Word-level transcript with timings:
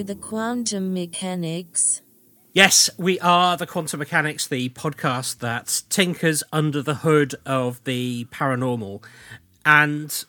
You 0.00 0.04
the 0.04 0.14
quantum 0.14 0.94
mechanics? 0.94 2.00
Yes, 2.54 2.88
we 2.96 3.20
are 3.20 3.58
the 3.58 3.66
Quantum 3.66 3.98
Mechanics, 3.98 4.46
the 4.46 4.70
podcast 4.70 5.40
that 5.40 5.82
tinkers 5.90 6.42
under 6.50 6.80
the 6.80 6.94
hood 6.94 7.34
of 7.44 7.84
the 7.84 8.24
paranormal. 8.30 9.04
And 9.62 10.24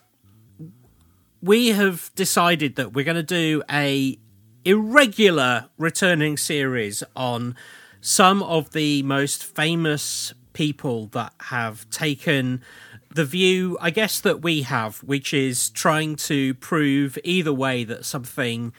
we 1.40 1.68
have 1.68 2.10
decided 2.14 2.76
that 2.76 2.92
we're 2.92 3.06
going 3.06 3.14
to 3.14 3.22
do 3.22 3.62
a 3.70 4.18
irregular 4.66 5.70
returning 5.78 6.36
series 6.36 7.02
on 7.16 7.56
some 8.02 8.42
of 8.42 8.72
the 8.72 9.02
most 9.04 9.42
famous 9.42 10.34
people 10.52 11.06
that 11.12 11.32
have 11.44 11.88
taken 11.88 12.60
the 13.08 13.24
view, 13.24 13.78
I 13.80 13.88
guess, 13.88 14.20
that 14.20 14.42
we 14.42 14.62
have, 14.62 14.98
which 14.98 15.32
is 15.32 15.70
trying 15.70 16.16
to 16.16 16.52
prove 16.52 17.16
either 17.24 17.54
way 17.54 17.84
that 17.84 18.04
something 18.04 18.74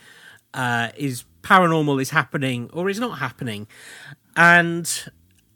uh, 0.54 0.90
is 0.96 1.26
paranormal 1.42 2.02
is 2.02 2.10
happening 2.12 2.70
or 2.74 2.90
is 2.90 3.00
not 3.00 3.20
happening. 3.20 3.68
And 4.36 4.90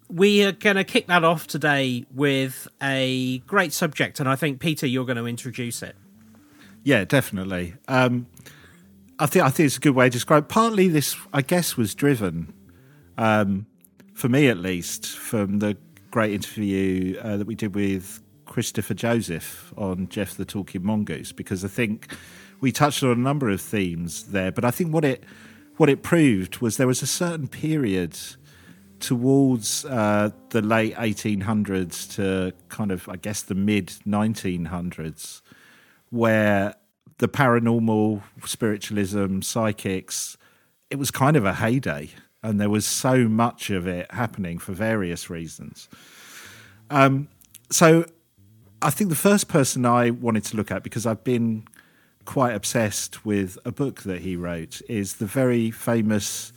we 0.10 0.44
are 0.44 0.52
going 0.52 0.76
to 0.76 0.84
kick 0.84 1.08
that 1.08 1.24
off 1.24 1.48
today 1.48 2.06
with 2.14 2.68
a 2.82 3.40
great 3.40 3.74
subject. 3.74 4.20
And 4.20 4.30
I 4.30 4.36
think, 4.36 4.60
Peter, 4.60 4.88
you're 4.88 5.06
going 5.06 5.18
to 5.18 5.26
introduce 5.26 5.82
it. 5.82 5.96
Yeah, 6.84 7.04
definitely. 7.04 7.76
Um, 7.88 8.28
I 9.20 9.26
think 9.26 9.44
I 9.44 9.50
think 9.50 9.68
it's 9.68 9.78
a 9.78 9.82
good 9.82 9.96
way 9.96 10.06
to 10.06 10.12
describe. 10.12 10.48
Partly, 10.48 10.88
this 10.88 11.18
I 11.34 11.42
guess 11.42 11.76
was 11.76 11.96
driven, 11.96 12.54
um, 13.18 13.66
for 14.14 14.30
me 14.30 14.48
at 14.48 14.58
least, 14.58 15.08
from 15.08 15.60
the 15.60 15.76
great 16.12 16.34
interview 16.34 17.20
uh, 17.20 17.38
that 17.38 17.48
we 17.48 17.56
did 17.56 17.76
with 17.76 18.22
Christopher 18.46 18.94
Josiffe 18.94 19.74
on 19.78 20.08
Gef 20.08 20.36
the 20.36 20.46
Talking 20.46 20.86
Mongoose, 20.86 21.32
because 21.32 21.66
I 21.66 21.68
think 21.68 22.16
we 22.60 22.72
touched 22.72 23.04
on 23.04 23.12
a 23.12 23.16
number 23.16 23.50
of 23.50 23.62
themes 23.62 24.26
there. 24.32 24.52
But 24.52 24.66
I 24.66 24.72
think 24.72 24.94
what 24.94 25.06
it 25.06 25.24
what 25.78 25.90
it 25.90 26.02
proved 26.02 26.60
was 26.60 26.78
there 26.78 26.88
was 26.88 27.02
a 27.02 27.08
certain 27.08 27.48
period 27.48 28.18
towards 29.00 29.86
uh, 29.86 30.32
the 30.50 30.62
late 30.62 30.96
1800s 30.96 32.16
to 32.16 32.54
kind 32.70 32.92
of 32.92 33.08
I 33.08 33.16
guess 33.16 33.42
the 33.42 33.56
mid 33.56 33.88
1900s 34.08 35.42
where 36.10 36.74
the 37.18 37.28
paranormal, 37.28 38.22
spiritualism, 38.46 39.42
psychics, 39.42 40.38
it 40.90 40.98
was 40.98 41.12
kind 41.12 41.36
of 41.36 41.46
a 41.46 41.56
heyday. 41.56 42.10
And 42.44 42.62
there 42.62 42.70
was 42.70 42.86
so 42.86 43.28
much 43.28 43.70
of 43.70 43.88
it 43.88 44.12
happening 44.12 44.60
for 44.60 44.72
various 44.72 45.30
reasons. 45.30 45.90
Um, 46.90 47.28
so 47.72 48.06
I 48.82 48.92
think 48.92 49.10
the 49.10 49.16
first 49.16 49.48
person 49.48 49.86
I 49.86 50.12
wanted 50.12 50.46
to 50.46 50.58
look 50.58 50.72
at, 50.72 50.84
because 50.84 51.06
I've 51.06 51.24
been 51.24 51.68
quite 52.28 52.54
obsessed 52.54 53.26
with 53.26 53.58
a 53.66 53.72
book 53.72 54.04
that 54.04 54.22
he 54.22 54.36
wrote, 54.36 54.82
is 54.88 55.16
the 55.16 55.26
very 55.26 55.72
famous 55.72 56.52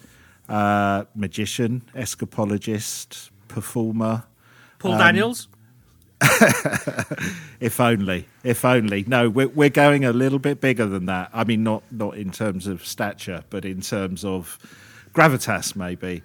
uh, 0.48 1.04
magician, 1.14 1.82
escapologist, 1.94 3.30
performer. 3.48 4.24
Paul 4.80 4.92
um, 4.92 4.98
Daniels? 4.98 5.48
if 7.60 7.80
only, 7.80 8.26
if 8.44 8.64
only. 8.64 9.04
No, 9.06 9.30
we're 9.30 9.48
we're 9.48 9.70
going 9.70 10.04
a 10.04 10.12
little 10.12 10.40
bit 10.40 10.60
bigger 10.60 10.84
than 10.84 11.06
that. 11.06 11.30
I 11.32 11.44
mean, 11.44 11.62
not 11.62 11.82
not 11.90 12.16
in 12.16 12.30
terms 12.30 12.66
of 12.66 12.84
stature, 12.84 13.44
but 13.48 13.64
in 13.64 13.80
terms 13.80 14.24
of 14.24 14.58
gravitas, 15.14 15.74
maybe. 15.74 16.22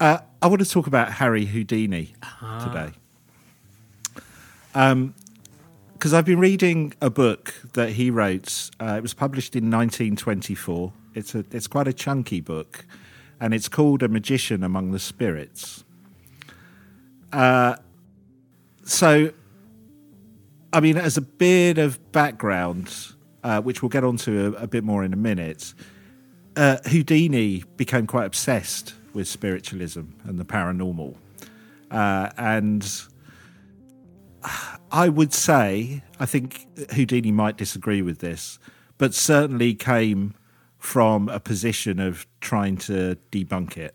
Uh, 0.00 0.18
I 0.42 0.48
want 0.48 0.60
to 0.60 0.68
talk 0.68 0.86
about 0.86 1.12
Harry 1.12 1.46
Houdini 1.46 2.14
ah. 2.22 2.64
today. 2.66 2.98
Um, 4.74 5.14
because 6.02 6.12
I've 6.12 6.24
been 6.24 6.40
reading 6.40 6.94
a 7.00 7.10
book 7.10 7.54
that 7.74 7.90
he 7.90 8.10
wrote. 8.10 8.70
Uh, 8.80 8.94
it 8.96 9.02
was 9.02 9.14
published 9.14 9.54
in 9.54 9.70
1924. 9.70 10.92
It's 11.14 11.32
a 11.36 11.44
it's 11.52 11.68
quite 11.68 11.86
a 11.86 11.92
chunky 11.92 12.40
book, 12.40 12.84
and 13.38 13.54
it's 13.54 13.68
called 13.68 14.02
A 14.02 14.08
Magician 14.08 14.64
Among 14.64 14.90
the 14.90 14.98
Spirits. 14.98 15.84
Uh, 17.32 17.76
so, 18.82 19.30
I 20.72 20.80
mean, 20.80 20.96
as 20.96 21.16
a 21.16 21.20
bit 21.20 21.78
of 21.78 22.10
background, 22.10 22.92
uh, 23.44 23.60
which 23.60 23.80
we'll 23.80 23.88
get 23.88 24.02
onto 24.02 24.56
a, 24.58 24.62
a, 24.64 24.66
bit 24.66 24.82
more 24.82 25.04
in 25.04 25.12
a 25.12 25.16
minute, 25.16 25.72
uh, 26.56 26.78
Houdini 26.86 27.62
became 27.76 28.08
quite 28.08 28.24
obsessed 28.24 28.94
with 29.14 29.28
spiritualism 29.28 30.02
and 30.24 30.36
the 30.36 30.44
paranormal. 30.44 31.14
Uh, 31.92 32.28
and 32.36 33.02
I 34.90 35.08
would 35.08 35.32
say, 35.32 36.02
I 36.18 36.26
think 36.26 36.66
Houdini 36.92 37.32
might 37.32 37.56
disagree 37.56 38.02
with 38.02 38.18
this, 38.18 38.58
but 38.98 39.14
certainly 39.14 39.74
came 39.74 40.34
from 40.78 41.28
a 41.28 41.38
position 41.38 42.00
of 42.00 42.26
trying 42.40 42.76
to 42.76 43.16
debunk 43.30 43.76
it. 43.76 43.94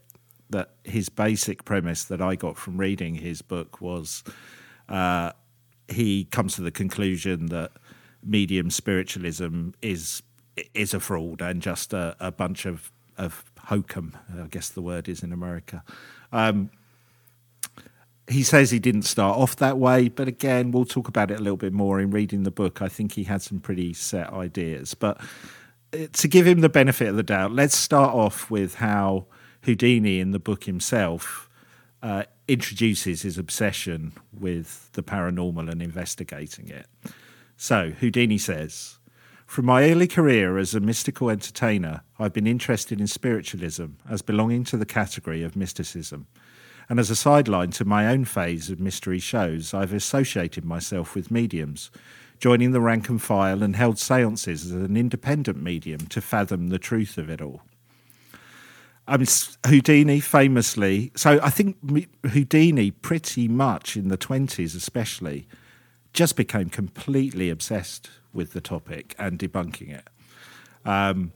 That 0.50 0.72
his 0.84 1.09
basic 1.09 1.66
premise 1.66 2.06
that 2.06 2.22
I 2.22 2.36
got 2.36 2.57
from 2.57 2.78
reading 2.78 3.16
his 3.16 3.41
book 3.41 3.81
was 3.81 4.24
uh, 4.88 5.34
he 5.90 6.25
comes 6.25 6.56
to 6.56 6.62
the 6.62 6.72
conclusion 6.72 7.47
that 7.47 7.72
medium 8.24 8.69
spiritualism 8.69 9.72
is 9.81 10.24
is 10.74 10.94
a 10.94 11.00
fraud 11.00 11.41
and 11.41 11.62
just 11.62 11.94
a, 11.94 12.16
a 12.19 12.31
bunch 12.31 12.66
of 12.66 12.91
of 13.18 13.44
hokum. 13.59 14.16
I 14.41 14.47
guess 14.47 14.69
the 14.69 14.81
word 14.81 15.09
is 15.09 15.24
in 15.24 15.34
America. 15.34 15.84
Um, 16.31 16.72
he 18.29 18.43
says 18.43 18.71
he 18.71 18.79
didn't 18.79 19.03
start 19.03 19.38
off 19.38 19.55
that 19.57 19.77
way, 19.77 20.09
but 20.09 20.27
again, 20.27 20.71
we'll 20.71 20.85
talk 20.85 21.07
about 21.07 21.31
it 21.31 21.39
a 21.39 21.41
little 21.41 21.57
bit 21.57 21.73
more 21.73 21.99
in 21.99 22.11
reading 22.11 22.43
the 22.43 22.51
book. 22.51 22.81
I 22.81 22.89
think 22.89 23.13
he 23.13 23.23
had 23.23 23.41
some 23.41 23.59
pretty 23.59 23.93
set 23.93 24.31
ideas, 24.33 24.93
but 24.93 25.21
uh, 25.93 26.07
to 26.11 26.27
give 26.27 26.45
him 26.45 26.59
the 26.59 26.69
benefit 26.69 27.07
of 27.07 27.15
the 27.15 27.23
doubt, 27.23 27.53
let's 27.53 27.75
start 27.75 28.13
off 28.13 28.51
with 28.51 28.75
how 28.75 29.25
Houdini 29.61 30.19
in 30.19 30.31
the 30.31 30.39
book 30.39 30.65
himself 30.65 31.49
uh, 32.03 32.23
introduces 32.47 33.21
his 33.21 33.38
obsession 33.38 34.13
with 34.38 34.91
the 34.94 35.03
paranormal 35.03 35.69
and 35.71 35.81
investigating 35.81 36.67
it. 36.69 36.88
So, 37.55 37.91
Houdini 37.91 38.38
says, 38.38 38.97
From 39.45 39.65
my 39.65 39.89
early 39.89 40.07
career 40.07 40.57
as 40.57 40.75
a 40.75 40.79
mystical 40.79 41.29
entertainer, 41.29 42.01
I've 42.19 42.33
been 42.33 42.47
interested 42.47 42.99
in 42.99 43.07
spiritualism 43.07 43.85
as 44.09 44.21
belonging 44.21 44.63
to 44.65 44.77
the 44.77 44.85
category 44.85 45.44
of 45.44 45.55
mysticism. 45.55 46.27
And 46.90 47.00
as 47.00 47.09
a 47.09 47.16
sideline 47.16 47.72
to 47.72 47.86
my 47.86 48.08
own 48.08 48.25
phase 48.25 48.70
of 48.70 48.80
mystery 48.80 49.20
shows, 49.20 49.74
I've 49.74 49.94
associated 49.94 50.64
myself 50.64 51.16
with 51.16 51.31
mediums, 51.31 51.92
joining 52.40 52.72
the 52.72 52.81
rank 52.81 53.09
and 53.09 53.22
file 53.22 53.62
and 53.62 53.75
held 53.75 54.00
seances 54.00 54.66
as 54.66 54.72
an 54.72 54.96
independent 54.96 55.62
medium 55.62 56.08
to 56.08 56.22
fathom 56.22 56.70
the 56.70 56.80
truth 56.80 57.18
of 57.18 57.30
it 57.30 57.42
all. 57.42 57.62
I 59.08 59.18
mean, 59.18 59.28
Houdini 59.66 60.20
famously. 60.20 61.12
So 61.16 61.40
I 61.42 61.50
think 61.50 61.78
Houdini, 62.25 62.92
pretty 62.92 63.48
much 63.48 63.96
in 63.96 64.09
the 64.09 64.18
twenties, 64.18 64.75
especially, 64.75 65.48
just 66.14 66.36
became 66.36 66.69
completely 66.69 67.50
obsessed 67.50 68.09
with 68.34 68.54
the 68.54 68.62
topic 68.62 69.16
and 69.18 69.40
debunking 69.40 69.94
it. 69.94 70.09
Um, 70.86 71.31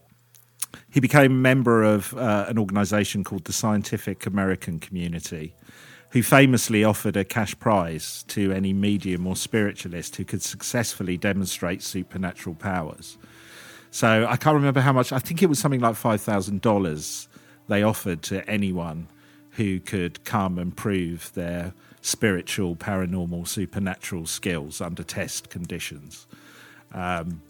he 0.89 0.99
became 0.99 1.31
a 1.31 1.35
member 1.35 1.83
of 1.83 2.13
uh, 2.15 2.45
an 2.47 2.57
organisation 2.57 3.23
called 3.23 3.45
the 3.45 3.53
Scientific 3.53 4.25
American 4.25 4.79
Community, 4.79 5.53
who 6.11 6.23
famously 6.23 6.83
offered 6.83 7.15
a 7.15 7.23
cash 7.23 7.57
prize 7.59 8.23
to 8.27 8.51
any 8.51 8.73
medium 8.73 9.25
or 9.27 9.35
spiritualist 9.35 10.15
who 10.17 10.25
could 10.25 10.41
successfully 10.41 11.17
demonstrate 11.17 11.81
supernatural 11.81 12.55
powers. 12.55 13.17
So 13.91 14.25
I 14.27 14.37
can't 14.37 14.55
remember 14.55 14.81
how 14.81 14.93
much. 14.93 15.11
I 15.11 15.19
think 15.19 15.41
it 15.41 15.47
was 15.47 15.59
something 15.59 15.81
like 15.81 15.95
five 15.95 16.21
thousand 16.21 16.61
dollars 16.61 17.27
they 17.67 17.83
offered 17.83 18.21
to 18.23 18.49
anyone 18.49 19.07
who 19.51 19.79
could 19.79 20.23
come 20.23 20.57
and 20.57 20.75
prove 20.75 21.31
their 21.33 21.73
spiritual, 22.01 22.75
paranormal, 22.75 23.47
supernatural 23.47 24.25
skills 24.25 24.81
under 24.81 25.03
test 25.03 25.49
conditions. 25.49 26.27
Um, 26.93 27.41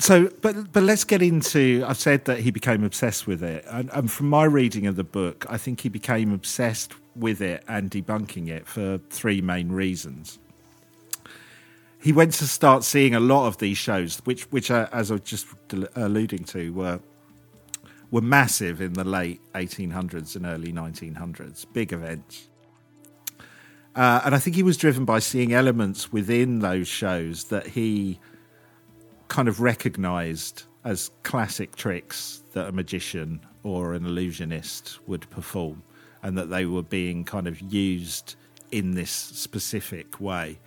so, 0.00 0.30
but 0.40 0.72
but 0.72 0.82
let's 0.82 1.04
get 1.04 1.22
into. 1.22 1.84
I've 1.86 1.98
said 1.98 2.24
that 2.24 2.40
he 2.40 2.50
became 2.50 2.84
obsessed 2.84 3.26
with 3.26 3.42
it, 3.42 3.64
and, 3.68 3.90
and, 3.92 4.10
from 4.10 4.28
my 4.28 4.44
reading 4.44 4.86
of 4.86 4.96
the 4.96 5.04
book, 5.04 5.46
I 5.48 5.58
think 5.58 5.80
he 5.80 5.88
became 5.88 6.32
obsessed 6.32 6.94
with 7.14 7.40
it 7.40 7.62
and 7.68 7.90
debunking 7.90 8.48
it 8.48 8.66
for 8.66 8.98
three 9.10 9.40
main 9.40 9.70
reasons. 9.70 10.38
He 12.00 12.12
went 12.12 12.32
to 12.34 12.46
start 12.46 12.82
seeing 12.82 13.14
a 13.14 13.20
lot 13.20 13.46
of 13.46 13.58
these 13.58 13.76
shows, 13.76 14.18
which 14.24 14.44
which, 14.50 14.70
uh, 14.70 14.88
as 14.92 15.10
I 15.10 15.14
was 15.14 15.22
just 15.22 15.46
alluding 15.94 16.44
to, 16.44 16.72
were 16.72 17.00
were 18.10 18.22
massive 18.22 18.80
in 18.80 18.94
the 18.94 19.04
late 19.04 19.40
1800s 19.54 20.34
and 20.34 20.46
early 20.46 20.72
1900s, 20.72 21.64
big 21.72 21.92
events. 21.92 22.48
Uh, 23.94 24.20
and 24.24 24.34
I 24.34 24.38
think 24.38 24.56
he 24.56 24.62
was 24.62 24.76
driven 24.76 25.04
by 25.04 25.18
seeing 25.18 25.52
elements 25.52 26.12
within 26.12 26.60
those 26.60 26.88
shows 26.88 27.44
that 27.44 27.68
he 27.68 28.18
kind 29.30 29.48
of 29.48 29.60
recognized 29.60 30.64
as 30.84 31.10
classic 31.22 31.76
tricks 31.76 32.42
that 32.52 32.68
a 32.68 32.72
magician 32.72 33.40
or 33.62 33.94
an 33.94 34.04
illusionist 34.04 34.98
would 35.06 35.24
perform, 35.30 35.82
and 36.22 36.36
that 36.36 36.50
they 36.50 36.66
were 36.66 36.82
being 36.82 37.24
kind 37.24 37.46
of 37.46 37.60
used 37.60 38.34
in 38.70 38.94
this 38.94 39.10
specific 39.10 40.20
way. 40.20 40.58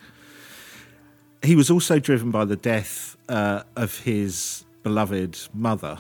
He 1.44 1.56
was 1.56 1.70
also 1.70 2.00
driven 2.00 2.32
by 2.32 2.46
the 2.46 2.56
death 2.56 3.18
uh, 3.28 3.64
of 3.76 4.00
his 4.00 4.64
beloved 4.84 5.38
mother, 5.54 6.00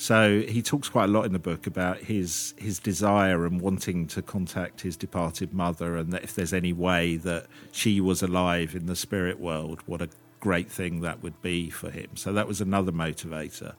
So 0.00 0.42
he 0.42 0.62
talks 0.62 0.88
quite 0.88 1.06
a 1.06 1.12
lot 1.12 1.24
in 1.24 1.32
the 1.32 1.40
book 1.40 1.66
about 1.66 1.98
his 1.98 2.54
his 2.56 2.78
desire 2.78 3.44
and 3.44 3.60
wanting 3.60 4.06
to 4.06 4.22
contact 4.22 4.82
his 4.82 4.96
departed 4.96 5.52
mother, 5.52 5.96
and 5.96 6.12
that 6.12 6.22
if 6.22 6.36
there's 6.36 6.52
any 6.52 6.72
way 6.72 7.16
that 7.16 7.46
she 7.72 8.00
was 8.00 8.22
alive 8.22 8.76
in 8.76 8.86
the 8.86 8.94
spirit 8.94 9.40
world, 9.40 9.80
what 9.86 10.00
a 10.00 10.08
great 10.40 10.70
thing 10.70 11.00
that 11.00 11.22
would 11.22 11.40
be 11.42 11.70
for 11.70 11.90
him. 11.90 12.10
So 12.14 12.32
that 12.32 12.46
was 12.46 12.60
another 12.60 12.92
motivator. 12.92 13.74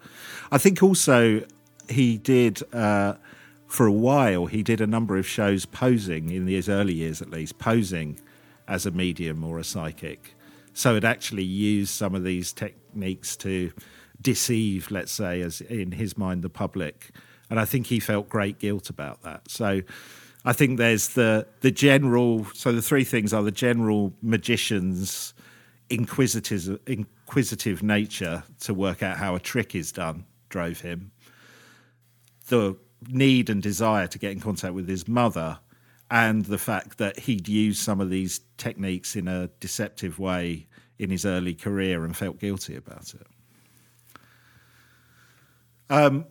I 0.51 0.57
think 0.57 0.83
also 0.83 1.43
he 1.89 2.17
did. 2.17 2.61
Uh, 2.73 3.15
for 3.67 3.85
a 3.85 3.91
while, 3.91 4.47
he 4.47 4.63
did 4.63 4.81
a 4.81 4.87
number 4.87 5.15
of 5.15 5.27
shows 5.27 5.67
posing 5.67 6.31
in 6.31 6.47
his 6.47 6.67
early 6.67 6.95
years, 6.95 7.21
at 7.21 7.29
least, 7.29 7.59
posing 7.59 8.19
as 8.67 8.87
a 8.87 8.91
medium 8.91 9.43
or 9.43 9.59
a 9.59 9.63
psychic. 9.63 10.33
So 10.73 10.95
it 10.95 11.03
actually 11.03 11.43
used 11.43 11.91
some 11.91 12.15
of 12.15 12.23
these 12.23 12.51
techniques 12.51 13.35
to 13.37 13.71
deceive, 14.21 14.89
let's 14.89 15.11
say, 15.11 15.41
as 15.41 15.61
in 15.61 15.91
his 15.91 16.17
mind, 16.17 16.41
the 16.41 16.49
public. 16.49 17.11
And 17.49 17.59
I 17.59 17.65
think 17.65 17.87
he 17.87 17.99
felt 17.99 18.27
great 18.27 18.57
guilt 18.57 18.89
about 18.89 19.21
that. 19.21 19.49
So 19.49 19.81
I 20.45 20.53
think 20.53 20.77
there's 20.77 21.09
the 21.09 21.45
the 21.61 21.71
general. 21.71 22.45
So 22.53 22.71
the 22.71 22.81
three 22.81 23.03
things 23.03 23.33
are 23.33 23.43
the 23.43 23.51
general 23.51 24.13
magician's 24.21 25.33
inquisitive 25.89 26.79
inquisitive 26.87 27.83
nature 27.83 28.43
to 28.61 28.73
work 28.73 29.03
out 29.03 29.17
how 29.17 29.35
a 29.35 29.39
trick 29.39 29.75
is 29.75 29.91
done 29.91 30.25
drove 30.49 30.81
him. 30.81 31.11
The 32.47 32.75
need 33.07 33.49
and 33.49 33.61
desire 33.61 34.07
to 34.07 34.19
get 34.19 34.31
in 34.31 34.39
contact 34.39 34.73
with 34.73 34.87
his 34.87 35.07
mother, 35.07 35.59
and 36.11 36.45
the 36.45 36.57
fact 36.57 36.97
that 36.97 37.19
he'd 37.19 37.47
used 37.47 37.81
some 37.81 38.01
of 38.01 38.09
these 38.09 38.41
techniques 38.57 39.15
in 39.15 39.27
a 39.27 39.47
deceptive 39.59 40.19
way 40.19 40.67
in 40.97 41.09
his 41.09 41.25
early 41.25 41.53
career 41.53 42.03
and 42.03 42.17
felt 42.17 42.39
guilty 42.39 42.75
about 42.75 43.13
it. 43.13 43.27
Um, 45.89 46.25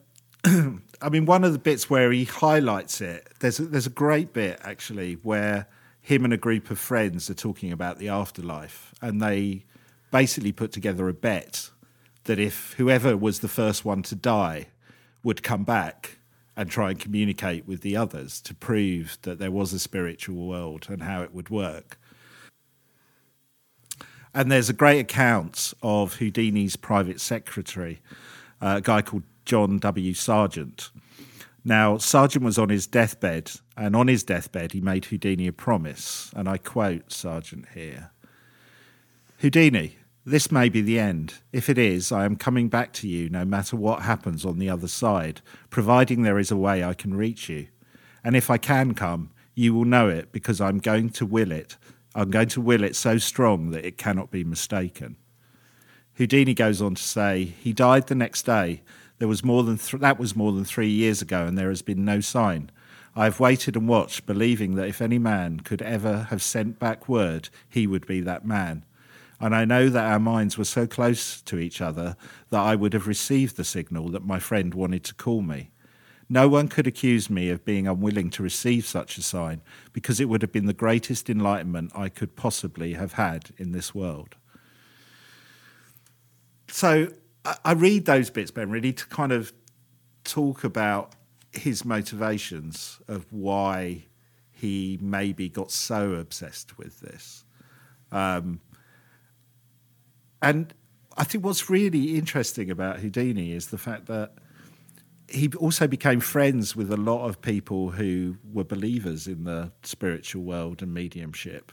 I 1.00 1.08
mean, 1.11 1.26
one 1.26 1.44
of 1.44 1.52
the 1.52 1.58
bits 1.58 1.88
where 1.88 2.12
he 2.12 2.25
highlights 2.25 3.00
it, 3.00 3.28
there's 3.40 3.58
a, 3.58 3.66
there's 3.66 3.87
a 3.87 3.90
great 3.90 4.32
bit 4.32 4.61
actually 4.62 5.14
where 5.14 5.69
him 6.08 6.25
and 6.25 6.32
a 6.32 6.38
group 6.38 6.70
of 6.70 6.78
friends 6.78 7.28
are 7.28 7.34
talking 7.34 7.70
about 7.70 7.99
the 7.99 8.08
afterlife, 8.08 8.94
and 9.02 9.20
they 9.20 9.62
basically 10.10 10.52
put 10.52 10.72
together 10.72 11.06
a 11.06 11.12
bet 11.12 11.69
that 12.25 12.38
if 12.38 12.72
whoever 12.78 13.14
was 13.14 13.40
the 13.40 13.46
first 13.46 13.84
one 13.84 14.02
to 14.02 14.14
die 14.14 14.69
would 15.22 15.43
come 15.43 15.64
back 15.64 16.16
and 16.56 16.70
try 16.70 16.88
and 16.88 16.99
communicate 16.99 17.69
with 17.69 17.82
the 17.82 17.94
others 17.94 18.40
to 18.40 18.55
prove 18.55 19.19
that 19.20 19.38
there 19.38 19.50
was 19.50 19.75
a 19.75 19.78
spiritual 19.78 20.46
world 20.46 20.87
and 20.88 21.02
how 21.02 21.20
it 21.20 21.34
would 21.34 21.50
work. 21.50 21.99
And 24.32 24.50
there's 24.50 24.70
a 24.70 24.72
great 24.72 25.00
account 25.00 25.75
of 25.82 26.14
Houdini's 26.14 26.76
private 26.76 27.20
secretary, 27.20 28.00
uh, 28.62 28.76
a 28.78 28.81
guy 28.81 29.02
called 29.02 29.25
John 29.44 29.78
W. 29.78 30.14
Sargent. 30.14 30.90
Now, 31.68 31.98
Sargent 31.98 32.42
was 32.42 32.56
on 32.56 32.70
his 32.70 32.86
deathbed, 32.86 33.50
and 33.76 33.94
on 33.94 34.08
his 34.08 34.24
deathbed, 34.24 34.72
he 34.72 34.80
made 34.80 35.04
Houdini 35.04 35.46
a 35.48 35.52
promise. 35.52 36.32
And 36.34 36.48
I 36.48 36.56
quote 36.56 37.12
Sargent 37.12 37.66
here 37.74 38.10
Houdini, 39.40 39.98
this 40.24 40.50
may 40.50 40.70
be 40.70 40.80
the 40.80 40.98
end. 40.98 41.34
If 41.52 41.68
it 41.68 41.76
is, 41.76 42.10
I 42.10 42.24
am 42.24 42.36
coming 42.36 42.70
back 42.70 42.94
to 42.94 43.06
you 43.06 43.28
no 43.28 43.44
matter 43.44 43.76
what 43.76 44.00
happens 44.00 44.46
on 44.46 44.58
the 44.58 44.70
other 44.70 44.88
side, 44.88 45.42
providing 45.68 46.22
there 46.22 46.38
is 46.38 46.50
a 46.50 46.56
way 46.56 46.82
I 46.82 46.94
can 46.94 47.12
reach 47.12 47.50
you. 47.50 47.66
And 48.24 48.34
if 48.34 48.48
I 48.48 48.56
can 48.56 48.94
come, 48.94 49.30
you 49.54 49.74
will 49.74 49.84
know 49.84 50.08
it 50.08 50.32
because 50.32 50.62
I'm 50.62 50.78
going 50.78 51.10
to 51.10 51.26
will 51.26 51.52
it. 51.52 51.76
I'm 52.14 52.30
going 52.30 52.48
to 52.48 52.62
will 52.62 52.82
it 52.82 52.96
so 52.96 53.18
strong 53.18 53.72
that 53.72 53.84
it 53.84 53.98
cannot 53.98 54.30
be 54.30 54.42
mistaken. 54.42 55.16
Houdini 56.14 56.54
goes 56.54 56.80
on 56.80 56.94
to 56.94 57.02
say, 57.02 57.44
he 57.44 57.74
died 57.74 58.06
the 58.06 58.14
next 58.14 58.46
day, 58.46 58.80
there 59.18 59.28
was 59.28 59.44
more 59.44 59.62
than 59.62 59.78
th- 59.78 60.00
that 60.00 60.18
was 60.18 60.36
more 60.36 60.52
than 60.52 60.64
three 60.64 60.88
years 60.90 61.22
ago, 61.22 61.46
and 61.46 61.56
there 61.56 61.70
has 61.70 61.82
been 61.82 62.04
no 62.04 62.20
sign. 62.20 62.70
I 63.16 63.24
have 63.24 63.40
waited 63.40 63.76
and 63.76 63.88
watched, 63.88 64.26
believing 64.26 64.76
that 64.76 64.88
if 64.88 65.02
any 65.02 65.18
man 65.18 65.60
could 65.60 65.82
ever 65.82 66.28
have 66.30 66.42
sent 66.42 66.78
back 66.78 67.08
word, 67.08 67.48
he 67.68 67.86
would 67.86 68.06
be 68.06 68.20
that 68.20 68.44
man. 68.44 68.84
And 69.40 69.54
I 69.54 69.64
know 69.64 69.88
that 69.88 70.04
our 70.04 70.18
minds 70.18 70.58
were 70.58 70.64
so 70.64 70.86
close 70.86 71.40
to 71.42 71.58
each 71.58 71.80
other 71.80 72.16
that 72.50 72.60
I 72.60 72.74
would 72.74 72.92
have 72.92 73.06
received 73.06 73.56
the 73.56 73.64
signal 73.64 74.08
that 74.10 74.24
my 74.24 74.38
friend 74.38 74.74
wanted 74.74 75.04
to 75.04 75.14
call 75.14 75.42
me. 75.42 75.70
No 76.28 76.48
one 76.48 76.68
could 76.68 76.86
accuse 76.86 77.30
me 77.30 77.48
of 77.48 77.64
being 77.64 77.88
unwilling 77.88 78.30
to 78.30 78.42
receive 78.42 78.84
such 78.84 79.16
a 79.16 79.22
sign, 79.22 79.62
because 79.92 80.20
it 80.20 80.28
would 80.28 80.42
have 80.42 80.52
been 80.52 80.66
the 80.66 80.72
greatest 80.72 81.30
enlightenment 81.30 81.92
I 81.94 82.08
could 82.08 82.36
possibly 82.36 82.94
have 82.94 83.14
had 83.14 83.50
in 83.56 83.72
this 83.72 83.94
world. 83.94 84.36
So 86.68 87.08
I 87.64 87.72
read 87.72 88.04
those 88.04 88.30
bits, 88.30 88.50
Ben, 88.50 88.70
really 88.70 88.92
to 88.92 89.06
kind 89.06 89.32
of 89.32 89.52
talk 90.24 90.64
about 90.64 91.14
his 91.52 91.84
motivations 91.84 93.00
of 93.08 93.26
why 93.32 94.04
he 94.50 94.98
maybe 95.00 95.48
got 95.48 95.70
so 95.70 96.14
obsessed 96.14 96.78
with 96.78 97.00
this. 97.00 97.44
Um, 98.10 98.60
and 100.42 100.74
I 101.16 101.24
think 101.24 101.44
what's 101.44 101.70
really 101.70 102.16
interesting 102.16 102.70
about 102.70 103.00
Houdini 103.00 103.52
is 103.52 103.68
the 103.68 103.78
fact 103.78 104.06
that 104.06 104.34
he 105.28 105.50
also 105.58 105.86
became 105.86 106.20
friends 106.20 106.74
with 106.74 106.92
a 106.92 106.96
lot 106.96 107.28
of 107.28 107.40
people 107.40 107.90
who 107.90 108.36
were 108.52 108.64
believers 108.64 109.26
in 109.26 109.44
the 109.44 109.72
spiritual 109.82 110.42
world 110.42 110.82
and 110.82 110.92
mediumship. 110.94 111.70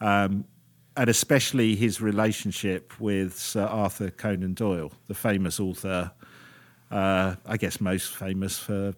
Um, 0.00 0.46
and 0.96 1.08
especially 1.08 1.76
his 1.76 2.00
relationship 2.00 2.98
with 3.00 3.38
Sir 3.38 3.64
Arthur 3.64 4.10
Conan 4.10 4.54
Doyle, 4.54 4.92
the 5.06 5.14
famous 5.14 5.60
author, 5.60 6.12
uh, 6.90 7.36
I 7.46 7.56
guess 7.56 7.80
most 7.80 8.14
famous 8.14 8.58
for 8.58 8.94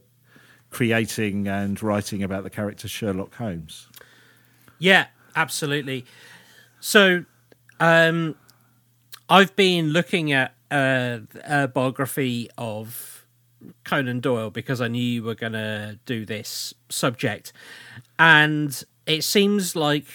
creating 0.70 1.46
and 1.46 1.80
writing 1.82 2.22
about 2.22 2.44
the 2.44 2.50
character 2.50 2.88
Sherlock 2.88 3.34
Holmes. 3.34 3.88
Yeah, 4.78 5.06
absolutely. 5.36 6.06
So, 6.80 7.24
um, 7.78 8.36
I've 9.28 9.54
been 9.54 9.90
looking 9.90 10.32
at 10.32 10.54
uh, 10.70 11.20
a 11.44 11.68
biography 11.68 12.50
of 12.58 13.26
Conan 13.84 14.20
Doyle 14.20 14.50
because 14.50 14.80
I 14.80 14.88
knew 14.88 15.02
you 15.02 15.22
were 15.22 15.34
going 15.34 15.52
to 15.52 15.98
do 16.06 16.26
this 16.26 16.74
subject, 16.88 17.52
and 18.18 18.82
it 19.06 19.22
seems 19.24 19.76
like 19.76 20.06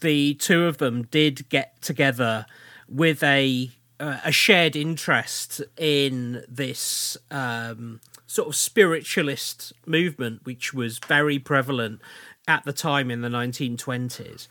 the 0.00 0.34
two 0.34 0.64
of 0.64 0.78
them 0.78 1.04
did 1.04 1.48
get 1.48 1.80
together 1.82 2.46
with 2.88 3.22
a 3.22 3.70
uh, 3.98 4.18
a 4.24 4.32
shared 4.32 4.76
interest 4.76 5.62
in 5.78 6.44
this 6.48 7.16
um, 7.30 8.00
sort 8.26 8.48
of 8.48 8.54
spiritualist 8.54 9.72
movement, 9.86 10.44
which 10.44 10.74
was 10.74 10.98
very 10.98 11.38
prevalent 11.38 12.00
at 12.46 12.64
the 12.64 12.72
time 12.72 13.10
in 13.10 13.22
the 13.22 13.28
1920s. 13.28 14.48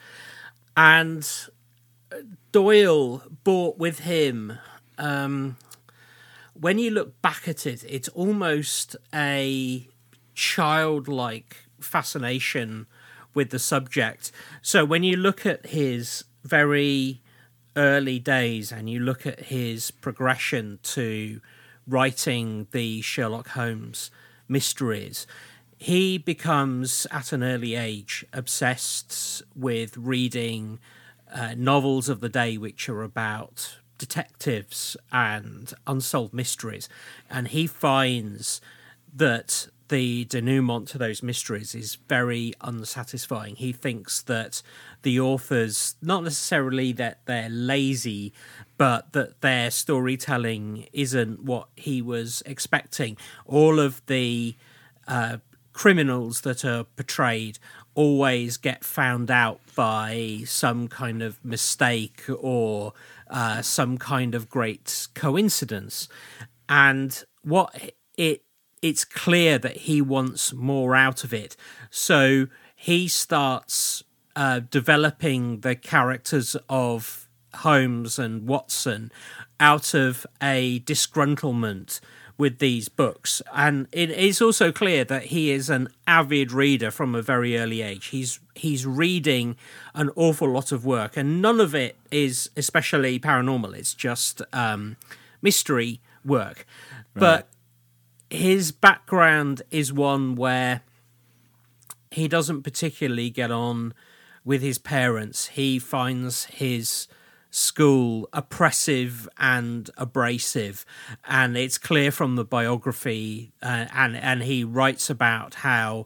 And 0.76 1.30
Doyle 2.52 3.22
brought 3.44 3.78
with 3.78 4.00
him, 4.00 4.58
um, 4.98 5.58
when 6.54 6.80
you 6.80 6.90
look 6.90 7.22
back 7.22 7.48
at 7.48 7.66
it, 7.66 7.84
it's 7.88 8.08
almost 8.10 8.96
a 9.14 9.88
childlike 10.34 11.58
fascination 11.80 12.88
with 13.36 13.52
the 13.52 13.60
subject. 13.60 14.32
So 14.62 14.84
when 14.84 15.04
you 15.04 15.16
look 15.16 15.46
at 15.46 15.68
his 15.68 16.24
very 16.44 17.22
early 17.76 18.18
days 18.18 18.72
and 18.72 18.90
you 18.90 19.00
look 19.00 19.28
at 19.28 19.42
his 19.42 19.92
progression 19.92 20.80
to 20.82 21.42
writing 21.88 22.68
the 22.72 23.02
Sherlock 23.02 23.50
Holmes 23.50 24.10
mysteries, 24.48 25.28
he 25.78 26.18
becomes 26.18 27.06
at 27.12 27.34
an 27.34 27.44
early 27.44 27.76
age 27.76 28.26
obsessed 28.34 29.44
with 29.56 29.98
reading 29.98 30.80
uh, 31.34 31.54
novels 31.58 32.08
of 32.08 32.22
the 32.22 32.30
day 32.30 32.58
which 32.58 32.88
are 32.88 33.04
about 33.04 33.78
detectives 33.98 34.96
and 35.12 35.74
unsolved 35.86 36.34
mysteries. 36.34 36.88
And 37.30 37.50
he 37.50 37.68
finds 37.68 38.62
that 39.14 39.68
the 39.90 40.26
denouement 40.26 40.88
to 40.90 40.98
those 40.98 41.22
mysteries 41.22 41.76
is 41.76 41.96
very 42.08 42.54
unsatisfying. 42.62 43.56
He 43.56 43.72
thinks 43.72 44.22
that 44.24 44.62
the 45.04 45.20
authors, 45.20 45.96
not 46.02 46.24
necessarily 46.24 46.92
that 46.94 47.20
they're 47.26 47.50
lazy, 47.50 48.34
but 48.78 49.14
that 49.14 49.42
their 49.42 49.70
storytelling 49.72 50.88
isn't 50.92 51.44
what 51.44 51.68
he 51.76 52.02
was 52.02 52.42
expecting. 52.46 53.18
All 53.46 53.80
of 53.80 54.06
the 54.08 54.56
uh, 55.08 55.38
criminals 55.74 56.42
that 56.42 56.66
are 56.66 56.86
portrayed 56.86 57.60
always 57.94 58.58
get 58.58 58.84
found 58.84 59.30
out 59.30 59.60
by 59.76 60.42
some 60.46 60.88
kind 60.88 61.22
of 61.22 61.44
mistake 61.44 62.24
or 62.40 62.94
uh, 63.30 63.62
some 63.62 63.98
kind 63.98 64.34
of 64.36 64.50
great 64.50 65.08
coincidence. 65.14 66.08
And 66.68 67.24
what 67.44 67.94
it 68.18 68.45
it's 68.86 69.04
clear 69.04 69.58
that 69.58 69.78
he 69.78 70.00
wants 70.00 70.54
more 70.54 70.96
out 70.96 71.24
of 71.24 71.34
it. 71.34 71.58
So 71.90 72.46
he 72.76 73.08
starts 73.08 74.04
uh, 74.36 74.62
developing 74.70 75.62
the 75.62 75.76
characters 75.76 76.56
of 76.70 77.28
Holmes 77.56 78.20
and 78.20 78.48
Watson 78.48 79.12
out 79.60 79.96
of 79.96 80.28
a 80.40 80.82
disgruntlement 80.82 82.00
with 82.38 82.60
these 82.60 82.88
books. 82.88 83.42
And 83.56 83.88
it 83.92 84.12
is 84.12 84.40
also 84.40 84.72
clear 84.72 85.04
that 85.06 85.26
he 85.26 85.50
is 85.50 85.68
an 85.72 85.88
avid 86.06 86.52
reader 86.52 86.92
from 86.92 87.16
a 87.16 87.24
very 87.24 87.58
early 87.58 87.82
age. 87.82 88.08
He's 88.08 88.40
he's 88.54 88.86
reading 88.86 89.56
an 89.96 90.12
awful 90.16 90.52
lot 90.52 90.72
of 90.72 90.86
work, 90.86 91.18
and 91.18 91.42
none 91.42 91.60
of 91.60 91.74
it 91.74 91.96
is 92.12 92.52
especially 92.56 93.20
paranormal. 93.20 93.74
It's 93.74 93.96
just 93.96 94.44
um, 94.54 94.98
mystery 95.42 96.02
work. 96.24 96.68
Right. 97.16 97.22
But 97.22 97.48
his 98.30 98.72
background 98.72 99.62
is 99.72 99.94
one 99.94 100.36
where 100.36 100.82
he 102.12 102.28
doesn't 102.28 102.64
particularly 102.64 103.30
get 103.30 103.52
on 103.52 103.94
with 104.44 104.62
his 104.62 104.78
parents. 104.78 105.48
He 105.48 105.80
finds 105.80 106.46
his 106.46 107.08
school 107.52 108.28
oppressive 108.34 109.30
and 109.38 109.90
abrasive 109.96 110.86
and 111.24 111.56
it's 111.56 111.78
clear 111.78 112.12
from 112.12 112.36
the 112.36 112.44
biography 112.44 113.54
uh, 113.64 113.86
and 113.94 114.18
and 114.18 114.44
he 114.44 114.62
writes 114.62 115.10
about 115.10 115.54
how 115.56 116.06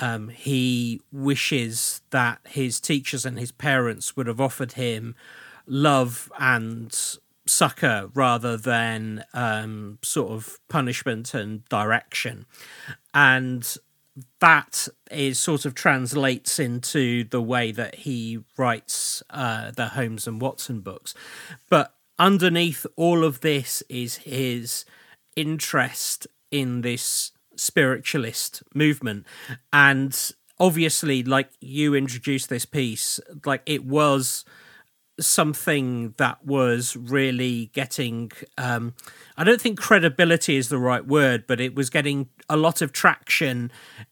um, 0.00 0.28
he 0.30 1.02
wishes 1.12 2.00
that 2.10 2.38
his 2.48 2.80
teachers 2.80 3.26
and 3.26 3.38
his 3.38 3.52
parents 3.52 4.16
would 4.16 4.26
have 4.26 4.40
offered 4.40 4.72
him 4.72 5.14
love 5.66 6.32
and 6.38 7.18
succor 7.46 8.10
rather 8.14 8.56
than 8.56 9.24
um, 9.32 9.98
sort 10.02 10.32
of 10.32 10.58
punishment 10.68 11.32
and 11.32 11.64
direction 11.68 12.44
and 13.14 13.78
that 14.40 14.88
is 15.10 15.38
sort 15.38 15.64
of 15.64 15.74
translates 15.74 16.58
into 16.58 17.24
the 17.24 17.42
way 17.42 17.70
that 17.72 17.96
he 17.96 18.38
writes 18.56 19.22
uh, 19.30 19.70
the 19.72 19.88
Holmes 19.88 20.26
and 20.26 20.40
Watson 20.40 20.80
books. 20.80 21.14
But 21.68 21.94
underneath 22.18 22.86
all 22.96 23.24
of 23.24 23.40
this 23.40 23.82
is 23.88 24.16
his 24.16 24.84
interest 25.34 26.26
in 26.50 26.80
this 26.80 27.32
spiritualist 27.56 28.62
movement. 28.74 29.26
And 29.72 30.32
obviously, 30.58 31.22
like 31.22 31.50
you 31.60 31.94
introduced 31.94 32.48
this 32.48 32.64
piece, 32.64 33.20
like 33.44 33.62
it 33.66 33.84
was 33.84 34.44
something 35.18 36.14
that 36.18 36.44
was 36.44 36.96
really 36.96 37.70
getting 37.72 38.30
um, 38.58 38.94
I 39.36 39.44
don't 39.44 39.60
think 39.60 39.78
credibility 39.78 40.56
is 40.56 40.68
the 40.68 40.78
right 40.78 41.06
word, 41.06 41.46
but 41.46 41.60
it 41.60 41.74
was 41.74 41.90
getting 41.90 42.28
a 42.48 42.56
lot 42.56 42.82
of 42.82 42.92
traction 42.92 43.70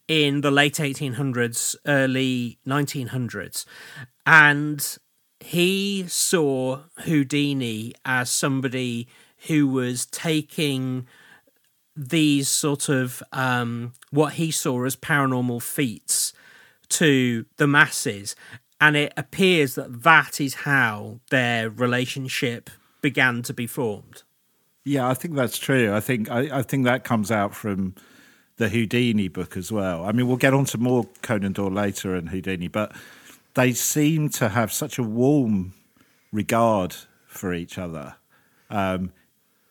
in 0.09 0.41
the 0.41 0.51
late 0.51 0.75
1800s, 0.75 1.77
early 1.87 2.59
1900s. 2.67 3.65
And 4.27 4.99
he 5.41 6.07
saw 6.09 6.81
Houdini 7.05 7.93
as 8.05 8.31
somebody 8.31 9.09
who 9.47 9.69
was 9.69 10.07
taking 10.07 11.07
these 11.97 12.49
sort 12.49 12.89
of 12.89 13.23
um, 13.33 13.93
what 14.11 14.35
he 14.35 14.51
saw 14.51 14.85
as 14.85 14.97
paranormal 14.97 15.63
feats 15.63 16.33
to 16.89 17.45
the 17.57 17.67
masses 17.67 18.35
and 18.85 18.97
it 18.97 19.15
appears 19.17 19.77
that 19.77 20.03
that 20.03 20.43
is 20.43 20.55
how 20.55 21.19
their 21.31 21.71
relationship 21.71 22.69
began 23.01 23.41
to 23.41 23.55
be 23.55 23.67
formed. 23.67 24.25
Yeah, 24.85 25.09
I 25.09 25.15
think 25.15 25.35
that's 25.35 25.57
true. 25.57 25.95
I 25.95 26.01
think 26.01 26.31
I, 26.31 26.59
I, 26.59 26.63
think 26.63 26.85
that 26.85 27.03
comes 27.03 27.31
out 27.31 27.55
from 27.55 27.95
the 28.59 28.69
Houdini 28.69 29.29
book 29.29 29.57
as 29.57 29.73
well. 29.73 30.05
I 30.05 30.13
mean, 30.13 30.29
we'll 30.29 30.37
get 30.37 30.53
on 30.53 30.67
to 30.67 30.77
more 30.77 31.09
Conan 31.23 31.55
Doyle 31.55 31.71
later 31.71 32.15
and 32.15 32.29
Houdini, 32.29 32.69
but 32.69 32.95
they 33.55 33.73
seem 33.73 34.29
to 34.31 34.51
have 34.51 34.71
such 34.71 34.99
a 34.99 35.03
warm 35.03 35.73
regard 36.31 36.95
for 37.27 37.55
each 37.55 37.79
other. 37.79 38.17
Um, 38.69 39.15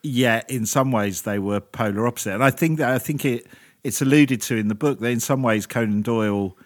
yet, 0.01 0.49
in 0.49 0.65
some 0.65 0.91
ways, 0.91 1.21
they 1.21 1.37
were 1.37 1.59
polar 1.59 2.07
opposite. 2.07 2.33
And 2.33 2.43
I 2.43 2.49
think 2.49 2.79
that 2.79 2.89
I 2.89 2.97
think 2.97 3.25
it 3.25 3.45
it's 3.83 4.01
alluded 4.01 4.41
to 4.43 4.55
in 4.55 4.69
the 4.69 4.75
book 4.75 5.01
that 5.01 5.09
in 5.09 5.19
some 5.19 5.43
ways 5.43 5.67
Conan 5.67 6.01
Doyle 6.01 6.57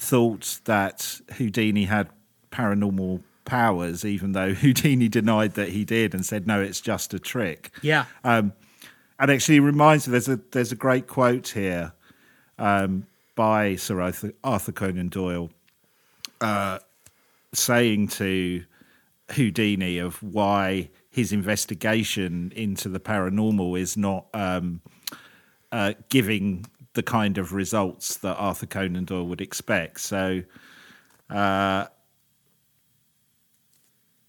thought 0.00 0.60
that 0.64 1.20
Houdini 1.36 1.84
had 1.84 2.08
paranormal 2.50 3.22
powers, 3.44 4.04
even 4.04 4.32
though 4.32 4.54
Houdini 4.54 5.08
denied 5.08 5.54
that 5.54 5.68
he 5.68 5.84
did 5.84 6.14
and 6.14 6.24
said, 6.24 6.46
no, 6.46 6.60
it's 6.60 6.80
just 6.80 7.12
a 7.14 7.18
trick. 7.18 7.70
Yeah. 7.82 8.06
Um, 8.24 8.52
and 9.18 9.30
actually 9.30 9.60
reminds 9.60 10.08
me, 10.08 10.12
there's 10.12 10.28
a, 10.28 10.40
there's 10.52 10.72
a 10.72 10.76
great 10.76 11.06
quote 11.06 11.48
here 11.48 11.92
um, 12.58 13.06
by 13.34 13.76
Sir 13.76 14.00
Arthur, 14.00 14.32
Arthur 14.42 14.72
Conan 14.72 15.08
Doyle 15.08 15.50
uh, 16.40 16.78
saying 17.52 18.08
to 18.08 18.64
Houdini 19.32 19.98
of 19.98 20.22
why 20.22 20.88
his 21.10 21.32
investigation 21.32 22.52
into 22.56 22.88
the 22.88 23.00
paranormal 23.00 23.78
is 23.78 23.96
not 23.96 24.26
um, 24.32 24.80
uh, 25.72 25.92
giving 26.08 26.64
the 26.94 27.02
kind 27.02 27.38
of 27.38 27.52
results 27.52 28.16
that 28.18 28.36
Arthur 28.36 28.66
Conan 28.66 29.04
Doyle 29.04 29.26
would 29.26 29.40
expect. 29.40 30.00
So 30.00 30.42
uh, 31.28 31.86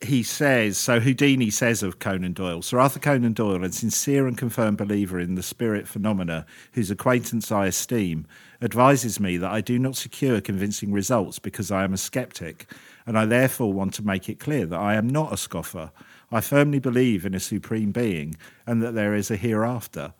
he 0.01 0.23
says, 0.23 0.77
so 0.77 0.99
Houdini 0.99 1.51
says 1.51 1.83
of 1.83 1.99
Conan 1.99 2.33
Doyle, 2.33 2.61
Sir 2.61 2.79
Arthur 2.79 2.99
Conan 2.99 3.33
Doyle, 3.33 3.63
a 3.63 3.71
sincere 3.71 4.27
and 4.27 4.37
confirmed 4.37 4.77
believer 4.77 5.19
in 5.19 5.35
the 5.35 5.43
spirit 5.43 5.87
phenomena, 5.87 6.45
whose 6.73 6.89
acquaintance 6.89 7.51
I 7.51 7.67
esteem, 7.67 8.25
advises 8.61 9.19
me 9.19 9.37
that 9.37 9.51
I 9.51 9.61
do 9.61 9.77
not 9.77 9.95
secure 9.95 10.41
convincing 10.41 10.91
results 10.91 11.37
because 11.39 11.71
I 11.71 11.83
am 11.83 11.93
a 11.93 11.97
skeptic, 11.97 12.71
and 13.05 13.17
I 13.17 13.25
therefore 13.25 13.73
want 13.73 13.93
to 13.95 14.05
make 14.05 14.27
it 14.27 14.39
clear 14.39 14.65
that 14.65 14.79
I 14.79 14.95
am 14.95 15.07
not 15.07 15.33
a 15.33 15.37
scoffer. 15.37 15.91
I 16.31 16.41
firmly 16.41 16.79
believe 16.79 17.25
in 17.25 17.35
a 17.35 17.39
supreme 17.39 17.91
being 17.91 18.37
and 18.65 18.81
that 18.81 18.93
there 18.93 19.13
is 19.13 19.29
a 19.29 19.35
hereafter. 19.35 20.13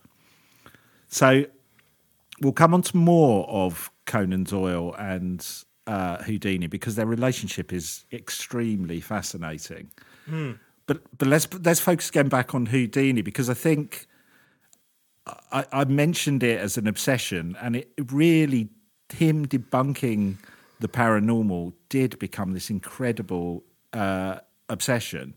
So 1.07 1.45
we'll 2.41 2.51
come 2.51 2.73
on 2.73 2.81
to 2.81 2.97
more 2.97 3.47
of 3.49 3.91
Conan 4.05 4.43
Doyle 4.43 4.93
and 4.97 5.47
uh, 5.87 6.17
Houdini 6.23 6.67
because 6.67 6.95
their 6.95 7.05
relationship 7.05 7.71
is 7.71 8.05
extremely 8.11 8.99
fascinating. 8.99 9.91
Mm. 10.29 10.59
But 10.87 11.01
but 11.17 11.27
let's 11.27 11.47
let's 11.63 11.79
focus 11.79 12.09
again 12.09 12.27
back 12.27 12.53
on 12.53 12.65
Houdini 12.65 13.21
because 13.21 13.49
I 13.49 13.53
think 13.53 14.07
I, 15.51 15.65
I 15.71 15.85
mentioned 15.85 16.43
it 16.43 16.59
as 16.59 16.77
an 16.77 16.87
obsession, 16.87 17.55
and 17.61 17.75
it 17.75 17.91
really 18.11 18.69
him 19.13 19.45
debunking 19.45 20.37
the 20.79 20.87
paranormal 20.87 21.73
did 21.89 22.17
become 22.17 22.53
this 22.53 22.69
incredible 22.69 23.63
uh, 23.93 24.39
obsession 24.69 25.35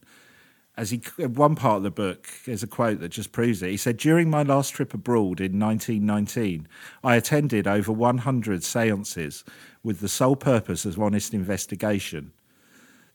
as 0.76 0.90
he 0.90 0.96
one 1.18 1.54
part 1.54 1.78
of 1.78 1.82
the 1.82 1.90
book 1.90 2.28
there's 2.46 2.62
a 2.62 2.68
quote 2.68 3.00
that 3.00 3.10
just 3.10 3.32
proves 3.32 3.62
it. 3.62 3.70
He 3.70 3.76
said 3.76 3.96
during 3.96 4.28
my 4.28 4.42
last 4.42 4.70
trip 4.70 4.92
abroad 4.94 5.40
in 5.40 5.58
1919 5.58 6.68
i 7.02 7.16
attended 7.16 7.66
over 7.66 7.92
100 7.92 8.64
seances 8.64 9.44
with 9.82 10.00
the 10.00 10.08
sole 10.08 10.36
purpose 10.36 10.84
of 10.84 11.00
honest 11.00 11.34
investigation. 11.34 12.32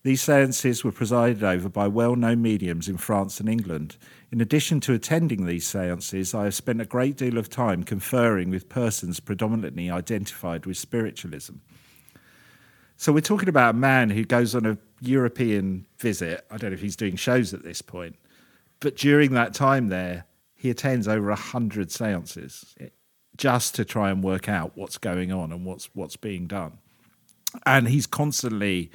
These 0.03 0.21
seances 0.21 0.85
were 0.85 0.93
presided 0.93 1.43
over 1.43 1.67
by 1.67 1.89
well-known 1.89 2.41
mediums 2.41 2.87
in 2.87 2.97
france 2.97 3.39
and 3.39 3.49
england. 3.49 3.97
In 4.31 4.39
addition 4.39 4.79
to 4.81 4.93
attending 4.93 5.45
these 5.45 5.67
seances 5.67 6.33
i 6.33 6.45
have 6.45 6.55
spent 6.55 6.81
a 6.81 6.85
great 6.85 7.17
deal 7.17 7.37
of 7.37 7.49
time 7.49 7.83
conferring 7.83 8.49
with 8.49 8.69
persons 8.69 9.19
predominantly 9.19 9.89
identified 9.89 10.65
with 10.65 10.77
spiritualism 10.77 11.55
so 12.99 13.13
we're 13.13 13.21
talking 13.21 13.47
about 13.47 13.75
a 13.75 13.77
man 13.77 14.09
who 14.09 14.25
goes 14.25 14.53
on 14.53 14.65
a 14.65 14.77
European 14.99 15.85
visit. 15.99 16.45
I 16.51 16.57
don't 16.57 16.71
know 16.71 16.73
if 16.73 16.81
he's 16.81 16.97
doing 16.97 17.15
shows 17.15 17.53
at 17.53 17.63
this 17.63 17.81
point, 17.81 18.17
but 18.81 18.97
during 18.97 19.31
that 19.35 19.53
time 19.53 19.87
there, 19.87 20.25
he 20.53 20.69
attends 20.69 21.07
over 21.07 21.29
a 21.29 21.35
hundred 21.35 21.93
seances 21.93 22.75
just 23.37 23.73
to 23.75 23.85
try 23.85 24.11
and 24.11 24.21
work 24.21 24.49
out 24.49 24.73
what's 24.75 24.97
going 24.97 25.31
on 25.31 25.53
and 25.53 25.65
what's 25.65 25.89
what's 25.95 26.17
being 26.17 26.45
done. 26.45 26.79
And 27.65 27.87
he's 27.87 28.05
constantly, 28.05 28.91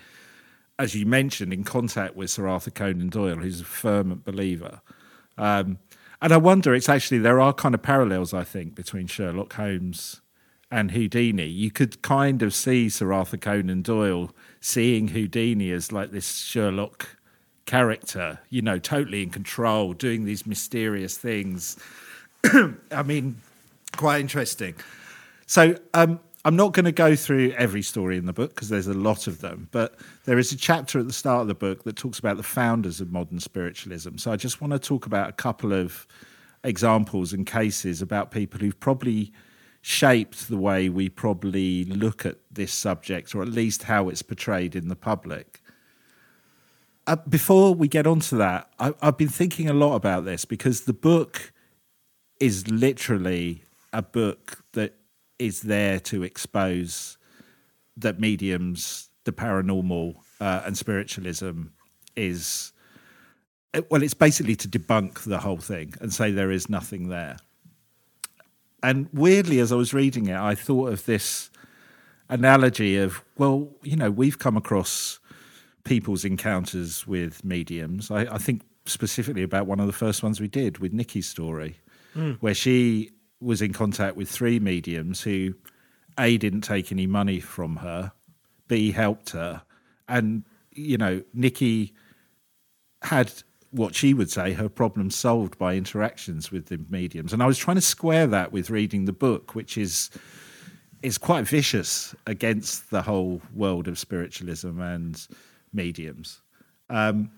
as 0.79 0.95
you 0.95 1.07
mentioned, 1.07 1.55
in 1.55 1.65
contact 1.65 2.15
with 2.15 2.29
Sir 2.29 2.47
Arthur 2.47 2.73
Conan 2.73 3.09
Doyle, 3.09 3.37
who's 3.37 3.63
a 3.63 3.65
firm 3.65 4.21
believer. 4.23 4.83
Um, 5.39 5.79
and 6.21 6.31
I 6.31 6.37
wonder, 6.37 6.75
it's 6.75 6.91
actually 6.91 7.21
there 7.21 7.41
are 7.41 7.55
kind 7.55 7.75
of 7.75 7.81
parallels, 7.81 8.35
I 8.35 8.45
think, 8.45 8.75
between 8.75 9.07
Sherlock 9.07 9.55
Holmes 9.55 10.21
and 10.75 10.91
Houdini, 10.91 11.47
you 11.47 11.71
could 11.71 12.03
kind 12.03 12.43
of 12.43 12.53
see 12.53 12.89
Sir 12.89 13.13
Arthur 13.13 13.37
Conan 13.37 13.83
Doyle 13.83 14.33
seeing 14.61 15.07
Houdini 15.07 15.71
as 15.71 15.93
like 15.93 16.11
this 16.11 16.39
Sherlock 16.39 17.17
character, 17.65 18.41
you 18.51 18.61
know, 18.61 18.81
totally 18.81 19.23
in 19.23 19.31
control, 19.31 19.93
doing 19.93 20.25
these 20.25 20.49
mysterious 20.49 21.17
things. 21.17 21.79
I 22.91 23.05
mean, 23.05 23.37
quite 23.97 24.21
interesting. 24.21 24.75
So, 25.47 25.77
um, 25.95 26.19
I'm 26.45 26.57
not 26.57 26.73
going 26.73 26.87
to 26.87 26.93
go 26.93 27.15
through 27.15 27.53
every 27.53 27.83
story 27.83 28.19
in 28.19 28.27
the 28.27 28.33
book 28.33 28.53
because 28.53 28.69
there's 28.69 28.89
a 28.89 28.95
lot 28.95 29.29
of 29.29 29.43
them, 29.43 29.69
but 29.71 29.95
there 30.25 30.39
is 30.39 30.51
a 30.51 30.57
chapter 30.57 30.99
at 30.99 31.07
the 31.07 31.13
start 31.13 31.43
of 31.43 31.47
the 31.47 31.55
book 31.55 31.85
that 31.85 31.95
talks 31.95 32.19
about 32.19 32.37
the 32.37 32.43
founders 32.43 33.01
of 33.01 33.13
modern 33.13 33.39
spiritualism. 33.39 34.17
So 34.17 34.33
I 34.33 34.37
just 34.37 34.61
want 34.61 34.73
to 34.73 34.81
talk 34.81 35.07
about 35.07 35.31
a 35.31 35.33
couple 35.35 35.73
of 35.73 36.05
examples 36.65 37.33
and 37.33 37.47
cases 37.47 38.03
about 38.03 38.33
people 38.33 38.59
who've 38.59 38.79
probably 38.81 39.33
shaped 39.87 40.49
the 40.49 40.57
way 40.57 40.89
we 40.89 41.11
probably 41.11 41.85
look 41.85 42.25
at 42.25 42.39
this 42.51 42.73
subject, 42.73 43.35
or 43.35 43.43
at 43.43 43.49
least 43.49 43.83
how 43.83 44.09
it's 44.09 44.23
portrayed 44.23 44.75
in 44.75 44.89
the 44.89 44.97
public. 44.97 45.61
Uh, 47.07 47.17
before 47.29 47.75
we 47.75 47.87
get 47.87 48.07
onto 48.07 48.35
that, 48.39 48.71
I, 48.79 48.95
I've 49.03 49.19
been 49.19 49.29
thinking 49.29 49.69
a 49.69 49.75
lot 49.75 49.95
about 49.95 50.25
this 50.25 50.47
because 50.47 50.81
the 50.81 50.95
book 50.95 51.53
is 52.41 52.67
literally 52.67 53.63
a 53.93 54.01
book 54.01 54.65
that 54.73 54.95
is 55.39 55.61
there 55.61 56.01
to 56.01 56.23
expose 56.23 57.19
that 57.95 58.19
mediums, 58.19 59.11
the 59.25 59.33
paranormal, 59.33 60.15
uh, 60.41 60.63
and 60.65 60.79
spiritualism 60.79 61.65
is 62.17 62.73
well, 63.91 64.03
it's 64.03 64.15
basically 64.15 64.57
to 64.57 64.69
debunk 64.69 65.25
the 65.25 65.41
whole 65.41 65.59
thing 65.59 65.93
and 66.01 66.11
say 66.11 66.31
there 66.31 66.51
is 66.51 66.71
nothing 66.71 67.09
there. 67.11 67.37
And 68.85 69.09
weirdly, 69.15 69.61
as 69.61 69.73
I 69.73 69.77
was 69.77 69.95
reading 69.95 70.27
it, 70.27 70.37
I 70.37 70.55
thought 70.55 70.93
of 70.93 71.07
this 71.07 71.51
analogy 72.29 72.99
of, 72.99 73.25
well, 73.39 73.71
you 73.83 73.97
know, 73.97 74.11
we've 74.11 74.39
come 74.39 74.59
across 74.59 75.19
people's 75.85 76.23
encounters 76.23 77.07
with 77.07 77.43
mediums. 77.43 78.11
I, 78.11 78.27
I 78.35 78.37
think 78.37 78.61
specifically 78.85 79.43
about 79.43 79.67
one 79.67 79.81
of 79.81 79.87
the 79.87 79.93
first 79.95 80.23
ones 80.23 80.39
we 80.39 80.49
did 80.49 80.79
with 80.79 80.93
Nikki's 80.93 81.27
story, 81.27 81.79
mm. 82.15 82.37
where 82.41 82.53
she 82.53 83.13
was 83.41 83.63
in 83.63 83.73
contact 83.73 84.17
with 84.17 84.29
three 84.29 84.61
mediums 84.61 85.23
who, 85.23 85.55
A, 86.19 86.37
didn't 86.37 86.61
take 86.61 86.93
any 86.93 87.07
money 87.07 87.41
from 87.41 87.77
her, 87.77 88.13
B, 88.69 88.93
helped 88.93 89.31
her. 89.31 89.63
And, 90.09 90.45
you 90.73 90.99
know, 90.99 91.23
Nikki 91.33 91.95
had 93.01 93.33
what 93.75 93.95
she 93.95 94.15
would 94.15 94.31
say 94.31 94.53
her 94.53 94.69
problem 94.69 95.11
solved 95.11 95.59
by 95.59 95.75
interactions 95.75 96.53
with 96.53 96.67
the 96.67 96.79
mediums. 96.89 97.33
And 97.33 97.43
I 97.43 97.47
was 97.47 97.59
trying 97.59 97.77
to 97.77 97.81
square 97.81 98.27
that 98.29 98.53
with 98.53 98.71
reading 98.71 99.05
the 99.05 99.13
book, 99.13 99.55
which 99.55 99.77
is 99.77 100.11
is 101.03 101.19
quite 101.19 101.47
vicious 101.47 102.15
against 102.27 102.91
the 102.91 103.03
whole 103.03 103.43
world 103.53 103.89
of 103.89 103.99
spiritualism 103.99 104.81
and 104.81 105.27
mediums. 105.73 106.41
Um, 106.89 107.31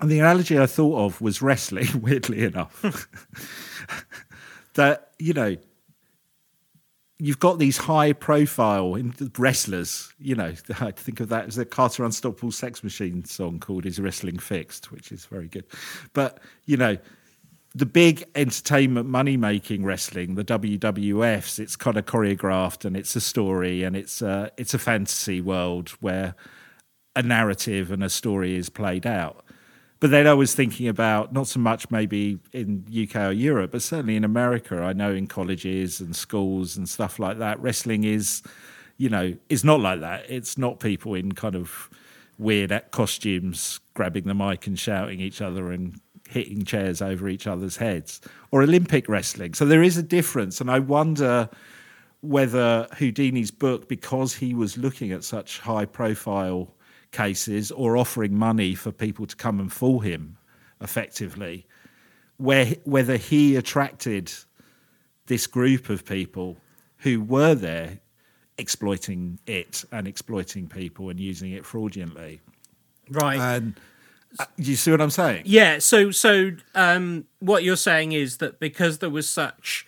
and 0.00 0.10
the 0.10 0.20
analogy 0.20 0.58
I 0.58 0.66
thought 0.66 1.04
of 1.04 1.20
was 1.20 1.42
wrestling, 1.42 1.88
weirdly 2.00 2.42
enough. 2.44 2.82
that, 4.74 5.10
you 5.18 5.34
know, 5.34 5.56
you've 7.18 7.38
got 7.38 7.58
these 7.58 7.78
high 7.78 8.12
profile 8.12 8.96
wrestlers, 9.38 10.12
you 10.18 10.34
know, 10.34 10.52
I 10.80 10.90
think 10.90 11.20
of 11.20 11.28
that 11.30 11.46
as 11.46 11.58
a 11.58 11.64
Carter 11.64 12.04
Unstoppable 12.04 12.52
Sex 12.52 12.84
Machine 12.84 13.24
song 13.24 13.58
called 13.58 13.86
Is 13.86 14.00
Wrestling 14.00 14.38
Fixed, 14.38 14.92
which 14.92 15.12
is 15.12 15.24
very 15.26 15.48
good. 15.48 15.64
But, 16.12 16.40
you 16.66 16.76
know, 16.76 16.98
the 17.74 17.86
big 17.86 18.24
entertainment 18.34 19.08
money 19.08 19.36
making 19.36 19.84
wrestling, 19.84 20.34
the 20.34 20.44
WWFs, 20.44 21.58
it's 21.58 21.76
kind 21.76 21.96
of 21.96 22.06
choreographed 22.06 22.84
and 22.84 22.96
it's 22.96 23.14
a 23.16 23.20
story 23.20 23.82
and 23.82 23.96
it's 23.96 24.22
a, 24.22 24.50
it's 24.56 24.74
a 24.74 24.78
fantasy 24.78 25.40
world 25.40 25.90
where 26.00 26.34
a 27.14 27.22
narrative 27.22 27.90
and 27.90 28.02
a 28.04 28.10
story 28.10 28.56
is 28.56 28.68
played 28.68 29.06
out. 29.06 29.45
But 30.06 30.12
then 30.12 30.28
I 30.28 30.34
was 30.34 30.54
thinking 30.54 30.86
about 30.86 31.32
not 31.32 31.48
so 31.48 31.58
much 31.58 31.90
maybe 31.90 32.38
in 32.52 32.84
UK 32.88 33.16
or 33.16 33.32
Europe, 33.32 33.72
but 33.72 33.82
certainly 33.82 34.14
in 34.14 34.22
America. 34.22 34.80
I 34.80 34.92
know 34.92 35.12
in 35.12 35.26
colleges 35.26 36.00
and 36.00 36.14
schools 36.14 36.76
and 36.76 36.88
stuff 36.88 37.18
like 37.18 37.38
that, 37.38 37.60
wrestling 37.60 38.04
is, 38.04 38.40
you 38.98 39.08
know, 39.08 39.36
is 39.48 39.64
not 39.64 39.80
like 39.80 39.98
that. 40.02 40.26
It's 40.28 40.56
not 40.56 40.78
people 40.78 41.14
in 41.14 41.32
kind 41.32 41.56
of 41.56 41.90
weird 42.38 42.70
costumes 42.92 43.80
grabbing 43.94 44.28
the 44.28 44.34
mic 44.34 44.68
and 44.68 44.78
shouting 44.78 45.18
each 45.18 45.42
other 45.42 45.72
and 45.72 46.00
hitting 46.28 46.64
chairs 46.64 47.02
over 47.02 47.28
each 47.28 47.48
other's 47.48 47.78
heads 47.78 48.20
or 48.52 48.62
Olympic 48.62 49.08
wrestling. 49.08 49.54
So 49.54 49.66
there 49.66 49.82
is 49.82 49.96
a 49.96 50.04
difference. 50.04 50.60
And 50.60 50.70
I 50.70 50.78
wonder 50.78 51.48
whether 52.20 52.86
Houdini's 52.92 53.50
book, 53.50 53.88
because 53.88 54.34
he 54.34 54.54
was 54.54 54.78
looking 54.78 55.10
at 55.10 55.24
such 55.24 55.58
high 55.58 55.84
profile 55.84 56.75
cases 57.16 57.70
or 57.70 57.96
offering 57.96 58.36
money 58.36 58.74
for 58.74 58.92
people 58.92 59.26
to 59.26 59.36
come 59.36 59.58
and 59.60 59.72
fool 59.72 60.00
him 60.00 60.36
effectively, 60.80 61.66
where 62.36 62.66
whether 62.84 63.16
he 63.16 63.56
attracted 63.56 64.32
this 65.26 65.46
group 65.46 65.88
of 65.88 66.04
people 66.04 66.56
who 66.98 67.20
were 67.20 67.54
there 67.54 67.98
exploiting 68.58 69.38
it 69.46 69.84
and 69.92 70.06
exploiting 70.06 70.68
people 70.68 71.10
and 71.10 71.18
using 71.20 71.52
it 71.52 71.64
fraudulently. 71.64 72.40
Right. 73.10 73.38
And 73.38 73.74
uh, 74.38 74.46
you 74.56 74.76
see 74.76 74.90
what 74.90 75.00
I'm 75.00 75.10
saying? 75.10 75.42
Yeah. 75.46 75.78
So, 75.78 76.10
so 76.10 76.52
um, 76.74 77.26
what 77.40 77.64
you're 77.64 77.76
saying 77.76 78.12
is 78.12 78.38
that 78.38 78.60
because 78.60 78.98
there 78.98 79.10
was 79.10 79.28
such 79.28 79.86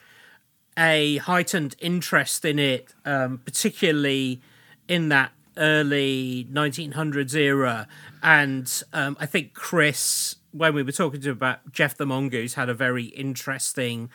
a 0.78 1.16
heightened 1.18 1.76
interest 1.80 2.44
in 2.44 2.58
it, 2.58 2.94
um, 3.04 3.38
particularly 3.44 4.40
in 4.86 5.08
that 5.08 5.32
early 5.58 6.46
1900s 6.50 7.34
era, 7.34 7.88
and 8.22 8.82
um, 8.92 9.16
I 9.20 9.26
think 9.26 9.54
Chris, 9.54 10.36
when 10.52 10.74
we 10.74 10.82
were 10.82 10.92
talking 10.92 11.20
to 11.20 11.30
him 11.30 11.36
about 11.36 11.72
Gef 11.72 11.96
the 11.96 12.06
Mongoose, 12.06 12.54
had 12.54 12.68
a 12.68 12.74
very 12.74 13.04
interesting 13.04 14.10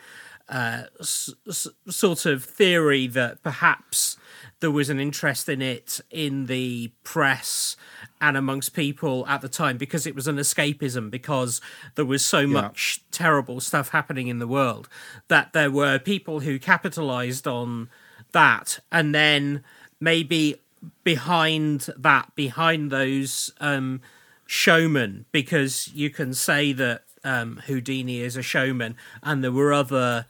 uh, 0.48 0.84
s- 1.00 1.32
s- 1.48 1.68
sort 1.88 2.26
of 2.26 2.44
theory 2.44 3.06
that 3.06 3.42
perhaps 3.42 4.16
there 4.60 4.70
was 4.70 4.90
an 4.90 5.00
interest 5.00 5.48
in 5.48 5.62
it 5.62 6.00
in 6.10 6.46
the 6.46 6.92
press 7.02 7.76
and 8.20 8.36
amongst 8.36 8.74
people 8.74 9.26
at 9.26 9.40
the 9.40 9.48
time 9.48 9.76
because 9.76 10.06
it 10.06 10.14
was 10.14 10.26
an 10.28 10.36
escapism 10.36 11.10
because 11.10 11.60
there 11.94 12.04
was 12.04 12.24
so 12.24 12.40
yeah. 12.40 12.46
much 12.46 13.02
terrible 13.10 13.60
stuff 13.60 13.90
happening 13.90 14.28
in 14.28 14.38
the 14.38 14.48
world 14.48 14.88
that 15.28 15.52
there 15.52 15.70
were 15.70 15.98
people 15.98 16.40
who 16.40 16.58
capitalized 16.58 17.46
on 17.46 17.88
that 18.32 18.80
and 18.92 19.14
then 19.14 19.62
maybe 20.00 20.56
behind 21.02 21.88
that, 21.96 22.34
behind 22.34 22.90
those 22.90 23.52
um, 23.60 24.00
showmen, 24.46 25.26
because 25.32 25.88
you 25.94 26.10
can 26.10 26.34
say 26.34 26.72
that 26.72 27.02
um, 27.24 27.62
Houdini 27.66 28.20
is 28.20 28.36
a 28.36 28.42
showman, 28.42 28.96
and 29.22 29.42
there 29.42 29.52
were 29.52 29.72
other 29.72 30.26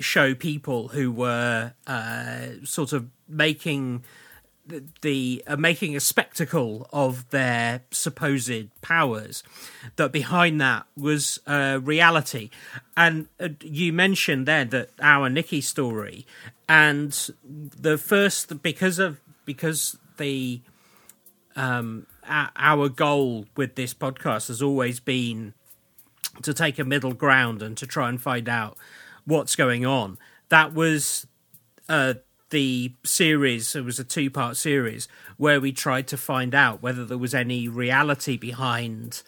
show 0.00 0.34
people 0.34 0.88
who 0.88 1.10
were 1.10 1.72
uh, 1.86 2.46
sort 2.64 2.92
of 2.92 3.08
making 3.28 4.04
the, 4.66 4.84
the 5.02 5.44
uh, 5.46 5.56
making 5.56 5.94
a 5.94 6.00
spectacle 6.00 6.88
of 6.92 7.28
their 7.30 7.82
supposed 7.90 8.68
powers. 8.80 9.42
That 9.96 10.12
behind 10.12 10.60
that 10.60 10.86
was 10.96 11.38
uh, 11.46 11.80
reality. 11.82 12.50
And 12.96 13.28
uh, 13.38 13.50
you 13.60 13.92
mentioned 13.92 14.46
there 14.46 14.64
that 14.64 14.90
our 15.00 15.28
Nikki 15.28 15.60
story 15.60 16.26
and 16.68 17.12
the 17.44 17.98
first 17.98 18.62
because 18.62 18.98
of 18.98 19.20
because 19.44 19.98
the 20.16 20.60
um, 21.56 22.06
our 22.28 22.88
goal 22.88 23.46
with 23.56 23.74
this 23.76 23.94
podcast 23.94 24.48
has 24.48 24.60
always 24.60 25.00
been 25.00 25.54
to 26.42 26.52
take 26.52 26.78
a 26.78 26.84
middle 26.84 27.14
ground 27.14 27.62
and 27.62 27.76
to 27.76 27.86
try 27.86 28.08
and 28.08 28.20
find 28.20 28.48
out 28.48 28.76
what's 29.24 29.54
going 29.54 29.86
on. 29.86 30.18
That 30.48 30.74
was 30.74 31.26
uh, 31.88 32.14
the 32.50 32.94
series. 33.04 33.74
It 33.74 33.84
was 33.84 33.98
a 33.98 34.04
two 34.04 34.30
part 34.30 34.56
series 34.56 35.08
where 35.36 35.60
we 35.60 35.72
tried 35.72 36.08
to 36.08 36.16
find 36.16 36.54
out 36.54 36.82
whether 36.82 37.04
there 37.04 37.18
was 37.18 37.34
any 37.34 37.68
reality 37.68 38.36
behind 38.36 39.22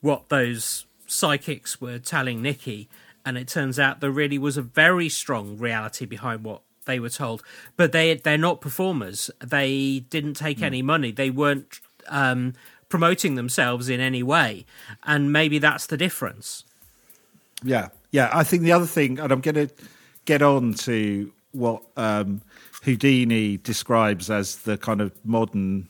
what 0.00 0.28
those 0.28 0.86
psychics 1.06 1.80
were 1.80 1.98
telling 1.98 2.42
Nikki. 2.42 2.88
And 3.24 3.38
it 3.38 3.48
turns 3.48 3.78
out 3.78 4.00
there 4.00 4.10
really 4.10 4.38
was 4.38 4.56
a 4.56 4.62
very 4.62 5.08
strong 5.08 5.58
reality 5.58 6.06
behind 6.06 6.44
what 6.44 6.62
they 6.86 6.98
were 7.00 7.08
told. 7.08 7.42
But 7.76 7.92
they 7.92 8.14
they're 8.14 8.38
not 8.38 8.60
performers. 8.60 9.30
They 9.44 10.00
didn't 10.10 10.34
take 10.34 10.58
mm. 10.58 10.64
any 10.64 10.82
money. 10.82 11.12
They 11.12 11.30
weren't 11.30 11.80
um, 12.08 12.54
promoting 12.88 13.34
themselves 13.34 13.88
in 13.88 14.00
any 14.00 14.22
way, 14.22 14.66
and 15.04 15.32
maybe 15.32 15.58
that's 15.58 15.86
the 15.86 15.96
difference. 15.96 16.64
Yeah, 17.62 17.88
yeah. 18.10 18.30
I 18.32 18.44
think 18.44 18.62
the 18.62 18.72
other 18.72 18.86
thing, 18.86 19.18
and 19.18 19.32
I'm 19.32 19.40
going 19.40 19.68
to 19.68 19.74
get 20.24 20.42
on 20.42 20.74
to 20.74 21.32
what 21.52 21.82
um, 21.96 22.42
Houdini 22.82 23.58
describes 23.58 24.30
as 24.30 24.56
the 24.56 24.76
kind 24.76 25.00
of 25.00 25.12
modern 25.24 25.88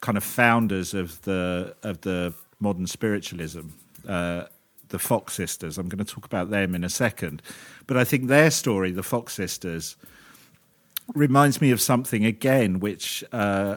kind 0.00 0.16
of 0.16 0.24
founders 0.24 0.94
of 0.94 1.20
the 1.22 1.74
of 1.82 2.02
the 2.02 2.32
modern 2.60 2.86
spiritualism. 2.86 3.68
Uh, 4.06 4.44
the 4.88 4.98
Fox 4.98 5.34
sisters. 5.34 5.78
I'm 5.78 5.88
going 5.88 6.04
to 6.04 6.14
talk 6.14 6.24
about 6.24 6.50
them 6.50 6.74
in 6.74 6.84
a 6.84 6.88
second. 6.88 7.42
But 7.86 7.96
I 7.96 8.04
think 8.04 8.26
their 8.26 8.50
story, 8.50 8.90
the 8.90 9.02
Fox 9.02 9.34
sisters, 9.34 9.96
reminds 11.14 11.60
me 11.60 11.70
of 11.70 11.80
something 11.80 12.24
again, 12.24 12.80
which 12.80 13.24
uh, 13.32 13.76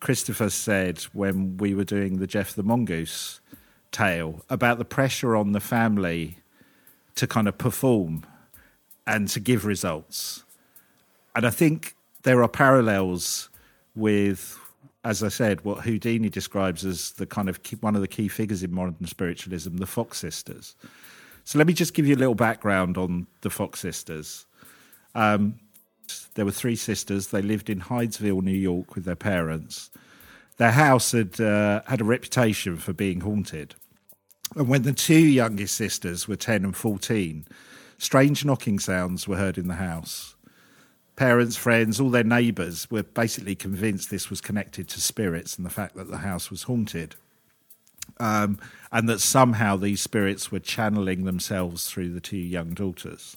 Christopher 0.00 0.50
said 0.50 1.00
when 1.12 1.56
we 1.56 1.74
were 1.74 1.84
doing 1.84 2.18
the 2.18 2.26
Gef 2.26 2.54
the 2.54 2.62
Mongoose 2.62 3.40
tale 3.92 4.44
about 4.50 4.78
the 4.78 4.84
pressure 4.84 5.36
on 5.36 5.52
the 5.52 5.60
family 5.60 6.38
to 7.14 7.26
kind 7.26 7.48
of 7.48 7.56
perform 7.56 8.24
and 9.06 9.28
to 9.28 9.40
give 9.40 9.64
results. 9.64 10.44
And 11.34 11.46
I 11.46 11.50
think 11.50 11.94
there 12.22 12.42
are 12.42 12.48
parallels 12.48 13.48
with 13.94 14.58
as 15.06 15.22
I 15.22 15.28
said, 15.28 15.64
what 15.64 15.84
Houdini 15.84 16.28
describes 16.28 16.84
as 16.84 17.12
the 17.12 17.26
kind 17.26 17.48
of 17.48 17.62
key, 17.62 17.76
one 17.80 17.94
of 17.94 18.00
the 18.00 18.08
key 18.08 18.28
figures 18.28 18.62
in 18.62 18.74
modern 18.74 19.06
spiritualism, 19.06 19.76
the 19.76 19.86
Fox 19.86 20.18
sisters. 20.18 20.74
So 21.44 21.58
let 21.58 21.66
me 21.66 21.72
just 21.72 21.94
give 21.94 22.06
you 22.06 22.16
a 22.16 22.18
little 22.18 22.34
background 22.34 22.98
on 22.98 23.26
the 23.42 23.50
Fox 23.50 23.80
sisters. 23.80 24.46
Um, 25.14 25.60
there 26.34 26.44
were 26.44 26.50
three 26.50 26.76
sisters. 26.76 27.28
They 27.28 27.42
lived 27.42 27.70
in 27.70 27.80
Hydesville, 27.80 28.42
New 28.42 28.50
York, 28.50 28.94
with 28.94 29.04
their 29.04 29.16
parents. 29.16 29.90
Their 30.56 30.72
house 30.72 31.12
had 31.12 31.40
uh, 31.40 31.82
had 31.86 32.00
a 32.00 32.04
reputation 32.04 32.76
for 32.76 32.92
being 32.92 33.20
haunted. 33.20 33.74
And 34.54 34.68
when 34.68 34.82
the 34.82 34.92
two 34.92 35.18
youngest 35.18 35.74
sisters 35.74 36.26
were 36.28 36.36
10 36.36 36.64
and 36.64 36.76
14, 36.76 37.46
Strange 37.98 38.44
knocking 38.44 38.78
sounds 38.78 39.26
were 39.26 39.36
heard 39.36 39.56
in 39.56 39.68
the 39.68 39.74
house. 39.74 40.35
Parents, 41.16 41.56
friends, 41.56 41.98
all 41.98 42.10
their 42.10 42.24
neighbours 42.24 42.90
were 42.90 43.02
basically 43.02 43.54
convinced 43.54 44.10
this 44.10 44.28
was 44.28 44.42
connected 44.42 44.86
to 44.88 45.00
spirits 45.00 45.56
and 45.56 45.64
the 45.64 45.70
fact 45.70 45.96
that 45.96 46.10
the 46.10 46.18
house 46.18 46.50
was 46.50 46.64
haunted. 46.64 47.16
Um, 48.18 48.58
and 48.92 49.08
that 49.08 49.20
somehow 49.20 49.76
these 49.76 50.00
spirits 50.00 50.52
were 50.52 50.60
channeling 50.60 51.24
themselves 51.24 51.86
through 51.86 52.12
the 52.12 52.20
two 52.20 52.36
young 52.36 52.70
daughters. 52.70 53.36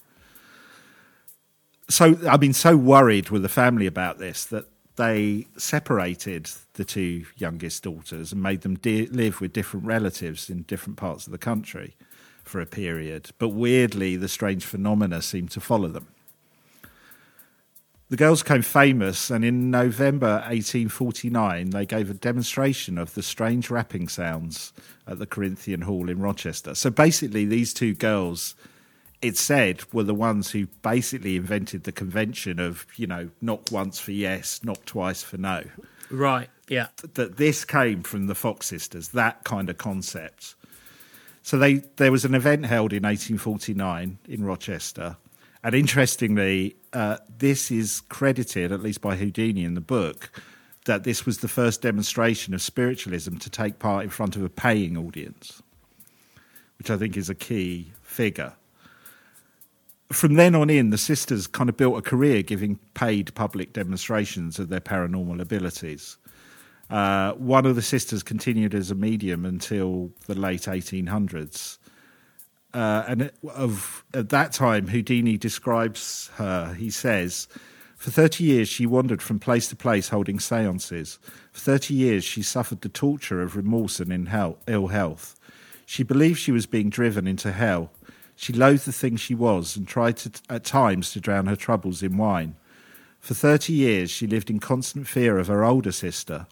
So, 1.90 2.18
I've 2.30 2.40
been 2.40 2.54
so 2.54 2.78
worried 2.78 3.30
with 3.30 3.42
the 3.42 3.50
family 3.50 3.88
about 3.88 4.20
this 4.20 4.46
that 4.46 4.66
they 5.00 5.48
separated 5.58 6.52
the 6.74 6.84
two 6.84 7.26
youngest 7.38 7.84
daughters 7.84 8.34
and 8.34 8.44
made 8.44 8.62
them 8.62 8.76
de- 8.76 9.08
live 9.08 9.40
with 9.42 9.54
different 9.54 9.86
relatives 9.86 10.50
in 10.50 10.64
different 10.64 10.98
parts 10.98 11.26
of 11.26 11.32
the 11.32 11.38
country 11.38 11.96
for 12.44 12.60
a 12.60 12.66
period. 12.66 13.32
But 13.40 13.50
weirdly, 13.50 14.18
the 14.18 14.28
strange 14.28 14.66
phenomena 14.66 15.22
seemed 15.22 15.52
to 15.52 15.62
follow 15.62 15.88
them. 15.88 16.08
The 18.10 18.18
girls 18.18 18.42
became 18.42 18.64
famous, 18.64 19.30
and 19.30 19.46
in 19.46 19.70
November 19.70 20.42
1849, 20.48 21.70
they 21.70 21.86
gave 21.86 22.10
a 22.10 22.16
demonstration 22.16 22.98
of 22.98 23.14
the 23.14 23.22
strange 23.22 23.70
rapping 23.70 24.08
sounds 24.08 24.74
at 25.06 25.20
the 25.20 25.28
Corinthian 25.28 25.82
Hall 25.82 26.10
in 26.10 26.20
Rochester. 26.20 26.74
So 26.74 26.90
basically, 26.90 27.46
these 27.46 27.72
two 27.72 27.94
girls 27.94 28.56
it 29.22 29.38
said 29.38 29.82
were 29.94 30.04
the 30.04 30.14
ones 30.14 30.52
who 30.52 30.68
basically 30.82 31.36
invented 31.36 31.84
the 31.84 31.92
convention 31.92 32.60
of 32.60 32.86
you 32.96 33.08
know 33.08 33.30
knock 33.42 33.72
once 33.72 34.00
for 34.00 34.12
yes, 34.12 34.62
knock 34.64 34.86
twice 34.86 35.24
for 35.24 35.38
no. 35.38 35.64
Right. 36.10 36.50
Yeah. 36.68 36.88
That 37.14 37.38
this 37.38 37.66
came 37.66 38.04
from 38.04 38.28
the 38.28 38.36
Fox 38.36 38.68
sisters, 38.68 39.10
that 39.10 39.44
kind 39.44 39.70
of 39.70 39.78
concept. 39.78 40.56
So 41.42 41.58
they 41.58 41.76
there 41.98 42.12
was 42.12 42.26
an 42.26 42.36
event 42.36 42.66
held 42.66 42.94
in 42.94 43.04
1849 43.04 44.20
in 44.28 44.44
Rochester, 44.44 45.18
and 45.64 45.76
interestingly, 45.76 46.76
uh, 46.94 47.18
this 47.38 47.72
is 47.72 48.02
credited 48.10 48.72
at 48.72 48.82
least 48.82 49.02
by 49.02 49.16
Houdini 49.16 49.64
in 49.64 49.74
the 49.74 49.82
book 49.82 50.32
that 50.86 51.04
this 51.04 51.26
was 51.26 51.40
the 51.40 51.48
first 51.48 51.82
demonstration 51.82 52.54
of 52.54 52.62
spiritualism 52.62 53.38
to 53.38 53.50
take 53.50 53.80
part 53.80 54.04
in 54.04 54.10
front 54.10 54.36
of 54.36 54.44
a 54.44 54.50
paying 54.50 54.98
audience, 54.98 55.62
which 56.78 56.90
I 56.90 56.98
think 56.98 57.18
is 57.18 57.30
a 57.30 57.36
key 57.36 57.92
figure 58.02 58.54
from 60.12 60.36
then 60.36 60.56
on 60.56 60.70
in, 60.70 60.90
the 60.90 60.98
sisters 60.98 61.46
kind 61.48 61.70
of 61.70 61.78
built 61.78 61.98
a 61.98 62.02
career 62.02 62.42
giving 62.42 62.80
paid 62.94 63.34
public 63.36 63.74
demonstrations 63.74 64.58
of 64.58 64.70
their 64.70 64.80
paranormal 64.80 65.40
abilities. 65.40 66.18
Uh, 66.90 67.34
one 67.34 67.68
of 67.68 67.76
the 67.76 67.82
sisters 67.82 68.24
continued 68.24 68.74
as 68.74 68.90
a 68.90 68.96
medium 68.96 69.46
until 69.46 70.10
the 70.26 70.34
late 70.34 70.62
1800s. 70.62 71.78
Uh, 72.74 73.04
and 73.08 73.32
of, 73.54 74.04
at 74.14 74.30
that 74.30 74.52
time, 74.54 74.88
Houdini 74.88 75.38
describes 75.38 76.30
her. 76.36 76.74
He 76.74 76.90
says, 76.90 77.48
For 77.96 78.12
30 78.12 78.44
years, 78.44 78.70
she 78.70 78.86
wandered 78.86 79.22
from 79.22 79.40
place 79.40 79.68
to 79.70 79.76
place 79.76 80.10
holding 80.10 80.40
seances. 80.40 81.20
For 81.52 81.60
30 81.60 81.94
years, 81.94 82.24
she 82.24 82.42
suffered 82.42 82.82
the 82.82 82.90
torture 82.90 83.42
of 83.42 83.56
remorse 83.56 84.00
and 84.00 84.30
ill 84.68 84.88
health. 84.88 85.36
She 85.86 86.04
believed 86.04 86.40
she 86.40 86.52
was 86.52 86.68
being 86.68 86.90
driven 86.90 87.26
into 87.26 87.52
hell 87.52 87.90
she 88.40 88.54
loathed 88.54 88.86
the 88.86 88.94
thing 88.94 89.18
she 89.18 89.36
was 89.36 89.76
and 89.76 89.86
tried 89.86 90.16
to, 90.18 90.32
at 90.50 90.64
times 90.64 91.12
to 91.12 91.20
drown 91.20 91.48
her 91.48 91.58
troubles 91.58 92.02
in 92.02 92.16
wine. 92.16 92.56
For 93.20 93.34
30 93.34 93.74
years, 93.74 94.10
she 94.10 94.28
lived 94.28 94.50
in 94.50 94.60
constant 94.60 95.08
fear 95.08 95.38
of 95.38 95.48
her 95.48 95.66
older 95.66 95.92
sister. 95.92 96.48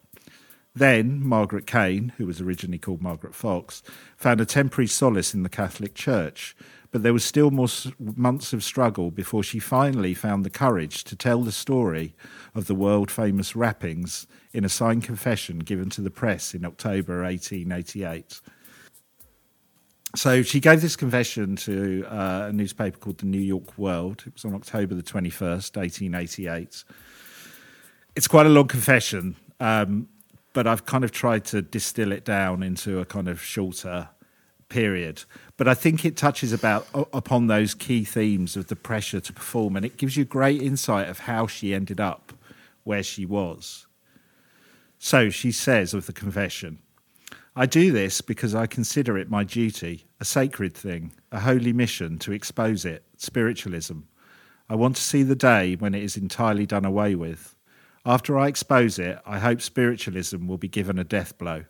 Then, 0.77 1.25
Margaret 1.25 1.65
Kane, 1.65 2.13
who 2.17 2.27
was 2.27 2.39
originally 2.39 2.77
called 2.77 3.01
Margaret 3.01 3.33
Fox, 3.33 3.81
found 4.15 4.39
a 4.39 4.45
temporary 4.45 4.87
solace 4.87 5.33
in 5.33 5.41
the 5.41 5.49
Catholic 5.49 5.95
Church, 5.95 6.55
but 6.91 7.01
there 7.01 7.13
was 7.13 7.25
still 7.25 7.49
more 7.49 7.67
months 7.99 8.53
of 8.53 8.63
struggle 8.63 9.09
before 9.09 9.41
she 9.41 9.57
finally 9.57 10.13
found 10.13 10.45
the 10.45 10.51
courage 10.51 11.03
to 11.05 11.15
tell 11.15 11.41
the 11.41 11.51
story 11.51 12.13
of 12.53 12.67
the 12.67 12.75
world 12.75 13.09
famous 13.09 13.55
rappings 13.55 14.27
in 14.53 14.63
a 14.63 14.69
signed 14.69 15.03
confession 15.03 15.59
given 15.59 15.89
to 15.89 16.01
the 16.01 16.11
press 16.11 16.53
in 16.53 16.63
October 16.63 17.23
1888. 17.23 18.39
So 20.15 20.43
she 20.43 20.59
gave 20.59 20.81
this 20.81 20.95
confession 20.95 21.55
to 21.57 22.05
uh, 22.07 22.47
a 22.49 22.53
newspaper 22.53 22.97
called 22.97 23.17
the 23.17 23.25
New 23.25 23.41
York 23.41 23.77
World. 23.79 24.23
It 24.27 24.33
was 24.33 24.45
on 24.45 24.53
October 24.53 24.93
the 24.93 25.01
21st, 25.01 25.75
1888. 25.75 26.83
It's 28.15 28.27
quite 28.27 28.45
a 28.45 28.49
long 28.49 28.67
confession, 28.67 29.35
um, 29.59 30.07
but 30.53 30.67
I've 30.67 30.86
kind 30.86 31.03
of 31.03 31.12
tried 31.12 31.45
to 31.45 31.62
distill 31.62 32.12
it 32.12 32.25
down 32.25 32.63
into 32.63 32.99
a 32.99 33.05
kind 33.05 33.27
of 33.27 33.41
shorter 33.41 34.10
period. 34.69 35.23
But 35.55 35.67
I 35.67 35.73
think 35.73 36.05
it 36.05 36.17
touches 36.17 36.53
about 36.53 36.88
upon 36.93 37.47
those 37.47 37.73
key 37.73 38.03
themes 38.03 38.55
of 38.55 38.67
the 38.67 38.75
pressure 38.75 39.19
to 39.19 39.33
perform, 39.33 39.75
and 39.75 39.86
it 39.86 39.97
gives 39.97 40.17
you 40.17 40.25
great 40.25 40.62
insight 40.62 41.10
of 41.10 41.19
how 41.19 41.47
she 41.47 41.73
ended 41.73 41.99
up 41.99 42.33
where 42.83 43.03
she 43.03 43.25
was. 43.25 43.88
So 44.99 45.29
she 45.29 45.51
says 45.51 45.93
of 45.93 46.05
the 46.05 46.13
confession. 46.13 46.79
I 47.55 47.65
do 47.65 47.91
this 47.91 48.21
because 48.21 48.53
I 48.53 48.67
consider 48.67 49.17
it 49.17 49.31
my 49.31 49.43
duty, 49.43 50.05
a 50.19 50.25
sacred 50.25 50.75
thing, 50.75 51.13
a 51.31 51.39
holy 51.39 51.73
mission 51.73 52.19
to 52.19 52.31
expose 52.31 52.86
it, 52.86 53.03
spiritualism. 53.17 54.01
I 54.69 54.75
want 54.75 54.95
to 54.97 55.01
see 55.01 55.23
the 55.23 55.36
day 55.36 55.75
when 55.75 55.95
it 55.95 56.03
is 56.03 56.17
entirely 56.17 56.65
done 56.65 56.86
away 56.86 57.15
with. 57.15 57.55
After 58.08 58.39
I 58.39 58.48
expose 58.48 59.00
it, 59.00 59.20
I 59.26 59.39
hope 59.39 59.62
spiritualism 59.62 60.48
will 60.48 60.58
be 60.58 60.70
given 60.70 60.98
a 60.98 61.04
death 61.04 61.38
blow. 61.38 61.65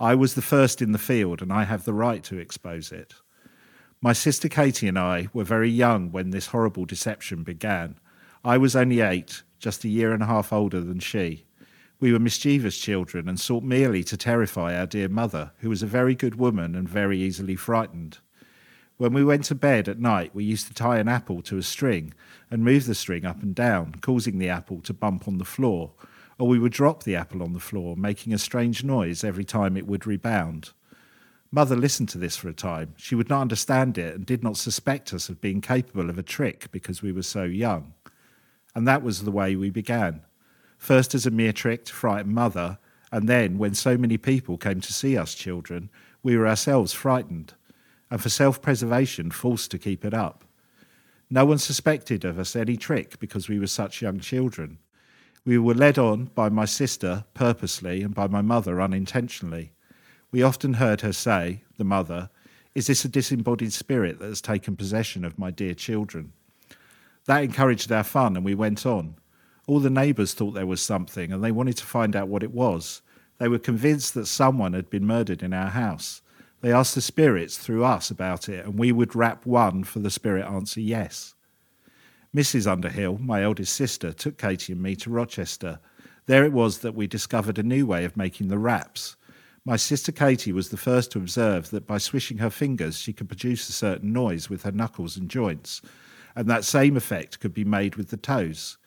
I 0.00 0.16
was 0.16 0.34
the 0.34 0.42
first 0.42 0.82
in 0.82 0.90
the 0.90 0.98
field 0.98 1.40
and 1.40 1.52
I 1.52 1.62
have 1.62 1.84
the 1.84 1.94
right 1.94 2.24
to 2.24 2.36
expose 2.36 2.90
it. 2.90 3.14
My 4.02 4.12
sister 4.12 4.48
Katie 4.48 4.88
and 4.88 4.98
I 4.98 5.28
were 5.32 5.44
very 5.44 5.70
young 5.70 6.10
when 6.10 6.30
this 6.30 6.48
horrible 6.48 6.84
deception 6.84 7.44
began. 7.44 8.00
I 8.44 8.58
was 8.58 8.74
only 8.74 8.98
eight, 8.98 9.44
just 9.60 9.84
a 9.84 9.88
year 9.88 10.12
and 10.12 10.20
a 10.20 10.26
half 10.26 10.52
older 10.52 10.80
than 10.80 10.98
she. 10.98 11.46
We 12.00 12.12
were 12.12 12.18
mischievous 12.18 12.76
children 12.76 13.28
and 13.28 13.38
sought 13.38 13.62
merely 13.62 14.02
to 14.02 14.16
terrify 14.16 14.76
our 14.76 14.86
dear 14.86 15.08
mother, 15.08 15.52
who 15.58 15.68
was 15.68 15.84
a 15.84 15.86
very 15.86 16.16
good 16.16 16.34
woman 16.34 16.74
and 16.74 16.88
very 16.88 17.20
easily 17.20 17.54
frightened. 17.54 18.18
When 18.98 19.12
we 19.12 19.24
went 19.24 19.44
to 19.44 19.54
bed 19.54 19.88
at 19.88 20.00
night, 20.00 20.34
we 20.34 20.44
used 20.44 20.66
to 20.66 20.74
tie 20.74 20.98
an 20.98 21.08
apple 21.08 21.40
to 21.42 21.56
a 21.56 21.62
string 21.62 22.14
and 22.50 22.64
move 22.64 22.84
the 22.84 22.96
string 22.96 23.24
up 23.24 23.42
and 23.42 23.54
down, 23.54 23.94
causing 24.00 24.38
the 24.38 24.48
apple 24.48 24.80
to 24.82 24.92
bump 24.92 25.28
on 25.28 25.38
the 25.38 25.44
floor, 25.44 25.92
or 26.36 26.48
we 26.48 26.58
would 26.58 26.72
drop 26.72 27.04
the 27.04 27.14
apple 27.14 27.42
on 27.42 27.52
the 27.52 27.60
floor, 27.60 27.96
making 27.96 28.34
a 28.34 28.38
strange 28.38 28.82
noise 28.82 29.22
every 29.22 29.44
time 29.44 29.76
it 29.76 29.86
would 29.86 30.06
rebound. 30.06 30.72
Mother 31.52 31.76
listened 31.76 32.08
to 32.10 32.18
this 32.18 32.36
for 32.36 32.48
a 32.48 32.52
time. 32.52 32.94
She 32.96 33.14
would 33.14 33.30
not 33.30 33.40
understand 33.40 33.96
it 33.96 34.16
and 34.16 34.26
did 34.26 34.42
not 34.42 34.56
suspect 34.56 35.14
us 35.14 35.28
of 35.28 35.40
being 35.40 35.60
capable 35.60 36.10
of 36.10 36.18
a 36.18 36.22
trick 36.22 36.68
because 36.72 37.00
we 37.00 37.12
were 37.12 37.22
so 37.22 37.44
young. 37.44 37.94
And 38.74 38.86
that 38.86 39.02
was 39.02 39.22
the 39.22 39.30
way 39.30 39.56
we 39.56 39.70
began 39.70 40.22
first 40.78 41.14
as 41.14 41.26
a 41.26 41.30
mere 41.30 41.52
trick 41.52 41.84
to 41.84 41.92
frighten 41.92 42.32
mother, 42.32 42.78
and 43.10 43.28
then, 43.28 43.58
when 43.58 43.74
so 43.74 43.96
many 43.96 44.16
people 44.16 44.56
came 44.56 44.80
to 44.80 44.92
see 44.92 45.16
us 45.16 45.34
children, 45.34 45.90
we 46.22 46.36
were 46.36 46.46
ourselves 46.46 46.92
frightened, 46.92 47.54
and 48.10 48.20
for 48.20 48.28
self 48.28 48.60
preservation 48.62 49.30
forced 49.30 49.70
to 49.70 49.78
keep 49.78 50.04
it 50.04 50.14
up. 50.14 50.44
No 51.30 51.44
one 51.44 51.58
suspected 51.58 52.24
of 52.24 52.38
us 52.38 52.56
any 52.56 52.76
trick 52.76 53.18
because 53.18 53.48
we 53.48 53.58
were 53.58 53.66
such 53.66 54.00
young 54.00 54.18
children. 54.18 54.78
We 55.44 55.58
were 55.58 55.74
led 55.74 55.98
on 55.98 56.26
by 56.34 56.48
my 56.48 56.64
sister 56.64 57.24
purposely 57.34 58.02
and 58.02 58.14
by 58.14 58.26
my 58.26 58.42
mother 58.42 58.80
unintentionally. 58.80 59.72
We 60.30 60.42
often 60.42 60.74
heard 60.74 61.02
her 61.02 61.12
say, 61.12 61.62
the 61.76 61.84
mother, 61.84 62.30
Is 62.74 62.86
this 62.86 63.04
a 63.04 63.08
disembodied 63.08 63.72
spirit 63.72 64.18
that 64.18 64.28
has 64.28 64.40
taken 64.40 64.76
possession 64.76 65.24
of 65.24 65.38
my 65.38 65.50
dear 65.50 65.74
children? 65.74 66.32
That 67.26 67.44
encouraged 67.44 67.92
our 67.92 68.04
fun, 68.04 68.36
and 68.36 68.44
we 68.44 68.54
went 68.54 68.86
on. 68.86 69.16
All 69.66 69.80
the 69.80 69.90
neighbours 69.90 70.32
thought 70.32 70.52
there 70.52 70.66
was 70.66 70.80
something 70.80 71.30
and 71.30 71.44
they 71.44 71.52
wanted 71.52 71.76
to 71.76 71.84
find 71.84 72.16
out 72.16 72.28
what 72.28 72.42
it 72.42 72.52
was. 72.52 73.02
They 73.36 73.48
were 73.48 73.58
convinced 73.58 74.14
that 74.14 74.26
someone 74.26 74.72
had 74.72 74.88
been 74.88 75.06
murdered 75.06 75.42
in 75.42 75.52
our 75.52 75.68
house. 75.68 76.22
They 76.60 76.72
asked 76.72 76.94
the 76.94 77.00
spirits 77.00 77.56
through 77.56 77.84
us 77.84 78.10
about 78.10 78.48
it, 78.48 78.64
and 78.64 78.78
we 78.78 78.90
would 78.90 79.14
rap 79.14 79.46
one 79.46 79.84
for 79.84 80.00
the 80.00 80.10
spirit 80.10 80.44
answer 80.44 80.80
yes. 80.80 81.34
Mrs. 82.34 82.66
Underhill, 82.66 83.18
my 83.18 83.42
eldest 83.42 83.74
sister, 83.74 84.12
took 84.12 84.36
Katie 84.36 84.72
and 84.72 84.82
me 84.82 84.96
to 84.96 85.10
Rochester. 85.10 85.78
There 86.26 86.44
it 86.44 86.52
was 86.52 86.78
that 86.78 86.94
we 86.94 87.06
discovered 87.06 87.58
a 87.58 87.62
new 87.62 87.86
way 87.86 88.04
of 88.04 88.16
making 88.16 88.48
the 88.48 88.58
raps. 88.58 89.16
My 89.64 89.76
sister 89.76 90.12
Katie 90.12 90.52
was 90.52 90.68
the 90.70 90.76
first 90.76 91.12
to 91.12 91.18
observe 91.18 91.70
that 91.70 91.86
by 91.86 91.98
swishing 91.98 92.38
her 92.38 92.50
fingers 92.50 92.98
she 92.98 93.12
could 93.12 93.28
produce 93.28 93.68
a 93.68 93.72
certain 93.72 94.12
noise 94.12 94.50
with 94.50 94.64
her 94.64 94.72
knuckles 94.72 95.16
and 95.16 95.30
joints, 95.30 95.80
and 96.34 96.48
that 96.48 96.64
same 96.64 96.96
effect 96.96 97.40
could 97.40 97.54
be 97.54 97.64
made 97.64 97.96
with 97.96 98.08
the 98.08 98.16
toes. 98.16 98.78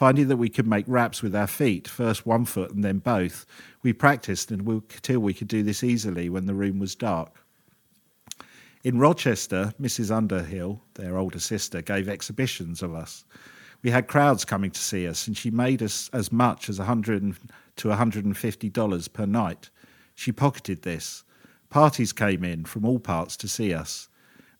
Finding 0.00 0.28
that 0.28 0.38
we 0.38 0.48
could 0.48 0.66
make 0.66 0.86
raps 0.88 1.20
with 1.20 1.36
our 1.36 1.46
feet, 1.46 1.86
first 1.86 2.24
one 2.24 2.46
foot 2.46 2.70
and 2.70 2.82
then 2.82 3.00
both, 3.00 3.44
we 3.82 3.92
practiced 3.92 4.50
until 4.50 5.20
we 5.20 5.34
could 5.34 5.46
do 5.46 5.62
this 5.62 5.84
easily 5.84 6.30
when 6.30 6.46
the 6.46 6.54
room 6.54 6.78
was 6.78 6.94
dark. 6.94 7.44
In 8.82 8.98
Rochester, 8.98 9.74
Mrs. 9.78 10.10
Underhill, 10.10 10.80
their 10.94 11.18
older 11.18 11.38
sister, 11.38 11.82
gave 11.82 12.08
exhibitions 12.08 12.82
of 12.82 12.94
us. 12.94 13.26
We 13.82 13.90
had 13.90 14.08
crowds 14.08 14.46
coming 14.46 14.70
to 14.70 14.80
see 14.80 15.06
us, 15.06 15.26
and 15.26 15.36
she 15.36 15.50
made 15.50 15.82
us 15.82 16.08
as 16.14 16.32
much 16.32 16.70
as 16.70 16.78
100 16.78 17.36
to 17.76 17.88
$150 17.88 19.12
per 19.12 19.26
night. 19.26 19.68
She 20.14 20.32
pocketed 20.32 20.80
this. 20.80 21.24
Parties 21.68 22.14
came 22.14 22.42
in 22.42 22.64
from 22.64 22.86
all 22.86 23.00
parts 23.00 23.36
to 23.36 23.48
see 23.48 23.74
us. 23.74 24.08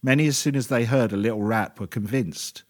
Many, 0.03 0.27
as 0.27 0.37
soon 0.37 0.55
as 0.55 0.67
they 0.67 0.85
heard 0.85 1.15
a 1.15 1.17
little 1.17 1.43
rap, 1.43 1.81
were 1.81 1.87
convinced. 1.87 2.63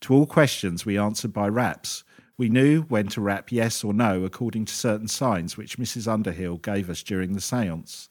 To 0.00 0.14
all 0.14 0.24
questions, 0.24 0.86
we 0.86 0.96
answered 0.96 1.34
by 1.34 1.48
raps. 1.48 2.02
We 2.36 2.48
knew 2.48 2.82
when 2.82 3.06
to 3.08 3.20
rap 3.20 3.52
yes 3.52 3.84
or 3.84 3.94
no 3.94 4.24
according 4.24 4.64
to 4.64 4.74
certain 4.74 5.06
signs 5.06 5.56
which 5.56 5.78
Mrs. 5.78 6.08
Underhill 6.08 6.56
gave 6.56 6.90
us 6.90 7.02
during 7.02 7.32
the 7.32 7.40
seance. 7.40 8.08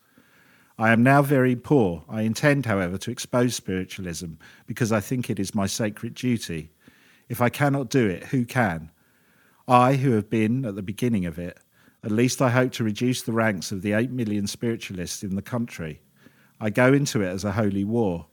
I 0.78 0.92
am 0.92 1.04
now 1.04 1.22
very 1.22 1.56
poor. 1.56 2.04
I 2.10 2.22
intend, 2.22 2.66
however, 2.66 2.98
to 3.00 3.12
expose 3.12 3.56
spiritualism 3.56 4.34
because 4.66 4.92
I 4.92 5.02
think 5.02 5.30
it 5.30 5.40
is 5.40 5.54
my 5.54 5.68
sacred 5.68 6.16
duty. 6.16 6.72
If 7.30 7.42
I 7.42 7.50
cannot 7.50 7.90
do 7.90 8.08
it, 8.08 8.26
who 8.28 8.46
can? 8.46 8.92
I, 9.68 9.96
who 9.96 10.12
have 10.12 10.30
been 10.30 10.66
at 10.66 10.76
the 10.76 10.82
beginning 10.82 11.26
of 11.26 11.38
it, 11.38 11.58
at 12.04 12.12
least 12.12 12.42
I 12.42 12.50
hope 12.50 12.72
to 12.74 12.84
reduce 12.84 13.22
the 13.22 13.34
ranks 13.34 13.72
of 13.72 13.82
the 13.82 13.94
8 13.94 14.10
million 14.12 14.48
spiritualists 14.48 15.24
in 15.24 15.36
the 15.36 15.42
country. 15.42 16.02
I 16.60 16.70
go 16.70 16.92
into 16.92 17.22
it 17.22 17.28
as 17.28 17.44
a 17.44 17.52
holy 17.52 17.84
war. 17.84 18.26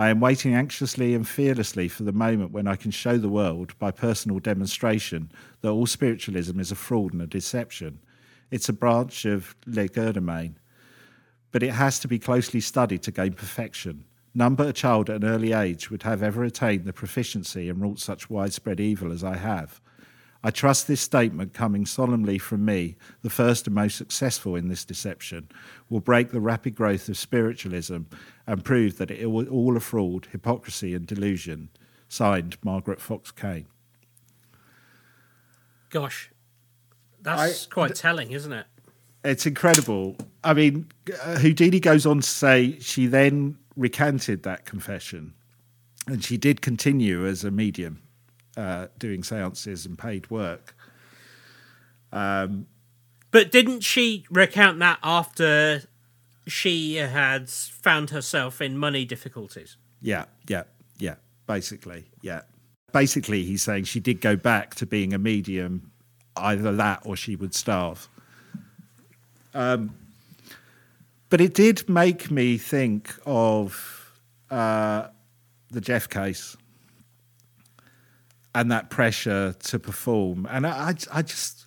I 0.00 0.08
am 0.08 0.18
waiting 0.18 0.54
anxiously 0.54 1.12
and 1.12 1.28
fearlessly 1.28 1.86
for 1.86 2.04
the 2.04 2.12
moment 2.12 2.52
when 2.52 2.66
I 2.66 2.74
can 2.74 2.90
show 2.90 3.18
the 3.18 3.28
world, 3.28 3.78
by 3.78 3.90
personal 3.90 4.38
demonstration, 4.38 5.30
that 5.60 5.68
all 5.68 5.84
spiritualism 5.84 6.58
is 6.58 6.72
a 6.72 6.74
fraud 6.74 7.12
and 7.12 7.20
a 7.20 7.26
deception. 7.26 7.98
It's 8.50 8.70
a 8.70 8.72
branch 8.72 9.26
of 9.26 9.54
legerdemain, 9.68 10.54
but 11.52 11.62
it 11.62 11.72
has 11.72 11.98
to 11.98 12.08
be 12.08 12.18
closely 12.18 12.60
studied 12.60 13.02
to 13.02 13.10
gain 13.10 13.34
perfection. 13.34 14.06
None 14.34 14.54
but 14.54 14.68
a 14.68 14.72
child 14.72 15.10
at 15.10 15.22
an 15.22 15.28
early 15.28 15.52
age 15.52 15.90
would 15.90 16.04
have 16.04 16.22
ever 16.22 16.44
attained 16.44 16.86
the 16.86 16.94
proficiency 16.94 17.68
and 17.68 17.78
wrought 17.82 17.98
such 17.98 18.30
widespread 18.30 18.80
evil 18.80 19.12
as 19.12 19.22
I 19.22 19.36
have. 19.36 19.82
I 20.42 20.50
trust 20.50 20.86
this 20.86 21.02
statement 21.02 21.52
coming 21.52 21.84
solemnly 21.84 22.38
from 22.38 22.64
me, 22.64 22.96
the 23.22 23.28
first 23.28 23.66
and 23.66 23.74
most 23.74 23.96
successful 23.96 24.56
in 24.56 24.68
this 24.68 24.84
deception, 24.84 25.50
will 25.90 26.00
break 26.00 26.30
the 26.30 26.40
rapid 26.40 26.74
growth 26.74 27.08
of 27.10 27.18
spiritualism 27.18 28.02
and 28.46 28.64
prove 28.64 28.96
that 28.98 29.10
it 29.10 29.30
was 29.30 29.48
all 29.48 29.76
a 29.76 29.80
fraud, 29.80 30.28
hypocrisy, 30.32 30.94
and 30.94 31.06
delusion. 31.06 31.68
Signed, 32.08 32.56
Margaret 32.64 33.00
Fox 33.00 33.30
Kane. 33.30 33.66
Gosh, 35.90 36.30
that's 37.20 37.66
I- 37.66 37.70
quite 37.70 37.94
telling, 37.94 38.30
isn't 38.30 38.52
it? 38.52 38.66
It's 39.22 39.44
incredible. 39.44 40.16
I 40.42 40.54
mean, 40.54 40.86
uh, 41.22 41.38
Houdini 41.38 41.78
goes 41.78 42.06
on 42.06 42.20
to 42.20 42.26
say 42.26 42.78
she 42.80 43.06
then 43.06 43.58
recanted 43.76 44.42
that 44.44 44.64
confession 44.64 45.34
and 46.06 46.24
she 46.24 46.38
did 46.38 46.62
continue 46.62 47.26
as 47.26 47.44
a 47.44 47.50
medium 47.50 48.02
uh, 48.56 48.88
doing 48.98 49.22
seances 49.22 49.86
and 49.86 49.98
paid 49.98 50.30
work. 50.30 50.74
But 53.30 53.52
didn't 53.52 53.80
she 53.80 54.24
recount 54.30 54.78
that 54.80 54.98
after 55.02 55.82
she 56.46 56.96
had 56.96 57.48
found 57.48 58.10
herself 58.10 58.60
in 58.60 58.76
money 58.76 59.04
difficulties? 59.04 59.76
Yeah, 60.00 60.24
yeah, 60.48 60.64
yeah. 60.98 61.16
Basically, 61.46 62.06
yeah. 62.22 62.42
Basically, 62.92 63.44
he's 63.44 63.62
saying 63.62 63.84
she 63.84 64.00
did 64.00 64.20
go 64.20 64.34
back 64.34 64.74
to 64.76 64.86
being 64.86 65.14
a 65.14 65.18
medium, 65.18 65.92
either 66.36 66.72
that 66.72 67.02
or 67.04 67.14
she 67.16 67.36
would 67.36 67.54
starve. 67.54 68.08
Um, 69.54 69.94
but 71.28 71.40
it 71.40 71.54
did 71.54 71.88
make 71.88 72.30
me 72.30 72.58
think 72.58 73.14
of 73.26 74.12
uh, 74.50 75.08
the 75.70 75.80
Gef 75.80 76.08
case 76.08 76.56
and 78.54 78.70
that 78.70 78.90
pressure 78.90 79.54
to 79.54 79.78
perform, 79.78 80.46
and 80.50 80.66
I, 80.66 80.90
I, 80.90 80.94
I 81.12 81.22
just, 81.22 81.66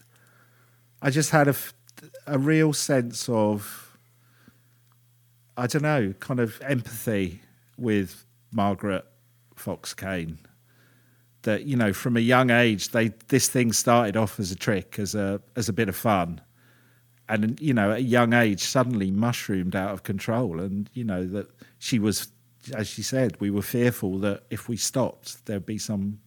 I 1.02 1.10
just 1.10 1.32
had 1.32 1.48
a, 1.48 1.56
a 2.28 2.38
real 2.38 2.74
sense 2.74 3.30
of 3.30 3.84
I 5.56 5.68
don't 5.68 5.84
know, 5.84 6.14
kind 6.20 6.40
of 6.40 6.60
empathy 6.62 7.42
with 7.78 8.26
Margaret 8.52 9.06
Fox 9.56 9.94
Kane. 9.94 10.40
That 11.44 11.66
you 11.66 11.76
know, 11.76 11.94
from 11.94 12.16
a 12.16 12.22
young 12.22 12.50
age, 12.50 12.90
they 12.90 13.10
this 13.28 13.50
thing 13.50 13.74
started 13.74 14.16
off 14.16 14.40
as 14.40 14.52
a 14.52 14.56
trick, 14.56 14.98
as 14.98 15.14
a 15.14 15.42
as 15.56 15.68
a 15.68 15.74
bit 15.74 15.90
of 15.90 15.96
fun, 15.96 16.42
and 17.28 17.60
you 17.60 17.74
know, 17.74 17.92
at 17.92 17.98
a 17.98 18.02
young 18.02 18.34
age, 18.34 18.62
suddenly 18.62 19.12
mushroomed 19.12 19.76
out 19.76 19.92
of 19.92 20.04
control. 20.04 20.60
And 20.60 20.90
you 20.94 21.04
know 21.04 21.26
that 21.28 21.48
she 21.80 22.00
was, 22.00 22.30
as 22.74 22.88
she 22.88 23.04
said, 23.04 23.40
we 23.42 23.52
were 23.52 23.62
fearful 23.62 24.20
that 24.20 24.44
if 24.50 24.70
we 24.70 24.78
stopped, 24.78 25.46
there'd 25.46 25.66
be 25.66 25.78
some 25.78 26.20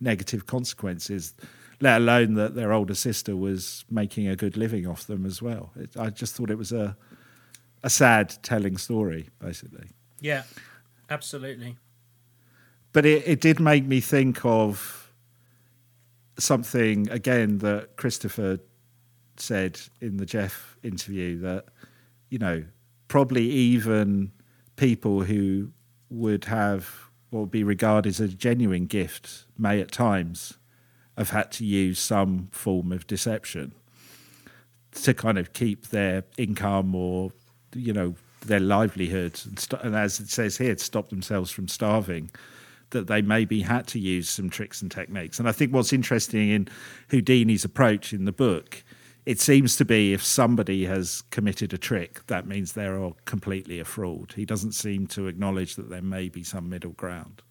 negative 0.00 0.46
consequences. 0.46 1.34
Let 1.80 2.00
alone 2.00 2.34
that 2.34 2.54
their 2.54 2.72
older 2.72 2.94
sister 2.94 3.36
was 3.36 3.84
making 3.90 4.28
a 4.28 4.36
good 4.36 4.56
living 4.56 4.86
off 4.86 5.06
them 5.06 5.26
as 5.26 5.42
well. 5.42 5.72
It, 5.76 5.96
I 5.96 6.10
just 6.10 6.34
thought 6.34 6.50
it 6.50 6.58
was 6.58 6.72
a 6.72 6.96
a 7.82 7.90
sad 7.90 8.34
telling 8.42 8.78
story, 8.78 9.28
basically. 9.38 9.90
Yeah, 10.20 10.44
absolutely. 11.10 11.76
But 12.92 13.04
it, 13.04 13.28
it 13.28 13.40
did 13.40 13.60
make 13.60 13.84
me 13.84 14.00
think 14.00 14.44
of 14.44 15.12
something 16.38 17.10
again 17.10 17.58
that 17.58 17.96
Christopher 17.96 18.58
said 19.36 19.78
in 20.00 20.16
the 20.16 20.24
Gef 20.24 20.78
interview 20.82 21.38
that, 21.40 21.66
you 22.30 22.38
know, 22.38 22.64
probably 23.08 23.44
even 23.44 24.32
people 24.76 25.22
who 25.22 25.70
would 26.08 26.46
have 26.46 27.03
would 27.40 27.50
be 27.50 27.64
regarded 27.64 28.08
as 28.08 28.20
a 28.20 28.28
genuine 28.28 28.86
gift 28.86 29.44
may 29.58 29.80
at 29.80 29.90
times 29.90 30.54
have 31.16 31.30
had 31.30 31.50
to 31.52 31.64
use 31.64 31.98
some 31.98 32.48
form 32.50 32.92
of 32.92 33.06
deception 33.06 33.72
to 34.92 35.14
kind 35.14 35.38
of 35.38 35.52
keep 35.52 35.88
their 35.88 36.24
income 36.36 36.94
or 36.94 37.32
you 37.74 37.92
know 37.92 38.14
their 38.46 38.60
livelihood 38.60 39.40
and, 39.44 39.58
st- 39.58 39.82
and 39.82 39.96
as 39.96 40.20
it 40.20 40.28
says 40.28 40.58
here 40.58 40.74
to 40.74 40.84
stop 40.84 41.08
themselves 41.08 41.50
from 41.50 41.66
starving 41.66 42.30
that 42.90 43.06
they 43.06 43.22
maybe 43.22 43.60
had 43.62 43.86
to 43.86 43.98
use 43.98 44.28
some 44.28 44.48
tricks 44.48 44.82
and 44.82 44.90
techniques. 44.90 45.38
And 45.38 45.48
i 45.48 45.52
think 45.52 45.72
what's 45.72 45.92
interesting 45.92 46.50
in 46.50 46.68
houdini's 47.10 47.64
approach 47.64 48.12
in 48.12 48.24
the 48.24 48.32
book 48.32 48.82
it 49.26 49.40
seems 49.40 49.76
to 49.76 49.84
be 49.84 50.12
if 50.12 50.22
somebody 50.22 50.84
has 50.84 51.22
committed 51.30 51.72
a 51.72 51.78
trick 51.78 52.26
that 52.26 52.46
means 52.46 52.72
they're 52.72 53.10
completely 53.24 53.80
a 53.80 53.84
fraud 53.84 54.32
he 54.36 54.44
doesn't 54.44 54.72
seem 54.72 55.06
to 55.06 55.26
acknowledge 55.26 55.76
that 55.76 55.88
there 55.90 56.02
may 56.02 56.28
be 56.28 56.42
some 56.42 56.68
middle 56.68 56.92
ground 56.92 57.42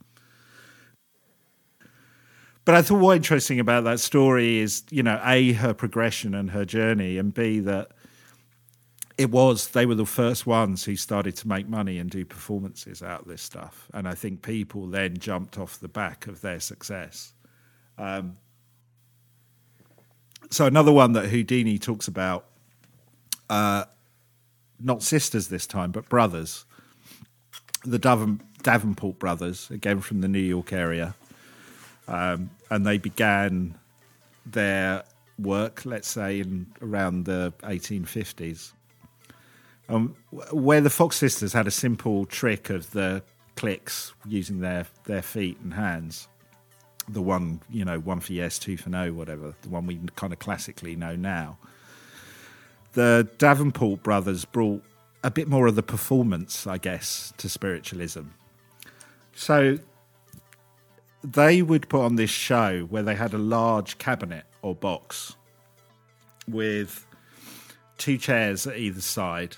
but 2.66 2.76
I 2.76 2.82
thought 2.82 3.00
what 3.00 3.18
interesting 3.18 3.60
about 3.60 3.84
that 3.84 4.00
story 4.00 4.60
is, 4.60 4.84
you 4.90 5.04
know, 5.04 5.20
A, 5.24 5.54
her 5.54 5.74
progression 5.74 6.34
and 6.34 6.52
her 6.52 6.64
journey, 6.64 7.18
and 7.18 7.34
B, 7.34 7.60
that 7.60 7.92
it 9.18 9.32
was, 9.32 9.68
they 9.70 9.86
were 9.86 9.96
the 9.96 10.06
first 10.06 10.48
ones 10.48 10.86
who 10.86 10.96
started 10.96 11.36
to 11.38 11.48
make 11.48 11.68
money 11.68 11.98
and 12.00 12.10
do 12.10 12.24
performances 12.26 13.04
out 13.04 13.22
of 13.22 13.28
this 13.28 13.42
stuff. 13.42 13.90
And 13.94 14.08
I 14.08 14.16
think 14.16 14.42
people 14.42 14.88
then 14.88 15.18
jumped 15.18 15.58
off 15.58 15.80
the 15.80 15.90
back 15.90 16.26
of 16.28 16.42
their 16.42 16.60
success. 16.60 17.34
Um, 17.98 18.38
so 20.50 20.66
another 20.66 20.92
one 20.92 21.14
that 21.14 21.28
Houdini 21.28 21.78
talks 21.78 22.08
about, 22.08 22.46
uh, 23.50 23.86
not 24.80 25.04
sisters 25.04 25.48
this 25.48 25.66
time, 25.66 25.92
but 25.92 26.10
brothers, 26.10 26.66
the 27.84 28.00
Daven- 28.00 28.42
Davenport 28.62 29.20
brothers, 29.20 29.70
again 29.72 30.00
from 30.00 30.22
the 30.22 30.28
New 30.28 30.40
York 30.40 30.74
area 30.74 31.16
um, 32.08 32.50
and 32.70 32.86
they 32.86 32.98
began 32.98 33.78
their 34.46 35.04
work, 35.40 35.86
let's 35.86 36.08
say, 36.08 36.40
in 36.40 36.68
around 36.82 37.26
the 37.26 37.54
1850s. 37.64 38.74
Um, 39.90 40.16
where 40.52 40.82
the 40.82 40.90
Fox 40.90 41.18
sisters 41.18 41.54
had 41.54 41.68
a 41.68 41.72
simple 41.72 42.26
trick 42.26 42.70
of 42.70 42.92
the 42.92 43.22
clicks 43.56 44.14
using 44.26 44.60
their, 44.62 44.88
their 45.06 45.22
feet 45.22 45.60
and 45.60 45.74
hands. 45.74 46.28
The 47.10 47.22
one, 47.22 47.62
you 47.70 47.84
know, 47.84 48.00
one 48.00 48.20
for 48.20 48.34
yes, 48.34 48.58
two 48.58 48.78
for 48.78 48.90
no, 48.90 49.12
whatever, 49.12 49.54
the 49.62 49.70
one 49.70 49.86
we 49.86 50.00
kind 50.16 50.32
of 50.32 50.40
classically 50.40 50.96
know 50.96 51.16
now. 51.16 51.58
The 52.94 53.28
Davenport 53.38 54.04
brothers 54.04 54.46
brought 54.46 54.84
a 55.24 55.32
bit 55.32 55.48
more 55.48 55.68
of 55.68 55.76
the 55.76 55.84
performance, 55.84 56.68
I 56.68 56.78
guess, 56.78 57.34
to 57.38 57.50
spiritualism. 57.50 58.22
So 59.36 59.80
they 61.24 61.62
would 61.62 61.90
put 61.90 62.02
on 62.02 62.16
this 62.16 62.30
show 62.30 62.82
where 62.90 63.04
they 63.04 63.16
had 63.16 63.34
a 63.34 63.38
large 63.38 63.98
cabinet 63.98 64.46
or 64.62 64.76
box 64.76 65.36
with 66.48 67.06
two 67.98 68.18
chairs 68.18 68.68
at 68.68 68.78
either 68.78 69.02
side. 69.02 69.56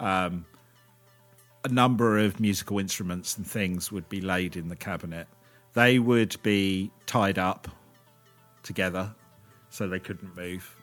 Um, 0.00 0.44
a 1.64 1.68
number 1.68 2.18
of 2.18 2.40
musical 2.40 2.78
instruments 2.78 3.36
and 3.36 3.46
things 3.46 3.92
would 3.92 4.08
be 4.08 4.20
laid 4.20 4.56
in 4.56 4.68
the 4.68 4.76
cabinet. 4.76 5.28
They 5.74 5.98
would 5.98 6.36
be 6.42 6.90
tied 7.06 7.38
up 7.38 7.68
together 8.62 9.14
so 9.70 9.88
they 9.88 10.00
couldn't 10.00 10.36
move. 10.36 10.76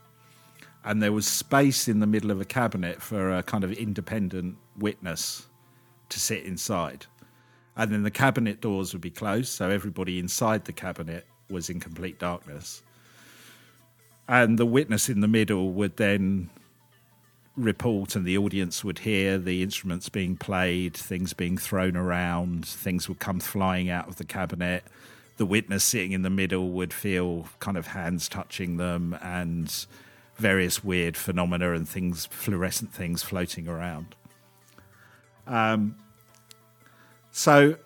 And 0.84 1.02
there 1.02 1.12
was 1.12 1.28
space 1.28 1.88
in 1.88 2.00
the 2.00 2.08
middle 2.08 2.32
of 2.32 2.40
a 2.40 2.46
cabinet 2.46 3.02
for 3.02 3.36
a 3.36 3.44
kind 3.44 3.64
of 3.64 3.74
independent 3.74 4.58
witness 4.78 5.48
to 6.10 6.20
sit 6.20 6.44
inside 6.46 7.06
and 7.78 7.92
then 7.92 8.02
the 8.02 8.12
cabinet 8.12 8.60
doors 8.60 8.92
would 8.92 9.02
be 9.02 9.12
closed, 9.12 9.50
so 9.50 9.70
everybody 9.70 10.18
inside 10.18 10.66
the 10.66 10.74
cabinet 10.74 11.28
was 11.48 11.70
in 11.70 11.80
complete 11.80 12.18
darkness. 12.18 12.82
And 14.28 14.58
the 14.58 14.66
witness 14.66 15.10
in 15.10 15.22
the 15.22 15.28
middle 15.28 15.72
would 15.74 15.96
then 15.98 16.50
report, 17.58 18.16
and 18.16 18.26
the 18.26 18.38
audience 18.38 18.84
would 18.84 19.00
hear 19.00 19.38
the 19.38 19.64
instruments 19.64 20.08
being 20.10 20.38
played, 20.38 20.94
things 20.94 21.34
being 21.34 21.58
thrown 21.58 21.98
around, 21.98 22.66
things 22.66 23.10
would 23.10 23.20
come 23.20 23.40
flying 23.40 23.90
out 23.90 24.08
of 24.08 24.18
the 24.18 24.24
cabinet. 24.24 24.84
The 25.38 25.46
witness 25.46 25.84
sitting 25.84 26.14
in 26.14 26.22
the 26.22 26.30
middle 26.30 26.70
would 26.70 26.94
feel 26.94 27.48
kind 27.60 27.78
of 27.78 27.88
hands 27.88 28.30
touching 28.30 28.78
them 28.78 29.18
and 29.22 29.86
various 30.36 30.84
weird 30.84 31.18
phenomena 31.18 31.74
and 31.74 31.90
things, 31.90 32.28
fluorescent 32.28 32.94
things 32.94 33.24
floating 33.24 33.68
around. 33.68 34.16
Um, 35.48 35.96
so 37.32 37.78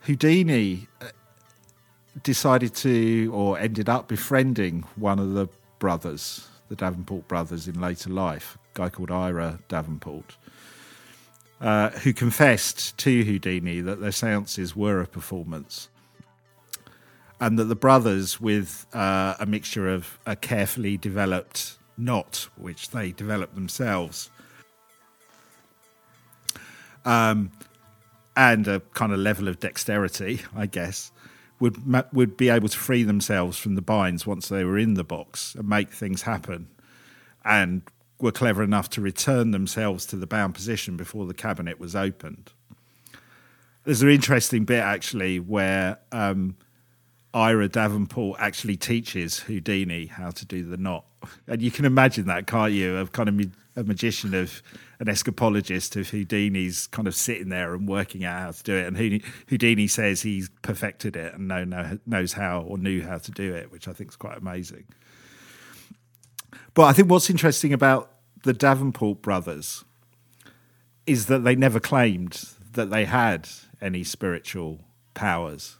Houdini 0.00 0.88
uh, 1.00 1.06
decided 2.22 2.74
to, 2.76 3.30
or 3.34 3.58
ended 3.58 3.88
up 3.88 4.08
befriending 4.08 4.82
one 4.96 5.18
of 5.18 5.32
the 5.34 5.48
brothers, 5.78 6.48
the 6.68 6.76
Davenport 6.76 7.28
brothers, 7.28 7.68
in 7.68 7.80
later 7.80 8.10
life, 8.10 8.58
a 8.74 8.78
guy 8.78 8.88
called 8.88 9.10
Ira 9.10 9.60
Davenport, 9.68 10.36
uh, 11.60 11.90
who 11.90 12.12
confessed 12.12 12.96
to 12.98 13.24
Houdini 13.24 13.80
that 13.80 14.00
their 14.00 14.12
seances 14.12 14.76
were 14.76 15.00
a 15.00 15.06
performance. 15.06 15.88
And 17.40 17.58
that 17.58 17.64
the 17.64 17.76
brothers, 17.76 18.40
with 18.40 18.86
uh, 18.94 19.34
a 19.38 19.46
mixture 19.46 19.88
of 19.88 20.18
a 20.26 20.36
carefully 20.36 20.96
developed 20.96 21.76
knot, 21.98 22.48
which 22.56 22.90
they 22.90 23.12
developed 23.12 23.54
themselves, 23.54 24.30
um, 27.04 27.50
and 28.36 28.66
a 28.68 28.80
kind 28.94 29.12
of 29.12 29.18
level 29.18 29.48
of 29.48 29.60
dexterity, 29.60 30.42
I 30.54 30.66
guess, 30.66 31.12
would 31.60 32.12
would 32.12 32.36
be 32.36 32.48
able 32.48 32.68
to 32.68 32.78
free 32.78 33.02
themselves 33.02 33.56
from 33.58 33.74
the 33.74 33.82
binds 33.82 34.26
once 34.26 34.48
they 34.48 34.64
were 34.64 34.78
in 34.78 34.94
the 34.94 35.04
box 35.04 35.54
and 35.54 35.68
make 35.68 35.90
things 35.90 36.22
happen, 36.22 36.68
and 37.44 37.82
were 38.18 38.32
clever 38.32 38.62
enough 38.62 38.88
to 38.90 39.00
return 39.00 39.50
themselves 39.50 40.06
to 40.06 40.16
the 40.16 40.26
bound 40.26 40.54
position 40.54 40.96
before 40.96 41.26
the 41.26 41.34
cabinet 41.34 41.78
was 41.78 41.94
opened. 41.94 42.52
There's 43.84 44.02
an 44.02 44.08
interesting 44.08 44.64
bit 44.64 44.80
actually 44.80 45.38
where 45.38 45.98
um, 46.12 46.56
Ira 47.32 47.68
Davenport 47.68 48.40
actually 48.40 48.76
teaches 48.76 49.40
Houdini 49.40 50.06
how 50.06 50.30
to 50.30 50.44
do 50.46 50.64
the 50.64 50.76
knot, 50.76 51.04
and 51.46 51.62
you 51.62 51.70
can 51.70 51.84
imagine 51.84 52.26
that, 52.26 52.46
can't 52.46 52.72
you? 52.72 52.96
Of 52.96 53.12
kind 53.12 53.28
of 53.28 53.52
a 53.76 53.84
magician 53.84 54.34
of 54.34 54.62
an 54.98 55.06
escapologist 55.06 55.98
of 56.00 56.10
Houdini's 56.10 56.86
kind 56.86 57.06
of 57.06 57.14
sitting 57.14 57.48
there 57.50 57.74
and 57.74 57.88
working 57.88 58.24
out 58.24 58.40
how 58.40 58.50
to 58.50 58.62
do 58.62 58.76
it. 58.76 58.86
And 58.86 59.22
Houdini 59.48 59.86
says 59.88 60.22
he's 60.22 60.48
perfected 60.62 61.16
it 61.16 61.34
and 61.34 61.48
know, 61.48 61.64
know, 61.64 61.98
knows 62.06 62.32
how 62.32 62.62
or 62.62 62.78
knew 62.78 63.02
how 63.02 63.18
to 63.18 63.30
do 63.30 63.54
it, 63.54 63.70
which 63.70 63.88
I 63.88 63.92
think 63.92 64.10
is 64.10 64.16
quite 64.16 64.38
amazing. 64.38 64.84
But 66.74 66.84
I 66.84 66.92
think 66.92 67.10
what's 67.10 67.30
interesting 67.30 67.72
about 67.72 68.10
the 68.42 68.52
Davenport 68.52 69.22
brothers 69.22 69.84
is 71.06 71.26
that 71.26 71.44
they 71.44 71.56
never 71.56 71.80
claimed 71.80 72.48
that 72.72 72.90
they 72.90 73.04
had 73.04 73.48
any 73.80 74.04
spiritual 74.04 74.80
powers. 75.14 75.76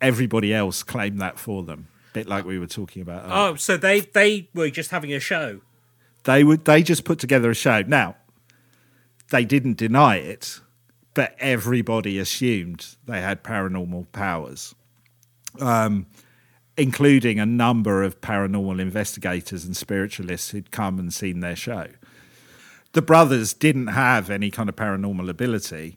Everybody 0.00 0.52
else 0.52 0.82
claimed 0.82 1.20
that 1.20 1.38
for 1.38 1.62
them, 1.62 1.88
a 2.10 2.14
bit 2.14 2.28
like 2.28 2.44
we 2.44 2.58
were 2.58 2.66
talking 2.66 3.02
about. 3.02 3.24
Earlier. 3.24 3.34
Oh, 3.34 3.54
so 3.56 3.76
they 3.76 4.00
they 4.00 4.48
were 4.54 4.70
just 4.70 4.90
having 4.90 5.12
a 5.12 5.20
show. 5.20 5.60
They 6.24 6.44
would 6.44 6.64
they 6.64 6.82
just 6.82 7.04
put 7.04 7.18
together 7.18 7.50
a 7.50 7.54
show. 7.54 7.82
Now, 7.82 8.16
they 9.30 9.44
didn't 9.44 9.76
deny 9.76 10.16
it, 10.16 10.60
but 11.14 11.34
everybody 11.38 12.18
assumed 12.18 12.96
they 13.06 13.20
had 13.20 13.42
paranormal 13.42 14.10
powers, 14.12 14.74
um, 15.60 16.06
including 16.76 17.40
a 17.40 17.46
number 17.46 18.02
of 18.02 18.20
paranormal 18.20 18.80
investigators 18.80 19.64
and 19.64 19.76
spiritualists 19.76 20.50
who'd 20.50 20.70
come 20.70 20.98
and 20.98 21.12
seen 21.12 21.40
their 21.40 21.56
show. 21.56 21.88
The 22.92 23.02
brothers 23.02 23.52
didn't 23.52 23.88
have 23.88 24.30
any 24.30 24.50
kind 24.50 24.68
of 24.68 24.76
paranormal 24.76 25.28
ability, 25.28 25.96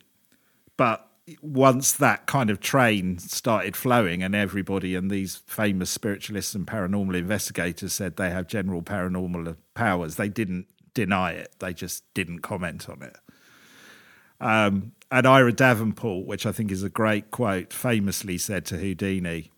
but 0.77 1.05
once 1.41 1.91
that 1.93 2.25
kind 2.25 2.49
of 2.49 2.59
train 2.59 3.19
started 3.19 3.75
flowing 3.75 4.23
and 4.23 4.33
everybody 4.33 4.95
and 4.95 5.11
these 5.11 5.37
famous 5.45 5.89
spiritualists 5.89 6.55
and 6.55 6.65
paranormal 6.65 7.15
investigators 7.15 7.93
said 7.93 8.15
they 8.15 8.29
have 8.29 8.47
general 8.47 8.81
paranormal 8.81 9.55
powers, 9.75 10.15
they 10.15 10.29
didn't 10.29 10.67
deny 10.93 11.31
it. 11.31 11.55
They 11.59 11.73
just 11.73 12.03
didn't 12.13 12.39
comment 12.39 12.89
on 12.89 13.01
it. 13.01 13.17
Um, 14.41 14.93
and 15.11 15.27
Ira 15.27 15.51
Davenport, 15.51 16.25
which 16.25 16.45
I 16.45 16.51
think 16.51 16.71
is 16.71 16.83
a 16.83 16.89
great 16.89 17.31
quote, 17.31 17.73
famously 17.73 18.37
said 18.37 18.65
to 18.67 18.77
Houdini, 18.77 19.51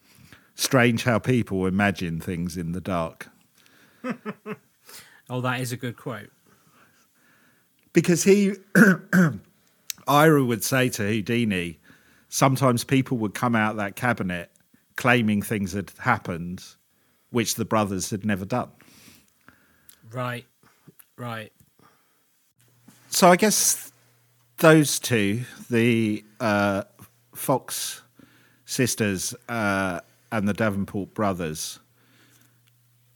Strange 0.56 1.04
how 1.04 1.18
people 1.18 1.66
imagine 1.66 2.20
things 2.20 2.58
in 2.58 2.74
the 2.74 2.82
dark. 2.82 3.30
oh, 5.30 5.42
that 5.42 5.60
is 5.60 5.72
a 5.72 5.78
good 5.78 5.98
quote. 5.98 6.30
Because 7.94 8.24
he, 8.24 8.54
Ira 10.08 10.44
would 10.44 10.64
say 10.64 10.90
to 10.90 11.04
Houdini, 11.04 11.80
sometimes 12.30 12.84
people 12.84 13.18
would 13.18 13.34
come 13.34 13.56
out 13.56 13.72
of 13.72 13.78
that 13.78 13.96
cabinet 13.96 14.52
claiming 14.96 15.42
things 15.42 15.74
had 15.74 15.92
happened 16.00 16.64
which 17.32 17.56
the 17.56 17.66
brothers 17.66 18.10
had 18.10 18.26
never 18.26 18.46
done. 18.46 18.70
Right. 20.12 20.46
Right. 21.22 21.54
So 23.12 23.30
I 23.30 23.36
guess 23.36 23.92
those 24.58 24.98
two, 24.98 25.44
the 25.70 26.26
uh, 26.40 26.86
Fox 27.36 28.02
sisters 28.66 29.36
uh, 29.48 30.00
and 30.32 30.48
the 30.48 30.54
Davenport 30.54 31.14
brothers, 31.14 31.80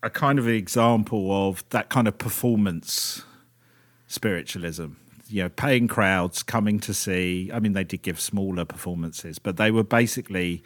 are 0.04 0.12
kind 0.12 0.38
of 0.38 0.46
an 0.46 0.54
example 0.54 1.32
of 1.50 1.68
that 1.70 1.89
kind 1.89 2.08
of 2.08 2.20
performance 2.20 3.24
spiritualism. 4.06 4.89
You 5.28 5.44
know, 5.44 5.50
paying 5.50 5.88
crowds 5.88 6.44
coming 6.44 6.80
to 6.82 6.94
see. 6.94 7.50
I 7.52 7.60
mean, 7.60 7.74
they 7.74 7.84
did 7.84 8.04
give 8.04 8.22
smaller 8.22 8.65
performances, 8.65 9.39
but 9.39 9.58
they 9.58 9.72
were 9.72 9.84
basically, 9.84 10.62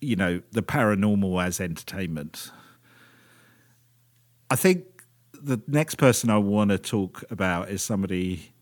you 0.00 0.14
know, 0.14 0.42
the 0.52 0.62
paranormal 0.62 1.44
as 1.44 1.60
entertainment. 1.60 2.52
I 4.48 4.54
think 4.54 4.84
the 5.42 5.60
next 5.66 5.96
person 5.96 6.30
I 6.30 6.38
want 6.38 6.70
to 6.70 6.78
talk 6.78 7.24
about 7.30 7.68
is 7.68 7.82
somebody 7.82 8.52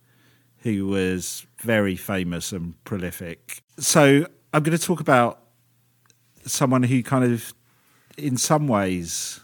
who 0.58 0.86
was 0.86 1.46
very 1.58 1.96
famous 1.96 2.52
and 2.52 2.82
prolific. 2.84 3.62
So 3.78 4.26
I'm 4.52 4.62
going 4.62 4.76
to 4.76 4.84
talk 4.84 5.00
about 5.00 5.40
someone 6.44 6.82
who 6.82 7.02
kind 7.02 7.24
of, 7.24 7.54
in 8.16 8.36
some 8.36 8.66
ways, 8.68 9.40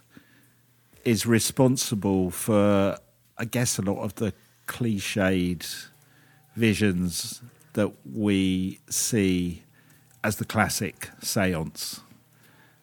is 1.04 1.26
responsible 1.26 2.30
for, 2.30 2.98
I 3.38 3.44
guess, 3.44 3.78
a 3.78 3.82
lot 3.82 4.02
of 4.02 4.14
the 4.16 4.32
cliched 4.66 5.86
visions 6.56 7.42
that 7.74 7.92
we 8.04 8.80
see 8.88 9.62
as 10.24 10.36
the 10.36 10.44
classic 10.44 11.10
seance. 11.20 12.00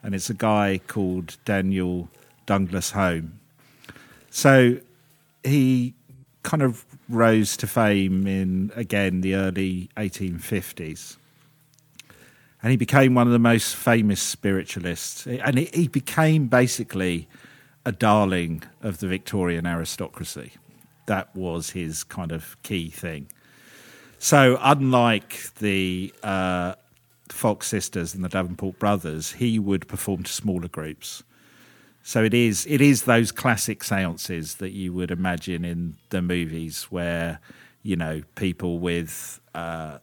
And 0.02 0.16
it's 0.16 0.30
a 0.30 0.34
guy 0.34 0.80
called 0.88 1.38
Daniel 1.46 2.10
Douglas 2.46 2.92
Home. 2.92 3.40
So 4.30 4.80
he 5.44 5.94
kind 6.44 6.64
of 6.64 6.86
rose 7.08 7.58
to 7.58 7.68
fame 7.68 8.28
in, 8.28 8.72
again, 8.76 9.22
the 9.22 9.36
early 9.36 9.90
1850s. 9.98 11.18
And 12.62 12.72
he 12.72 12.78
became 12.78 13.14
one 13.14 13.28
of 13.28 13.34
the 13.34 13.40
most 13.40 13.76
famous 13.76 14.22
spiritualists. 14.22 15.26
And 15.26 15.58
he 15.58 15.88
became 15.88 16.48
basically 16.48 17.28
a 17.86 17.92
darling 17.92 18.64
of 18.82 19.00
the 19.00 19.08
Victorian 19.08 19.66
aristocracy. 19.66 20.54
That 21.06 21.34
was 21.36 21.72
his 21.72 22.04
kind 22.04 22.32
of 22.32 22.62
key 22.64 22.90
thing. 22.90 23.30
So, 24.20 24.60
unlike 24.62 25.54
the 25.60 26.14
uh, 26.22 26.76
Fox 27.30 27.68
sisters 27.68 28.14
and 28.14 28.24
the 28.24 28.30
Davenport 28.30 28.78
brothers, 28.78 29.32
he 29.32 29.58
would 29.60 29.88
perform 29.88 30.24
to 30.24 30.32
smaller 30.32 30.68
groups. 30.68 31.24
So 32.04 32.24
it 32.24 32.34
is 32.34 32.66
it 32.68 32.82
is 32.82 33.04
those 33.04 33.32
classic 33.32 33.84
seances 33.84 34.56
that 34.56 34.72
you 34.72 34.94
would 34.94 35.12
imagine 35.12 35.64
in 35.66 35.98
the 36.10 36.22
movies 36.22 36.84
where 36.86 37.40
you 37.84 37.96
know 37.96 38.24
people 38.36 38.80
with 38.80 39.40
uh, 39.54 40.00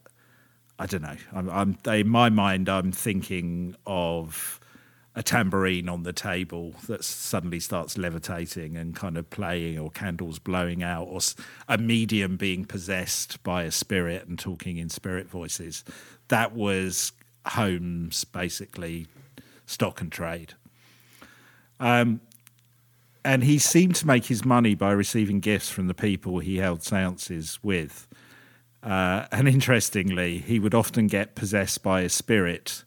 I 0.79 0.85
don't 0.85 1.01
know. 1.01 1.17
I'm, 1.33 1.49
I'm 1.49 1.77
in 1.93 2.07
my 2.07 2.29
mind 2.29 2.69
I'm 2.69 2.91
thinking 2.91 3.75
of 3.85 4.59
a 5.17 5.23
tambourine 5.23 5.89
on 5.89 6.03
the 6.03 6.13
table 6.13 6.75
that 6.87 7.03
suddenly 7.03 7.59
starts 7.59 7.97
levitating 7.97 8.77
and 8.77 8.95
kind 8.95 9.17
of 9.17 9.27
playing, 9.31 9.79
or 9.79 9.89
candles 9.89 10.37
blowing 10.37 10.83
out, 10.83 11.07
or 11.07 11.19
a 11.67 11.75
medium 11.75 12.37
being 12.37 12.63
possessed 12.63 13.41
by 13.41 13.63
a 13.63 13.71
spirit 13.71 14.27
and 14.27 14.37
talking 14.37 14.77
in 14.77 14.89
spirit 14.89 15.27
voices. 15.27 15.83
That 16.27 16.53
was 16.53 17.13
Home's 17.47 18.25
basically 18.25 19.07
stock 19.65 20.01
and 20.01 20.11
trade. 20.11 20.53
Um, 21.79 22.21
and 23.23 23.43
he 23.43 23.59
seemed 23.59 23.95
to 23.95 24.07
make 24.07 24.25
his 24.25 24.45
money 24.45 24.73
by 24.73 24.91
receiving 24.91 25.41
gifts 25.41 25.69
from 25.69 25.87
the 25.87 25.93
people 25.93 26.39
he 26.39 26.57
held 26.57 26.81
seances 26.81 27.59
with. 27.61 28.07
Uh, 28.81 29.25
and 29.31 29.47
interestingly, 29.47 30.39
he 30.39 30.59
would 30.59 30.73
often 30.73 31.07
get 31.07 31.35
possessed 31.35 31.83
by 31.83 32.01
a 32.01 32.09
spirit 32.09 32.83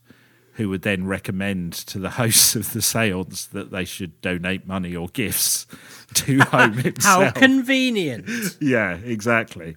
who 0.55 0.69
would 0.69 0.83
then 0.83 1.07
recommend 1.07 1.73
to 1.73 1.99
the 1.99 2.11
hosts 2.21 2.57
of 2.57 2.73
the 2.73 2.83
seance 2.83 3.47
that 3.47 3.71
they 3.71 3.85
should 3.85 4.21
donate 4.21 4.67
money 4.67 4.97
or 4.97 5.09
gifts 5.09 5.67
to 6.15 6.41
Home 6.41 6.73
himself. 6.73 7.25
How 7.25 7.31
convenient. 7.31 8.57
yeah, 8.61 8.97
exactly. 8.97 9.77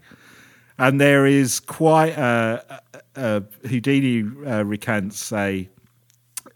And 0.77 0.99
there 0.99 1.25
is 1.25 1.59
quite 1.59 2.17
a, 2.17 2.81
a, 3.15 3.43
a 3.63 3.67
Houdini 3.67 4.23
uh, 4.45 4.63
recants 4.63 5.31
a 5.31 5.69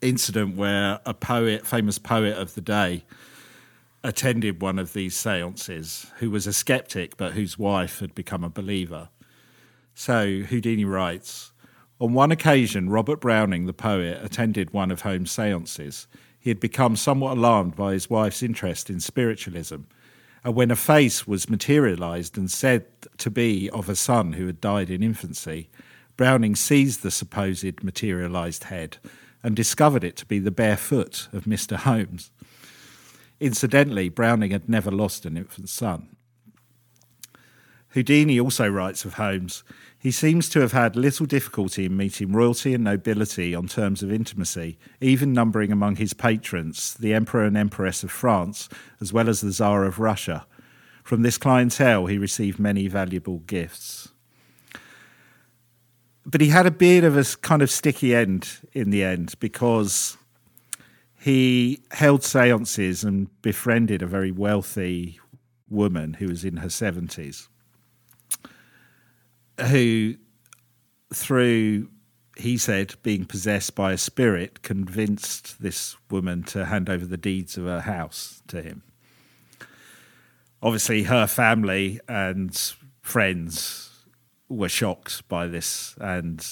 incident 0.02 0.56
where 0.56 1.00
a 1.06 1.14
poet, 1.14 1.66
famous 1.66 1.98
poet 1.98 2.38
of 2.38 2.56
the 2.56 2.62
day, 2.62 3.04
attended 4.04 4.62
one 4.62 4.80
of 4.80 4.94
these 4.94 5.18
seances 5.18 6.12
who 6.20 6.30
was 6.30 6.48
a 6.48 6.54
skeptic 6.54 7.18
but 7.18 7.34
whose 7.34 7.58
wife 7.58 8.00
had 8.00 8.16
become 8.16 8.44
a 8.44 8.50
believer. 8.50 9.10
So 9.94 10.42
Houdini 10.42 10.86
writes 10.86 11.52
On 12.00 12.14
one 12.14 12.32
occasion, 12.32 12.90
Robert 12.90 13.20
Browning, 13.20 13.66
the 13.66 13.74
poet, 13.74 14.20
attended 14.24 14.72
one 14.72 14.92
of 14.92 15.02
Home's 15.02 15.32
seances. 15.32 16.08
He 16.40 16.50
had 16.50 16.60
become 16.60 16.96
somewhat 16.96 17.38
alarmed 17.38 17.76
by 17.76 17.94
his 17.94 18.10
wife's 18.10 18.44
interest 18.44 18.90
in 18.90 19.00
spiritualism. 19.00 19.82
And 20.44 20.56
when 20.56 20.72
a 20.72 20.76
face 20.76 21.28
was 21.28 21.50
materialized 21.50 22.38
and 22.38 22.50
said 22.50 22.86
to 23.18 23.30
be 23.30 23.70
of 23.72 23.90
a 23.90 23.96
son 23.96 24.34
who 24.34 24.46
had 24.46 24.62
died 24.62 24.90
in 24.90 25.04
infancy, 25.04 25.70
Browning 26.16 26.56
seized 26.56 27.04
the 27.04 27.12
supposed 27.12 27.84
materialized 27.84 28.66
head 28.66 28.98
and 29.48 29.56
discovered 29.56 30.04
it 30.04 30.18
to 30.18 30.26
be 30.26 30.40
the 30.40 30.52
bare 30.52 30.76
foot 30.76 31.30
of 31.32 31.46
Mr. 31.46 31.78
Holmes. 31.78 32.32
Incidentally, 33.40 34.10
Browning 34.10 34.52
had 34.52 34.68
never 34.68 34.92
lost 34.92 35.26
an 35.26 35.38
infant 35.38 35.70
son. 35.70 36.18
Houdini 37.92 38.42
also 38.42 38.68
writes 38.68 39.06
of 39.06 39.14
Holmes 39.14 39.64
he 39.98 40.12
seems 40.12 40.50
to 40.50 40.60
have 40.60 40.74
had 40.74 40.98
little 40.98 41.26
difficulty 41.26 41.86
in 41.86 41.96
meeting 41.96 42.34
royalty 42.34 42.74
and 42.74 42.84
nobility 42.84 43.56
on 43.56 43.68
terms 43.68 44.04
of 44.04 44.12
intimacy, 44.12 44.78
even 45.00 45.32
numbering 45.32 45.72
among 45.72 45.96
his 45.96 46.14
patrons 46.14 46.96
the 46.96 47.14
Emperor 47.14 47.46
and 47.46 47.56
Empress 47.56 48.04
of 48.04 48.12
France, 48.12 48.68
as 49.00 49.14
well 49.14 49.30
as 49.30 49.40
the 49.40 49.52
Tsar 49.52 49.86
of 49.86 49.98
Russia. 49.98 50.46
From 51.04 51.22
this 51.22 51.38
clientele, 51.38 52.08
he 52.08 52.18
received 52.18 52.60
many 52.60 52.90
valuable 52.90 53.40
gifts. 53.40 54.10
But 56.30 56.42
he 56.42 56.50
had 56.50 56.66
a 56.66 56.72
bit 56.72 57.04
of 57.04 57.18
a 57.18 57.24
kind 57.38 57.62
of 57.62 57.72
sticky 57.72 58.14
end 58.14 58.60
in 58.74 58.90
the 58.90 59.04
end 59.04 59.36
because 59.40 60.18
he 61.20 61.82
held 61.92 62.24
seances 62.24 63.04
and 63.04 63.30
befriended 63.42 64.02
a 64.02 64.08
very 64.08 64.32
wealthy 64.32 65.20
woman 65.70 66.16
who 66.16 66.28
was 66.28 66.44
in 66.44 66.58
her 66.58 66.68
70s 66.68 67.48
who, 69.60 70.16
through, 71.14 71.90
he 72.36 72.58
said, 72.58 72.96
being 73.04 73.26
possessed 73.26 73.76
by 73.76 73.94
a 73.94 73.98
spirit, 73.98 74.62
convinced 74.62 75.62
this 75.62 75.96
woman 76.10 76.44
to 76.44 76.66
hand 76.66 76.90
over 76.90 77.06
the 77.06 77.18
deeds 77.18 77.58
of 77.58 77.66
her 77.66 77.82
house 77.82 78.42
to 78.48 78.62
him. 78.62 78.84
Obviously, 80.62 81.04
her 81.04 81.28
family 81.28 82.00
and 82.08 82.74
friends 83.02 83.87
were 84.50 84.70
shocked 84.70 85.28
by 85.28 85.48
this 85.48 85.96
and 86.00 86.46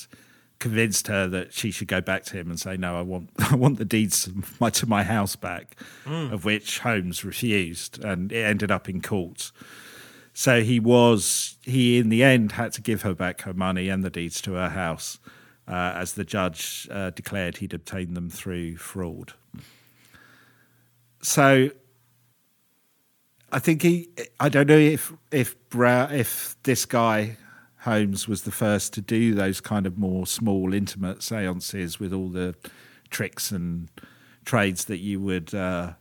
convinced 0.59 1.07
her 1.07 1.27
that 1.27 1.53
she 1.53 1.71
should 1.71 1.87
go 1.87 2.01
back 2.01 2.23
to 2.25 2.37
him 2.37 2.49
and 2.49 2.59
say, 2.59 2.77
"No, 2.77 2.97
I 2.97 3.01
want, 3.01 3.29
I 3.39 3.55
want 3.55 3.77
the 3.77 3.85
deeds 3.85 4.23
to 4.25 4.43
my, 4.59 4.69
to 4.71 4.87
my 4.87 5.03
house 5.03 5.35
back," 5.35 5.75
mm. 6.05 6.31
of 6.31 6.45
which 6.45 6.79
Holmes 6.79 7.23
refused, 7.23 8.03
and 8.03 8.31
it 8.31 8.43
ended 8.43 8.71
up 8.71 8.89
in 8.89 9.01
court. 9.01 9.51
So 10.33 10.63
he 10.63 10.79
was 10.79 11.57
he 11.61 11.97
in 11.97 12.09
the 12.09 12.23
end 12.23 12.53
had 12.53 12.73
to 12.73 12.81
give 12.81 13.03
her 13.03 13.13
back 13.13 13.41
her 13.41 13.53
money 13.53 13.89
and 13.89 14.03
the 14.03 14.09
deeds 14.09 14.41
to 14.41 14.53
her 14.53 14.69
house, 14.69 15.19
uh, 15.67 15.93
as 15.95 16.13
the 16.13 16.25
judge 16.25 16.87
uh, 16.91 17.11
declared 17.11 17.57
he'd 17.57 17.73
obtained 17.73 18.17
them 18.17 18.29
through 18.29 18.77
fraud. 18.77 19.33
So 21.21 21.69
I 23.51 23.59
think 23.59 23.81
he 23.81 24.09
I 24.39 24.49
don't 24.49 24.67
know 24.67 24.77
if 24.77 25.13
if 25.31 25.55
if 25.71 26.55
this 26.63 26.85
guy 26.85 27.37
Holmes 27.85 28.27
was 28.27 28.41
the 28.41 28.51
first 28.51 28.93
to 28.93 29.01
do 29.01 29.35
those 29.35 29.61
kind 29.61 29.85
of 29.85 29.95
more 29.95 30.25
small 30.25 30.73
intimate 30.73 31.21
seances 31.21 31.99
with 31.99 32.13
all 32.13 32.29
the 32.29 32.55
tricks 33.11 33.51
and 33.51 33.89
trades 34.43 34.85
that 34.85 34.97
you 34.97 35.19
would 35.19 35.53
uh, 35.53 35.93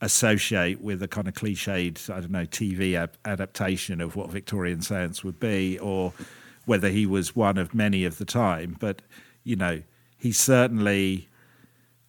associate 0.00 0.80
with 0.80 1.02
a 1.02 1.08
kind 1.08 1.26
of 1.26 1.34
cliched, 1.34 2.08
I 2.08 2.20
don't 2.20 2.30
know, 2.30 2.46
TV 2.46 2.94
ab- 2.94 3.16
adaptation 3.24 4.00
of 4.00 4.14
what 4.14 4.30
Victorian 4.30 4.80
science 4.80 5.24
would 5.24 5.40
be, 5.40 5.76
or 5.80 6.12
whether 6.66 6.88
he 6.88 7.04
was 7.04 7.34
one 7.34 7.58
of 7.58 7.74
many 7.74 8.04
of 8.04 8.18
the 8.18 8.24
time. 8.24 8.76
But, 8.78 9.02
you 9.42 9.56
know, 9.56 9.82
he 10.16 10.30
certainly 10.30 11.28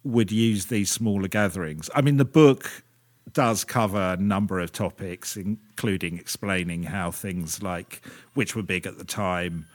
would 0.04 0.30
use 0.30 0.66
these 0.66 0.88
smaller 0.88 1.26
gatherings. 1.26 1.90
I 1.96 2.00
mean, 2.00 2.18
the 2.18 2.24
book 2.24 2.84
does 3.32 3.64
cover 3.64 4.14
a 4.14 4.16
number 4.16 4.60
of 4.60 4.72
topics, 4.72 5.36
including 5.36 6.18
explaining 6.18 6.84
how 6.84 7.10
things 7.10 7.62
like, 7.62 8.02
which 8.34 8.54
were 8.54 8.62
big 8.62 8.86
at 8.86 8.98
the 8.98 9.04
time, 9.04 9.66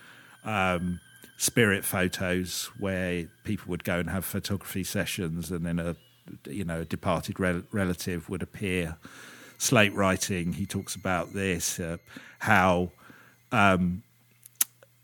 um, 0.44 1.00
spirit 1.38 1.84
photos, 1.84 2.70
where 2.80 3.28
people 3.44 3.70
would 3.70 3.84
go 3.84 4.00
and 4.00 4.10
have 4.10 4.26
photography 4.26 4.84
sessions, 4.84 5.52
and 5.52 5.66
then 5.66 5.80
a 5.80 5.96
you 6.48 6.64
know, 6.64 6.82
a 6.82 6.86
departed 6.86 7.40
rel- 7.40 7.64
relative 7.72 8.30
would 8.30 8.42
appear. 8.44 8.98
Slate 9.58 9.94
writing, 9.94 10.54
he 10.54 10.66
talks 10.66 10.96
about 10.96 11.34
this, 11.34 11.80
uh, 11.80 11.98
how 12.40 12.92
um, 13.52 14.04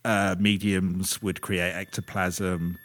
uh, 0.03 0.35
mediums 0.39 1.21
would 1.21 1.41
create 1.41 1.73
ectoplasm, 1.73 2.77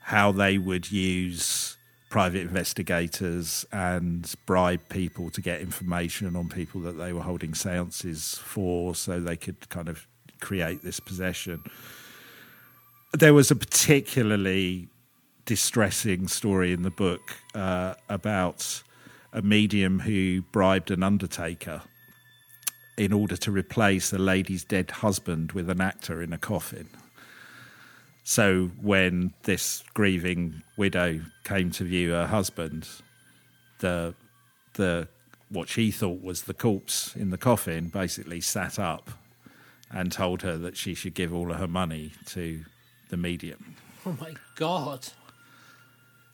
how 0.00 0.32
they 0.32 0.58
would 0.58 0.90
use 0.90 1.76
private 2.10 2.40
investigators 2.40 3.64
and 3.72 4.34
bribe 4.44 4.80
people 4.88 5.30
to 5.30 5.40
get 5.40 5.60
information 5.60 6.34
on 6.36 6.48
people 6.48 6.80
that 6.82 6.98
they 6.98 7.12
were 7.12 7.22
holding 7.22 7.54
seances 7.54 8.34
for 8.44 8.94
so 8.96 9.20
they 9.20 9.36
could 9.36 9.68
kind 9.70 9.88
of 9.88 10.06
create 10.40 10.82
this 10.82 10.98
possession. 10.98 11.62
There 13.12 13.32
was 13.32 13.50
a 13.50 13.56
particularly 13.56 14.88
distressing 15.44 16.26
story 16.26 16.72
in 16.72 16.82
the 16.82 16.90
book 16.90 17.22
uh, 17.54 17.94
about 18.08 18.82
a 19.32 19.40
medium 19.40 20.00
who 20.00 20.42
bribed 20.52 20.90
an 20.90 21.04
undertaker 21.04 21.82
in 22.96 23.12
order 23.12 23.36
to 23.36 23.52
replace 23.52 24.12
a 24.12 24.18
lady's 24.18 24.64
dead 24.64 24.90
husband 24.90 25.52
with 25.52 25.70
an 25.70 25.80
actor 25.80 26.20
in 26.22 26.32
a 26.32 26.38
coffin. 26.38 26.88
So 28.24 28.70
when 28.80 29.32
this 29.42 29.82
grieving 29.94 30.62
widow 30.76 31.20
came 31.44 31.70
to 31.72 31.84
view 31.84 32.10
her 32.12 32.26
husband, 32.26 32.88
the 33.80 34.14
the 34.74 35.08
what 35.48 35.68
she 35.68 35.90
thought 35.90 36.22
was 36.22 36.42
the 36.42 36.54
corpse 36.54 37.16
in 37.16 37.30
the 37.30 37.38
coffin 37.38 37.88
basically 37.88 38.40
sat 38.40 38.78
up 38.78 39.10
and 39.90 40.12
told 40.12 40.42
her 40.42 40.56
that 40.58 40.76
she 40.76 40.94
should 40.94 41.14
give 41.14 41.34
all 41.34 41.50
of 41.50 41.58
her 41.58 41.66
money 41.66 42.12
to 42.26 42.64
the 43.08 43.16
medium. 43.16 43.74
Oh 44.06 44.16
my 44.20 44.34
god 44.54 45.08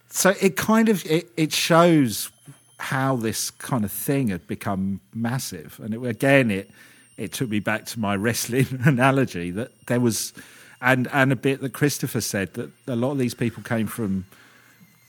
so 0.09 0.35
it 0.41 0.57
kind 0.57 0.89
of 0.89 1.05
it, 1.07 1.31
it 1.37 1.53
shows 1.53 2.31
how 2.79 3.17
this 3.17 3.51
kind 3.51 3.85
of 3.85 3.93
thing 3.93 4.29
had 4.29 4.47
become 4.47 5.01
massive, 5.15 5.81
and 5.83 5.95
it, 5.95 6.03
again, 6.05 6.51
it 6.51 6.71
it 7.17 7.33
took 7.33 7.49
me 7.49 7.61
back 7.61 7.87
to 7.87 8.01
my 8.01 8.15
wrestling 8.15 8.67
analogy 8.85 9.51
that 9.51 9.71
there 9.87 10.01
was, 10.01 10.33
and 10.81 11.09
and 11.13 11.33
a 11.33 11.37
bit 11.37 11.61
that 11.61 11.73
Christopher 11.73 12.21
said 12.21 12.55
that 12.55 12.71
a 12.87 12.97
lot 12.97 13.13
of 13.13 13.19
these 13.19 13.35
people 13.35 13.63
came 13.63 13.87
from 13.87 14.27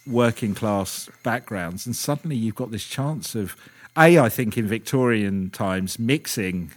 working 0.05 0.55
class 0.55 1.09
backgrounds, 1.23 1.85
and 1.85 1.95
suddenly 1.95 2.35
you've 2.35 2.55
got 2.55 2.71
this 2.71 2.85
chance 2.85 3.35
of, 3.35 3.55
a 3.97 4.17
I 4.19 4.29
think 4.29 4.57
in 4.57 4.67
Victorian 4.67 5.49
times 5.49 5.99
mixing 5.99 6.71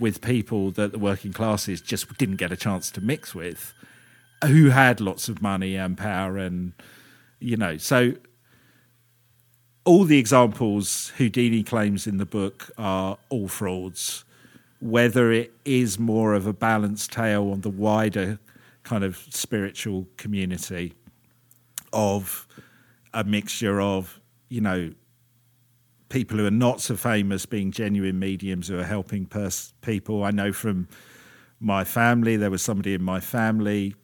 with 0.00 0.20
people 0.20 0.72
that 0.72 0.92
the 0.92 0.98
working 0.98 1.32
classes 1.32 1.80
just 1.80 2.18
didn't 2.18 2.36
get 2.36 2.50
a 2.50 2.56
chance 2.56 2.90
to 2.92 3.00
mix 3.00 3.34
with, 3.34 3.72
who 4.44 4.70
had 4.70 5.00
lots 5.00 5.28
of 5.28 5.40
money 5.40 5.76
and 5.76 5.96
power 5.96 6.36
and 6.36 6.72
you 7.38 7.56
know, 7.56 7.76
so 7.76 8.14
all 9.84 10.04
the 10.04 10.18
examples 10.18 11.12
Houdini 11.18 11.62
claims 11.62 12.06
in 12.06 12.16
the 12.16 12.26
book 12.26 12.70
are 12.78 13.18
all 13.28 13.48
frauds. 13.48 14.24
Whether 14.84 15.32
it 15.32 15.50
is 15.64 15.98
more 15.98 16.34
of 16.34 16.46
a 16.46 16.52
balanced 16.52 17.10
tale 17.10 17.50
on 17.50 17.62
the 17.62 17.70
wider 17.70 18.38
kind 18.82 19.02
of 19.02 19.16
spiritual 19.30 20.06
community 20.18 20.92
of 21.90 22.46
a 23.14 23.24
mixture 23.24 23.80
of, 23.80 24.20
you 24.50 24.60
know, 24.60 24.92
people 26.10 26.36
who 26.36 26.44
are 26.44 26.50
not 26.50 26.82
so 26.82 26.96
famous 26.96 27.46
being 27.46 27.72
genuine 27.72 28.18
mediums 28.18 28.68
who 28.68 28.78
are 28.78 28.84
helping 28.84 29.24
pers- 29.24 29.72
people. 29.80 30.22
I 30.22 30.32
know 30.32 30.52
from 30.52 30.86
my 31.60 31.82
family, 31.82 32.36
there 32.36 32.50
was 32.50 32.60
somebody 32.60 32.92
in 32.92 33.02
my 33.02 33.20
family 33.20 33.94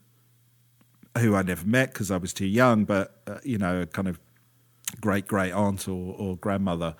who 1.18 1.34
I 1.34 1.42
never 1.42 1.66
met 1.66 1.92
because 1.92 2.10
I 2.10 2.16
was 2.16 2.32
too 2.32 2.46
young, 2.46 2.86
but 2.86 3.20
uh, 3.26 3.38
you 3.44 3.58
know, 3.58 3.82
a 3.82 3.86
kind 3.86 4.08
of 4.08 4.18
great 4.98 5.26
great 5.26 5.52
aunt 5.52 5.88
or, 5.88 6.14
or 6.16 6.36
grandmother 6.38 6.94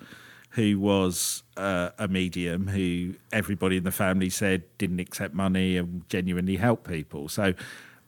who 0.51 0.79
was 0.79 1.43
uh, 1.55 1.89
a 1.97 2.07
medium 2.07 2.67
who 2.67 3.15
everybody 3.31 3.77
in 3.77 3.83
the 3.83 3.91
family 3.91 4.29
said 4.29 4.63
didn't 4.77 4.99
accept 4.99 5.33
money 5.33 5.77
and 5.77 6.07
genuinely 6.09 6.57
help 6.57 6.87
people. 6.87 7.29
So 7.29 7.53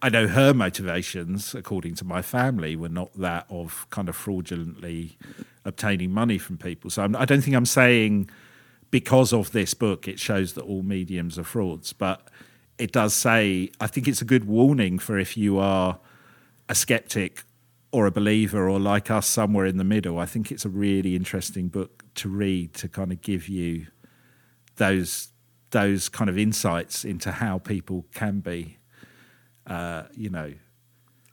I 0.02 0.10
know 0.10 0.28
her 0.28 0.54
motivations, 0.54 1.56
according 1.56 1.96
to 1.96 2.06
my 2.06 2.22
family, 2.22 2.76
were 2.76 2.90
not 2.90 3.14
that 3.18 3.46
of 3.50 3.88
kind 3.90 4.10
of 4.10 4.18
fraudulently 4.18 5.18
obtaining 5.64 6.12
money 6.12 6.38
from 6.38 6.58
people. 6.58 6.90
So 6.90 7.04
I'm, 7.04 7.16
I 7.16 7.24
do 7.24 7.36
not 7.36 7.44
think 7.46 7.56
I'm 7.56 7.66
saying 7.66 8.30
because 8.92 9.32
of 9.32 9.54
this 9.54 9.74
book 9.74 10.08
it 10.08 10.20
shows 10.20 10.54
that 10.54 10.64
all 10.64 10.84
mediums 10.84 11.40
are 11.40 11.46
frauds, 11.46 11.94
but 11.94 12.30
it 12.78 12.92
does 12.92 13.14
say 13.14 13.72
I 13.80 13.88
think 13.88 14.10
it's 14.10 14.22
a 14.22 14.26
good 14.26 14.44
warning 14.44 15.00
for 15.00 15.18
if 15.18 15.38
you 15.38 15.60
are 15.60 16.00
a 16.68 16.76
skeptic 16.76 17.46
or 17.94 18.06
a 18.06 18.12
believer 18.12 18.68
or 18.68 18.82
like 18.82 19.10
us 19.10 19.28
somewhere 19.28 19.66
in 19.66 19.78
the 19.78 19.84
middle. 19.86 20.20
I 20.20 20.26
think 20.26 20.52
it's 20.52 20.66
a 20.66 20.70
really 20.70 21.16
interesting 21.16 21.70
book 21.70 22.03
to 22.16 22.30
read 22.30 22.74
to 22.76 22.88
kind 22.88 23.12
of 23.12 23.22
give 23.22 23.48
you 23.48 23.88
those 24.76 25.30
those 25.72 26.08
kind 26.08 26.30
of 26.30 26.38
insights 26.38 27.04
into 27.04 27.32
how 27.32 27.58
people 27.58 28.06
can 28.14 28.40
be, 28.40 28.78
uh, 29.66 30.04
you 30.16 30.30
know, 30.30 30.54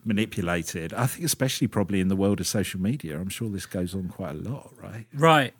manipulated. 0.04 0.94
I 0.94 1.06
think, 1.06 1.24
especially 1.24 1.66
probably 1.66 2.00
in 2.00 2.08
the 2.08 2.16
world 2.16 2.40
of 2.40 2.46
social 2.46 2.80
media, 2.80 3.18
I'm 3.20 3.28
sure 3.28 3.48
this 3.50 3.66
goes 3.66 3.94
on 3.94 4.08
quite 4.08 4.32
a 4.32 4.38
lot, 4.38 4.72
right? 4.80 5.06
Right. 5.14 5.54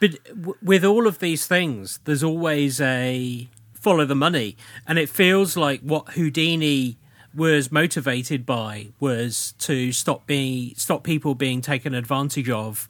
But 0.00 0.22
w- 0.24 0.56
with 0.62 0.84
all 0.84 1.06
of 1.06 1.18
these 1.18 1.46
things, 1.46 1.98
there's 2.04 2.22
always 2.22 2.80
a 2.80 3.48
follow 3.72 4.04
the 4.04 4.14
money. 4.14 4.56
And 4.86 4.98
it 4.98 5.08
feels 5.08 5.56
like 5.56 5.80
what 5.80 6.10
Houdini 6.10 6.96
was 7.34 7.72
motivated 7.72 8.46
by 8.46 8.88
was 9.00 9.54
to 9.58 9.90
stop 9.90 10.26
being 10.26 10.74
stop 10.76 11.02
people 11.02 11.34
being 11.34 11.60
taken 11.60 11.94
advantage 11.94 12.50
of 12.50 12.88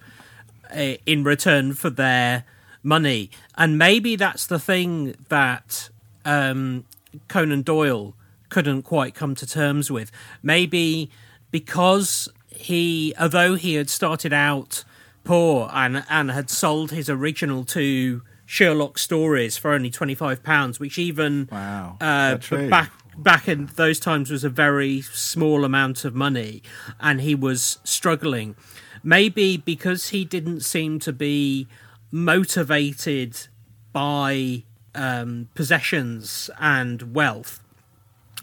uh, 0.74 0.96
in 1.06 1.24
return 1.24 1.74
for 1.74 1.90
their 1.90 2.44
money. 2.82 3.30
And 3.56 3.78
maybe 3.78 4.16
that's 4.16 4.46
the 4.46 4.58
thing 4.58 5.14
that 5.28 5.90
um, 6.24 6.84
Conan 7.28 7.62
Doyle 7.62 8.14
couldn't 8.48 8.82
quite 8.82 9.14
come 9.14 9.34
to 9.36 9.46
terms 9.46 9.90
with. 9.90 10.10
Maybe 10.42 11.10
because 11.50 12.28
he, 12.48 13.14
although 13.18 13.54
he 13.54 13.74
had 13.74 13.88
started 13.90 14.32
out 14.32 14.84
poor 15.24 15.70
and 15.72 16.04
and 16.10 16.30
had 16.30 16.50
sold 16.50 16.90
his 16.90 17.08
original 17.08 17.64
two 17.64 18.22
Sherlock 18.44 18.98
stories 18.98 19.56
for 19.56 19.72
only 19.72 19.90
twenty 19.90 20.14
five 20.14 20.42
pounds, 20.42 20.78
which 20.78 20.98
even 20.98 21.48
wow, 21.50 21.96
uh, 22.00 22.36
back 22.68 22.92
back 23.16 23.48
in 23.48 23.66
those 23.76 24.00
times 24.00 24.30
was 24.30 24.44
a 24.44 24.50
very 24.50 25.02
small 25.02 25.64
amount 25.64 26.04
of 26.04 26.14
money, 26.14 26.62
and 27.00 27.20
he 27.20 27.34
was 27.34 27.78
struggling. 27.84 28.56
Maybe 29.02 29.56
because 29.56 30.10
he 30.10 30.24
didn't 30.24 30.60
seem 30.60 30.98
to 31.00 31.12
be 31.12 31.66
motivated 32.10 33.48
by 33.92 34.62
um, 34.94 35.48
possessions 35.54 36.50
and 36.60 37.14
wealth. 37.14 37.60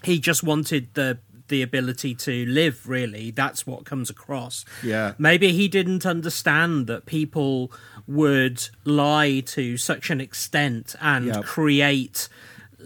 He 0.04 0.18
just 0.18 0.42
wanted 0.42 0.94
the 0.94 1.18
the 1.48 1.62
ability 1.62 2.14
to 2.14 2.46
live 2.46 2.88
really 2.88 3.32
that's 3.32 3.66
what 3.66 3.84
comes 3.84 4.08
across 4.08 4.64
yeah 4.84 5.14
maybe 5.18 5.52
he 5.52 5.66
didn't 5.66 6.06
understand 6.06 6.86
that 6.86 7.06
people 7.06 7.72
would 8.06 8.68
lie 8.84 9.40
to 9.40 9.76
such 9.76 10.10
an 10.10 10.20
extent 10.20 10.94
and 11.00 11.26
yep. 11.26 11.44
create 11.44 12.28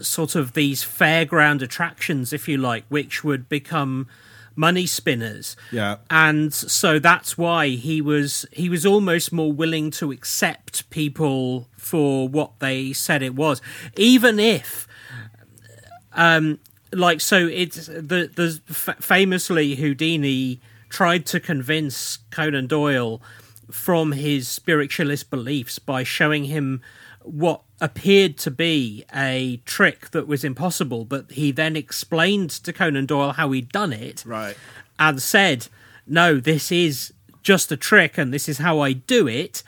sort 0.01 0.35
of 0.35 0.53
these 0.53 0.83
fairground 0.83 1.61
attractions 1.61 2.33
if 2.33 2.47
you 2.47 2.57
like 2.57 2.85
which 2.89 3.23
would 3.23 3.47
become 3.49 4.07
money 4.55 4.85
spinners. 4.85 5.55
Yeah. 5.71 5.97
And 6.09 6.53
so 6.53 6.99
that's 6.99 7.37
why 7.37 7.69
he 7.69 8.01
was 8.01 8.45
he 8.51 8.69
was 8.69 8.85
almost 8.85 9.31
more 9.31 9.51
willing 9.51 9.91
to 9.91 10.11
accept 10.11 10.89
people 10.89 11.67
for 11.77 12.27
what 12.27 12.59
they 12.59 12.93
said 12.93 13.21
it 13.21 13.35
was, 13.35 13.61
even 13.97 14.39
if 14.39 14.87
um 16.13 16.59
like 16.93 17.19
so 17.19 17.47
it's 17.47 17.87
the 17.87 18.29
the 18.33 18.61
famously 18.99 19.75
Houdini 19.75 20.61
tried 20.89 21.25
to 21.25 21.39
convince 21.39 22.17
Conan 22.31 22.67
Doyle 22.67 23.21
from 23.71 24.13
his 24.13 24.47
spiritualist 24.47 25.29
beliefs 25.29 25.79
by 25.79 26.03
showing 26.03 26.45
him 26.45 26.81
what 27.23 27.61
appeared 27.81 28.37
to 28.37 28.51
be 28.51 29.03
a 29.13 29.57
trick 29.65 30.11
that 30.11 30.27
was 30.27 30.43
impossible, 30.43 31.05
but 31.05 31.31
he 31.31 31.51
then 31.51 31.75
explained 31.75 32.49
to 32.49 32.71
Conan 32.71 33.05
Doyle 33.05 33.33
how 33.33 33.51
he'd 33.51 33.69
done 33.69 33.93
it. 33.93 34.23
Right. 34.25 34.55
And 34.97 35.21
said, 35.21 35.67
no, 36.07 36.39
this 36.39 36.71
is 36.71 37.13
just 37.43 37.71
a 37.71 37.77
trick 37.77 38.17
and 38.17 38.33
this 38.33 38.47
is 38.47 38.59
how 38.59 38.79
I 38.79 38.93
do 38.93 39.27
it. 39.27 39.63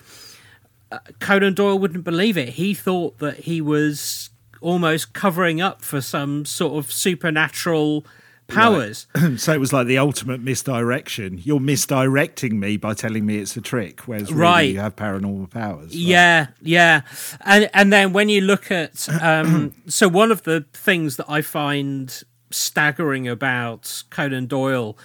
Uh, 0.91 0.99
Conan 1.19 1.53
Doyle 1.53 1.77
wouldn't 1.77 2.05
believe 2.05 2.37
it. 2.37 2.49
He 2.49 2.73
thought 2.73 3.19
that 3.19 3.41
he 3.41 3.59
was 3.59 4.29
almost 4.61 5.13
covering 5.13 5.61
up 5.61 5.81
for 5.81 6.01
some 6.01 6.45
sort 6.45 6.83
of 6.83 6.91
supernatural 6.91 8.05
powers. 8.47 9.07
Right. 9.15 9.39
so 9.39 9.53
it 9.53 9.59
was 9.59 9.73
like 9.73 9.87
the 9.87 9.97
ultimate 9.97 10.41
misdirection. 10.41 11.39
You're 11.43 11.59
misdirecting 11.59 12.59
me 12.59 12.77
by 12.77 12.93
telling 12.93 13.25
me 13.25 13.37
it's 13.37 13.55
a 13.57 13.61
trick, 13.61 14.01
whereas 14.01 14.31
really 14.31 14.41
right. 14.41 14.73
you 14.73 14.79
have 14.79 14.95
paranormal 14.95 15.49
powers. 15.49 15.87
Right? 15.87 15.93
Yeah, 15.93 16.47
yeah. 16.61 17.01
And 17.41 17.69
and 17.73 17.91
then 17.91 18.13
when 18.13 18.29
you 18.29 18.41
look 18.41 18.71
at 18.71 19.07
um, 19.21 19.73
so 19.87 20.07
one 20.07 20.31
of 20.31 20.43
the 20.43 20.65
things 20.73 21.17
that 21.17 21.29
I 21.29 21.41
find 21.41 22.23
staggering 22.51 23.27
about 23.27 24.03
Conan 24.09 24.47
Doyle. 24.47 24.97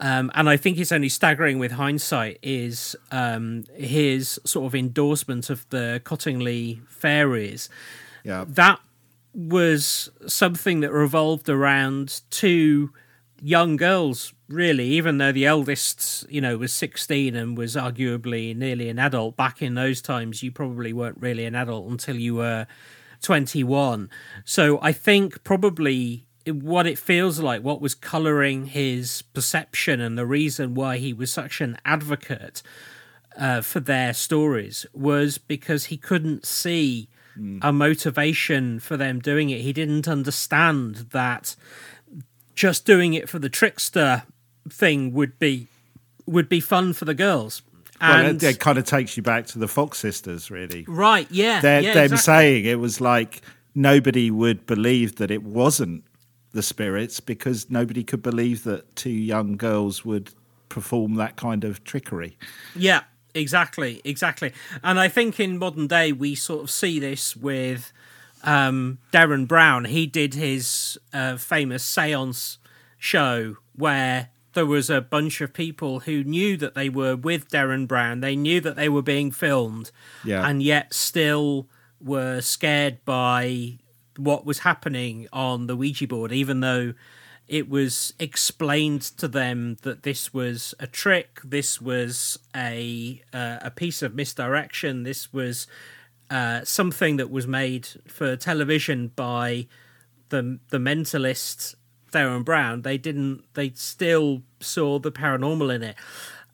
Um, 0.00 0.30
and 0.34 0.48
I 0.48 0.56
think 0.56 0.78
it's 0.78 0.92
only 0.92 1.08
staggering 1.08 1.58
with 1.58 1.72
hindsight 1.72 2.38
is 2.40 2.94
um, 3.10 3.64
his 3.74 4.38
sort 4.44 4.66
of 4.66 4.74
endorsement 4.74 5.50
of 5.50 5.68
the 5.70 6.00
Cottingley 6.04 6.86
fairies. 6.86 7.68
Yeah. 8.22 8.44
That 8.46 8.78
was 9.38 10.10
something 10.26 10.80
that 10.80 10.90
revolved 10.90 11.48
around 11.48 12.22
two 12.28 12.92
young 13.40 13.76
girls 13.76 14.32
really 14.48 14.86
even 14.86 15.18
though 15.18 15.30
the 15.30 15.46
eldest 15.46 16.26
you 16.28 16.40
know 16.40 16.58
was 16.58 16.72
16 16.72 17.36
and 17.36 17.56
was 17.56 17.76
arguably 17.76 18.56
nearly 18.56 18.88
an 18.88 18.98
adult. 18.98 19.36
Back 19.36 19.62
in 19.62 19.74
those 19.76 20.02
times 20.02 20.42
you 20.42 20.50
probably 20.50 20.92
weren't 20.92 21.20
really 21.20 21.44
an 21.44 21.54
adult 21.54 21.88
until 21.88 22.16
you 22.16 22.34
were 22.34 22.66
21 23.20 24.08
so 24.44 24.78
i 24.80 24.92
think 24.92 25.42
probably 25.42 26.24
what 26.46 26.86
it 26.86 26.98
feels 26.98 27.40
like 27.40 27.62
what 27.62 27.80
was 27.80 27.94
coloring 27.94 28.66
his 28.66 29.22
perception 29.34 30.00
and 30.00 30.16
the 30.16 30.26
reason 30.26 30.74
why 30.74 30.98
he 30.98 31.12
was 31.12 31.30
such 31.30 31.60
an 31.60 31.76
advocate 31.84 32.62
uh, 33.36 33.60
for 33.60 33.80
their 33.80 34.12
stories 34.12 34.86
was 34.92 35.36
because 35.38 35.86
he 35.86 35.96
couldn't 35.96 36.46
see 36.46 37.08
mm. 37.38 37.58
a 37.62 37.72
motivation 37.72 38.80
for 38.80 38.96
them 38.96 39.20
doing 39.20 39.50
it. 39.50 39.60
He 39.60 39.72
didn't 39.72 40.08
understand 40.08 41.08
that 41.12 41.56
just 42.54 42.84
doing 42.84 43.14
it 43.14 43.28
for 43.28 43.38
the 43.38 43.48
trickster 43.48 44.24
thing 44.68 45.12
would 45.12 45.38
be 45.38 45.68
would 46.26 46.48
be 46.48 46.60
fun 46.60 46.92
for 46.92 47.04
the 47.04 47.14
girls. 47.14 47.62
And 48.00 48.40
well, 48.40 48.50
it, 48.50 48.56
it, 48.56 48.60
kind 48.60 48.78
of 48.78 48.84
takes 48.84 49.16
you 49.16 49.22
back 49.22 49.46
to 49.48 49.58
the 49.58 49.66
Fox 49.66 49.98
sisters, 49.98 50.50
really. 50.50 50.84
Right? 50.86 51.26
Yeah. 51.30 51.60
They're, 51.60 51.80
yeah, 51.80 51.94
them 51.94 52.04
exactly. 52.04 52.18
saying 52.18 52.64
it 52.66 52.78
was 52.78 53.00
like 53.00 53.42
nobody 53.74 54.30
would 54.30 54.66
believe 54.66 55.16
that 55.16 55.30
it 55.30 55.42
wasn't 55.42 56.04
the 56.52 56.62
spirits 56.62 57.20
because 57.20 57.70
nobody 57.70 58.04
could 58.04 58.22
believe 58.22 58.64
that 58.64 58.94
two 58.94 59.10
young 59.10 59.56
girls 59.56 60.04
would 60.04 60.30
perform 60.68 61.14
that 61.16 61.36
kind 61.36 61.64
of 61.64 61.82
trickery. 61.84 62.36
Yeah, 62.76 63.02
Exactly, 63.38 64.00
exactly. 64.04 64.52
And 64.82 64.98
I 64.98 65.08
think 65.08 65.38
in 65.38 65.58
modern 65.58 65.86
day 65.86 66.12
we 66.12 66.34
sort 66.34 66.64
of 66.64 66.70
see 66.70 66.98
this 66.98 67.36
with 67.36 67.92
um, 68.42 68.98
Derren 69.12 69.46
Brown. 69.46 69.86
He 69.86 70.06
did 70.06 70.34
his 70.34 70.98
uh, 71.12 71.36
famous 71.36 71.84
seance 71.84 72.58
show 72.98 73.56
where 73.76 74.30
there 74.54 74.66
was 74.66 74.90
a 74.90 75.00
bunch 75.00 75.40
of 75.40 75.52
people 75.52 76.00
who 76.00 76.24
knew 76.24 76.56
that 76.56 76.74
they 76.74 76.88
were 76.88 77.14
with 77.14 77.48
Derren 77.48 77.86
Brown. 77.86 78.20
They 78.20 78.34
knew 78.34 78.60
that 78.60 78.76
they 78.76 78.88
were 78.88 79.02
being 79.02 79.30
filmed, 79.30 79.90
yeah. 80.24 80.46
and 80.46 80.62
yet 80.62 80.92
still 80.92 81.68
were 82.00 82.40
scared 82.40 83.04
by 83.04 83.78
what 84.16 84.44
was 84.44 84.60
happening 84.60 85.28
on 85.32 85.68
the 85.68 85.76
Ouija 85.76 86.08
board, 86.08 86.32
even 86.32 86.60
though 86.60 86.94
it 87.48 87.68
was 87.68 88.12
explained 88.18 89.02
to 89.02 89.26
them 89.26 89.78
that 89.82 90.02
this 90.02 90.34
was 90.34 90.74
a 90.78 90.86
trick, 90.86 91.40
this 91.42 91.80
was 91.80 92.38
a 92.54 93.22
uh, 93.32 93.58
a 93.62 93.70
piece 93.70 94.02
of 94.02 94.14
misdirection, 94.14 95.02
this 95.02 95.32
was 95.32 95.66
uh, 96.30 96.60
something 96.64 97.16
that 97.16 97.30
was 97.30 97.46
made 97.46 97.88
for 98.06 98.36
television 98.36 99.08
by 99.16 99.66
the 100.28 100.58
the 100.68 100.78
mentalist 100.78 101.74
Derren 102.12 102.44
Brown. 102.44 102.82
They 102.82 102.98
didn't. 102.98 103.44
They 103.54 103.70
still 103.74 104.42
saw 104.60 104.98
the 104.98 105.12
paranormal 105.12 105.74
in 105.74 105.82
it, 105.82 105.96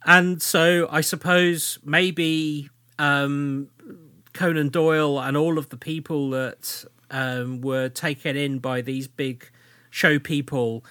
and 0.04 0.40
so 0.40 0.88
I 0.90 1.00
suppose 1.00 1.78
maybe 1.84 2.70
um, 2.98 3.68
Conan 4.32 4.68
Doyle 4.68 5.20
and 5.20 5.36
all 5.36 5.58
of 5.58 5.70
the 5.70 5.76
people 5.76 6.30
that 6.30 6.84
um, 7.10 7.60
were 7.60 7.88
taken 7.88 8.36
in 8.36 8.58
by 8.58 8.80
these 8.80 9.08
big 9.08 9.50
show 9.94 10.18
people 10.18 10.84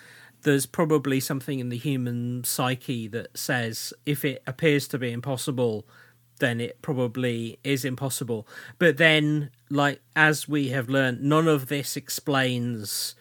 there's 0.43 0.65
probably 0.65 1.19
something 1.19 1.59
in 1.59 1.69
the 1.69 1.77
human 1.77 2.43
psyche 2.43 3.07
that 3.07 3.37
says 3.37 3.93
if 4.05 4.23
it 4.23 4.41
appears 4.45 4.87
to 4.87 4.97
be 4.97 5.11
impossible 5.11 5.85
then 6.39 6.59
it 6.59 6.81
probably 6.81 7.59
is 7.63 7.83
impossible 7.83 8.47
but 8.79 8.97
then 8.97 9.49
like 9.69 10.01
as 10.15 10.47
we 10.47 10.69
have 10.69 10.89
learned 10.89 11.21
none 11.21 11.47
of 11.47 11.67
this 11.67 11.97
explains 11.97 13.15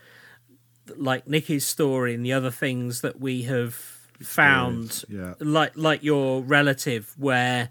like 0.97 1.27
Nikki's 1.27 1.67
story 1.67 2.15
and 2.15 2.25
the 2.25 2.33
other 2.33 2.51
things 2.51 3.01
that 3.01 3.21
we 3.21 3.43
have 3.43 3.75
found, 4.21 5.05
yeah. 5.09 5.35
like 5.41 5.73
like 5.77 6.03
your 6.03 6.43
relative, 6.43 7.15
where 7.19 7.71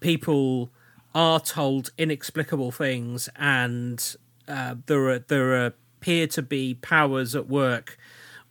people 0.00 0.70
are 1.14 1.40
told 1.40 1.90
inexplicable 1.98 2.70
things 2.70 3.28
and 3.36 4.16
uh, 4.48 4.74
there 4.86 5.08
are 5.08 5.18
there 5.18 5.66
appear 6.02 6.26
to 6.26 6.42
be 6.42 6.74
powers 6.74 7.36
at 7.36 7.48
work 7.48 7.96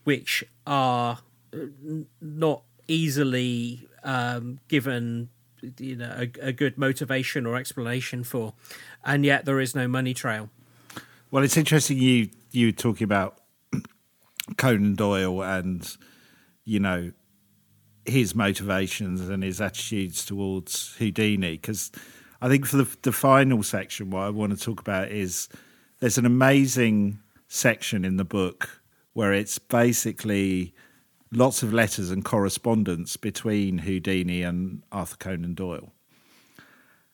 which 0.05 0.41
are 0.65 1.19
uh, 1.53 1.57
not 2.21 2.63
easily 2.87 3.89
um, 4.05 4.59
given 4.69 5.27
you 5.77 5.97
know 5.97 6.15
a, 6.17 6.47
a, 6.47 6.51
good 6.53 6.77
motivation 6.77 7.45
or 7.45 7.57
explanation 7.57 8.23
for 8.23 8.53
and 9.03 9.25
yet 9.25 9.43
there 9.43 9.59
is 9.59 9.75
no 9.75 9.85
money 9.85 10.13
trail. 10.13 10.49
Well 11.29 11.43
it's 11.43 11.57
interesting 11.57 11.97
you 11.97 12.29
you 12.51 12.71
talking 12.71 13.03
about 13.03 13.41
conan 14.57 14.95
doyle 14.95 15.43
and 15.43 15.85
you 16.63 16.79
know 16.79 17.11
his 18.05 18.33
motivations 18.33 19.27
and 19.27 19.43
his 19.43 19.59
attitudes 19.59 20.25
towards 20.25 20.95
houdini 20.97 21.51
because 21.51 21.91
i 22.41 22.49
think 22.49 22.65
for 22.65 22.77
the, 22.77 22.97
the 23.03 23.11
final 23.11 23.61
section 23.61 24.09
what 24.09 24.23
i 24.23 24.29
want 24.29 24.51
to 24.51 24.57
talk 24.57 24.81
about 24.81 25.09
is 25.09 25.47
there's 25.99 26.17
an 26.17 26.25
amazing 26.25 27.19
section 27.51 28.05
in 28.05 28.15
the 28.15 28.23
book 28.23 28.81
where 29.11 29.33
it's 29.33 29.59
basically 29.59 30.73
lots 31.33 31.61
of 31.63 31.73
letters 31.73 32.09
and 32.09 32.23
correspondence 32.23 33.17
between 33.17 33.79
Houdini 33.79 34.41
and 34.41 34.83
Arthur 34.89 35.17
Conan 35.17 35.53
Doyle. 35.53 35.91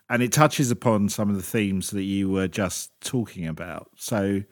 And 0.07 0.21
it 0.21 0.31
touches 0.31 0.69
upon 0.69 1.09
some 1.09 1.29
of 1.29 1.35
the 1.35 1.41
themes 1.41 1.89
that 1.89 2.03
you 2.03 2.29
were 2.29 2.47
just 2.47 2.91
talking 3.01 3.47
about. 3.47 3.89
So 3.95 4.43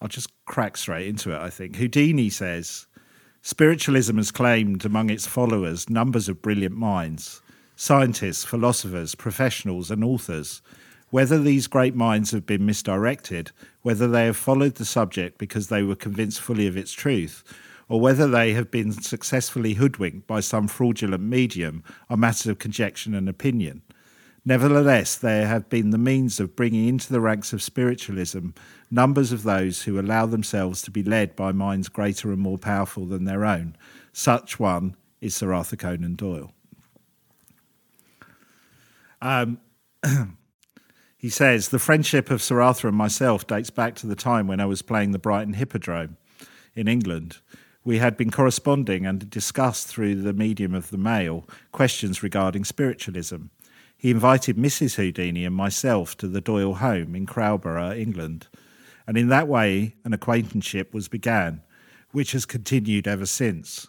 I'll 0.00 0.08
just 0.08 0.30
crack 0.44 0.76
straight 0.76 1.06
into 1.06 1.32
it, 1.32 1.38
I 1.40 1.50
think. 1.50 1.76
Houdini 1.76 2.28
says 2.28 2.88
Spiritualism 3.42 4.16
has 4.16 4.32
claimed 4.32 4.84
among 4.84 5.08
its 5.08 5.26
followers 5.26 5.88
numbers 5.88 6.28
of 6.28 6.42
brilliant 6.42 6.76
minds 6.76 7.42
scientists, 7.76 8.44
philosophers, 8.44 9.14
professionals, 9.14 9.90
and 9.90 10.02
authors 10.02 10.62
whether 11.12 11.38
these 11.38 11.66
great 11.66 11.94
minds 11.94 12.30
have 12.30 12.46
been 12.46 12.64
misdirected, 12.64 13.50
whether 13.82 14.08
they 14.08 14.24
have 14.24 14.36
followed 14.36 14.76
the 14.76 14.84
subject 14.84 15.36
because 15.36 15.68
they 15.68 15.82
were 15.82 15.94
convinced 15.94 16.40
fully 16.40 16.66
of 16.66 16.74
its 16.74 16.90
truth, 16.90 17.44
or 17.86 18.00
whether 18.00 18.26
they 18.26 18.54
have 18.54 18.70
been 18.70 18.90
successfully 18.90 19.74
hoodwinked 19.74 20.26
by 20.26 20.40
some 20.40 20.66
fraudulent 20.66 21.22
medium 21.22 21.84
are 22.08 22.16
matters 22.16 22.46
of 22.46 22.58
conjecture 22.58 23.14
and 23.14 23.28
opinion. 23.28 23.82
Nevertheless, 24.46 25.14
they 25.14 25.44
have 25.44 25.68
been 25.68 25.90
the 25.90 25.98
means 25.98 26.40
of 26.40 26.56
bringing 26.56 26.88
into 26.88 27.12
the 27.12 27.20
ranks 27.20 27.52
of 27.52 27.62
spiritualism 27.62 28.48
numbers 28.90 29.32
of 29.32 29.42
those 29.42 29.82
who 29.82 30.00
allow 30.00 30.24
themselves 30.24 30.80
to 30.80 30.90
be 30.90 31.02
led 31.02 31.36
by 31.36 31.52
minds 31.52 31.90
greater 31.90 32.32
and 32.32 32.40
more 32.40 32.56
powerful 32.56 33.04
than 33.04 33.26
their 33.26 33.44
own. 33.44 33.76
Such 34.14 34.58
one 34.58 34.96
is 35.20 35.36
Sir 35.36 35.52
Arthur 35.52 35.76
Conan 35.76 36.14
Doyle. 36.14 36.54
Um, 39.20 39.58
He 41.22 41.30
says, 41.30 41.68
The 41.68 41.78
friendship 41.78 42.32
of 42.32 42.42
Sir 42.42 42.60
Arthur 42.60 42.88
and 42.88 42.96
myself 42.96 43.46
dates 43.46 43.70
back 43.70 43.94
to 43.94 44.08
the 44.08 44.16
time 44.16 44.48
when 44.48 44.58
I 44.58 44.66
was 44.66 44.82
playing 44.82 45.12
the 45.12 45.20
Brighton 45.20 45.52
Hippodrome 45.52 46.16
in 46.74 46.88
England. 46.88 47.38
We 47.84 47.98
had 47.98 48.16
been 48.16 48.32
corresponding 48.32 49.06
and 49.06 49.30
discussed 49.30 49.86
through 49.86 50.16
the 50.16 50.32
medium 50.32 50.74
of 50.74 50.90
the 50.90 50.98
mail 50.98 51.48
questions 51.70 52.24
regarding 52.24 52.64
spiritualism. 52.64 53.36
He 53.96 54.10
invited 54.10 54.56
Mrs. 54.56 54.96
Houdini 54.96 55.44
and 55.44 55.54
myself 55.54 56.16
to 56.16 56.26
the 56.26 56.40
Doyle 56.40 56.74
home 56.74 57.14
in 57.14 57.24
Crowborough, 57.24 57.96
England, 57.96 58.48
and 59.06 59.16
in 59.16 59.28
that 59.28 59.46
way 59.46 59.94
an 60.04 60.12
acquaintanceship 60.12 60.92
was 60.92 61.06
began, 61.06 61.62
which 62.10 62.32
has 62.32 62.44
continued 62.44 63.06
ever 63.06 63.26
since. 63.26 63.86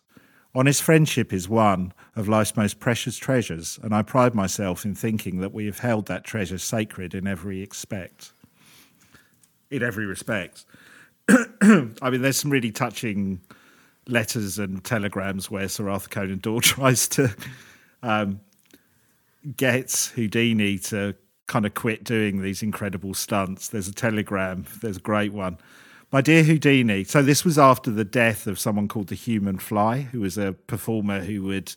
Honest 0.55 0.83
friendship 0.83 1.33
is 1.33 1.49
one 1.49 1.93
of 2.15 2.29
life's 2.29 2.55
most 2.55 2.79
precious 2.79 3.17
treasures, 3.17 3.79
and 3.81 3.93
I 3.93 4.03
pride 4.03 4.35
myself 4.35 4.85
in 4.85 4.93
thinking 4.93 5.39
that 5.39 5.51
we 5.51 5.65
have 5.65 5.79
held 5.79 6.05
that 6.05 6.23
treasure 6.23 6.59
sacred 6.59 7.15
in 7.15 7.25
every 7.25 7.61
respect. 7.61 8.33
In 9.71 9.81
every 9.81 10.05
respect. 10.05 10.65
I 11.29 12.09
mean, 12.11 12.21
there's 12.21 12.37
some 12.37 12.51
really 12.51 12.71
touching 12.71 13.41
letters 14.07 14.59
and 14.59 14.83
telegrams 14.83 15.49
where 15.49 15.67
Sir 15.67 15.89
Arthur 15.89 16.09
Conan 16.09 16.37
Doyle 16.37 16.59
tries 16.61 17.07
to 17.09 17.35
um, 18.03 18.39
get 19.57 20.11
Houdini 20.13 20.77
to 20.79 21.15
kind 21.47 21.65
of 21.65 21.73
quit 21.73 22.03
doing 22.03 22.43
these 22.43 22.61
incredible 22.61 23.15
stunts. 23.15 23.69
There's 23.69 23.87
a 23.87 23.93
telegram, 23.93 24.65
there's 24.81 24.97
a 24.97 25.01
great 25.01 25.33
one 25.33 25.57
my 26.13 26.21
dear 26.21 26.43
Houdini. 26.43 27.03
So 27.05 27.23
this 27.23 27.43
was 27.43 27.57
after 27.57 27.89
the 27.89 28.05
death 28.05 28.45
of 28.45 28.59
someone 28.59 28.87
called 28.87 29.07
the 29.07 29.15
Human 29.15 29.57
Fly, 29.57 30.01
who 30.01 30.19
was 30.19 30.37
a 30.37 30.53
performer 30.53 31.21
who 31.21 31.41
would 31.45 31.73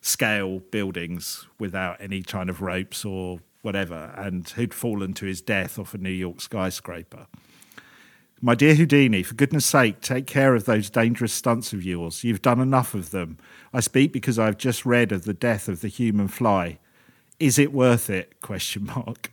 scale 0.00 0.60
buildings 0.60 1.48
without 1.58 2.00
any 2.00 2.22
kind 2.22 2.48
of 2.48 2.62
ropes 2.62 3.04
or 3.04 3.40
whatever, 3.62 4.14
and 4.16 4.48
who'd 4.50 4.72
fallen 4.72 5.14
to 5.14 5.26
his 5.26 5.40
death 5.40 5.80
off 5.80 5.94
a 5.94 5.98
New 5.98 6.10
York 6.10 6.40
skyscraper. 6.40 7.26
My 8.40 8.54
dear 8.54 8.76
Houdini, 8.76 9.24
for 9.24 9.34
goodness 9.34 9.66
sake, 9.66 10.00
take 10.00 10.28
care 10.28 10.54
of 10.54 10.64
those 10.64 10.88
dangerous 10.88 11.32
stunts 11.32 11.72
of 11.72 11.84
yours. 11.84 12.22
You've 12.22 12.42
done 12.42 12.60
enough 12.60 12.94
of 12.94 13.10
them. 13.10 13.36
I 13.74 13.80
speak 13.80 14.12
because 14.12 14.38
I've 14.38 14.58
just 14.58 14.86
read 14.86 15.10
of 15.10 15.24
the 15.24 15.34
death 15.34 15.66
of 15.66 15.80
the 15.80 15.88
human 15.88 16.28
fly. 16.28 16.78
Is 17.40 17.58
it 17.58 17.72
worth 17.72 18.08
it? 18.08 18.40
Question 18.40 18.84
mark. 18.84 19.32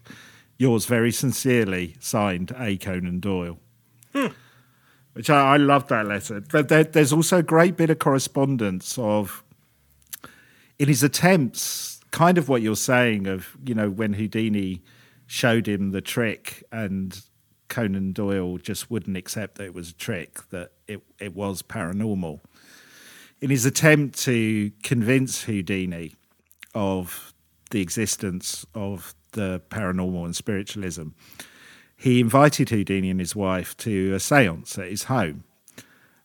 Yours 0.57 0.87
very 0.87 1.11
sincerely, 1.11 1.97
signed 1.99 2.51
A. 2.57 2.77
Conan 2.77 3.19
Doyle. 3.19 3.59
Hmm. 4.13 4.27
Which 5.19 5.29
I, 5.29 5.55
I 5.55 5.57
love 5.57 5.89
that 5.89 6.05
letter. 6.05 6.39
But 6.39 6.69
there, 6.69 6.85
there's 6.85 7.11
also 7.11 7.39
a 7.39 7.43
great 7.43 7.75
bit 7.75 7.89
of 7.89 7.99
correspondence 7.99 8.97
of, 8.97 9.43
in 10.77 10.87
his 10.87 11.03
attempts, 11.03 11.99
kind 12.11 12.37
of 12.37 12.47
what 12.47 12.61
you're 12.61 12.77
saying 12.77 13.27
of, 13.27 13.57
you 13.65 13.75
know, 13.75 13.89
when 13.89 14.13
Houdini 14.13 14.81
showed 15.27 15.67
him 15.67 15.91
the 15.91 15.99
trick 15.99 16.63
and 16.71 17.21
Conan 17.67 18.13
Doyle 18.13 18.59
just 18.59 18.89
wouldn't 18.89 19.17
accept 19.17 19.55
that 19.55 19.65
it 19.65 19.73
was 19.73 19.89
a 19.89 19.93
trick, 19.95 20.39
that 20.51 20.71
it, 20.87 21.01
it 21.19 21.35
was 21.35 21.63
paranormal. 21.63 22.39
In 23.41 23.49
his 23.49 23.65
attempt 23.65 24.17
to 24.19 24.71
convince 24.83 25.43
Houdini 25.43 26.15
of 26.73 27.33
the 27.71 27.81
existence 27.81 28.65
of 28.73 29.13
the 29.33 29.61
paranormal 29.69 30.23
and 30.23 30.33
spiritualism, 30.33 31.09
he 31.99 32.21
invited 32.21 32.69
Houdini 32.69 33.09
and 33.09 33.19
his 33.19 33.35
wife 33.35 33.75
to 33.77 34.13
a 34.13 34.21
seance 34.21 34.77
at 34.77 34.89
his 34.89 35.03
home. 35.03 35.43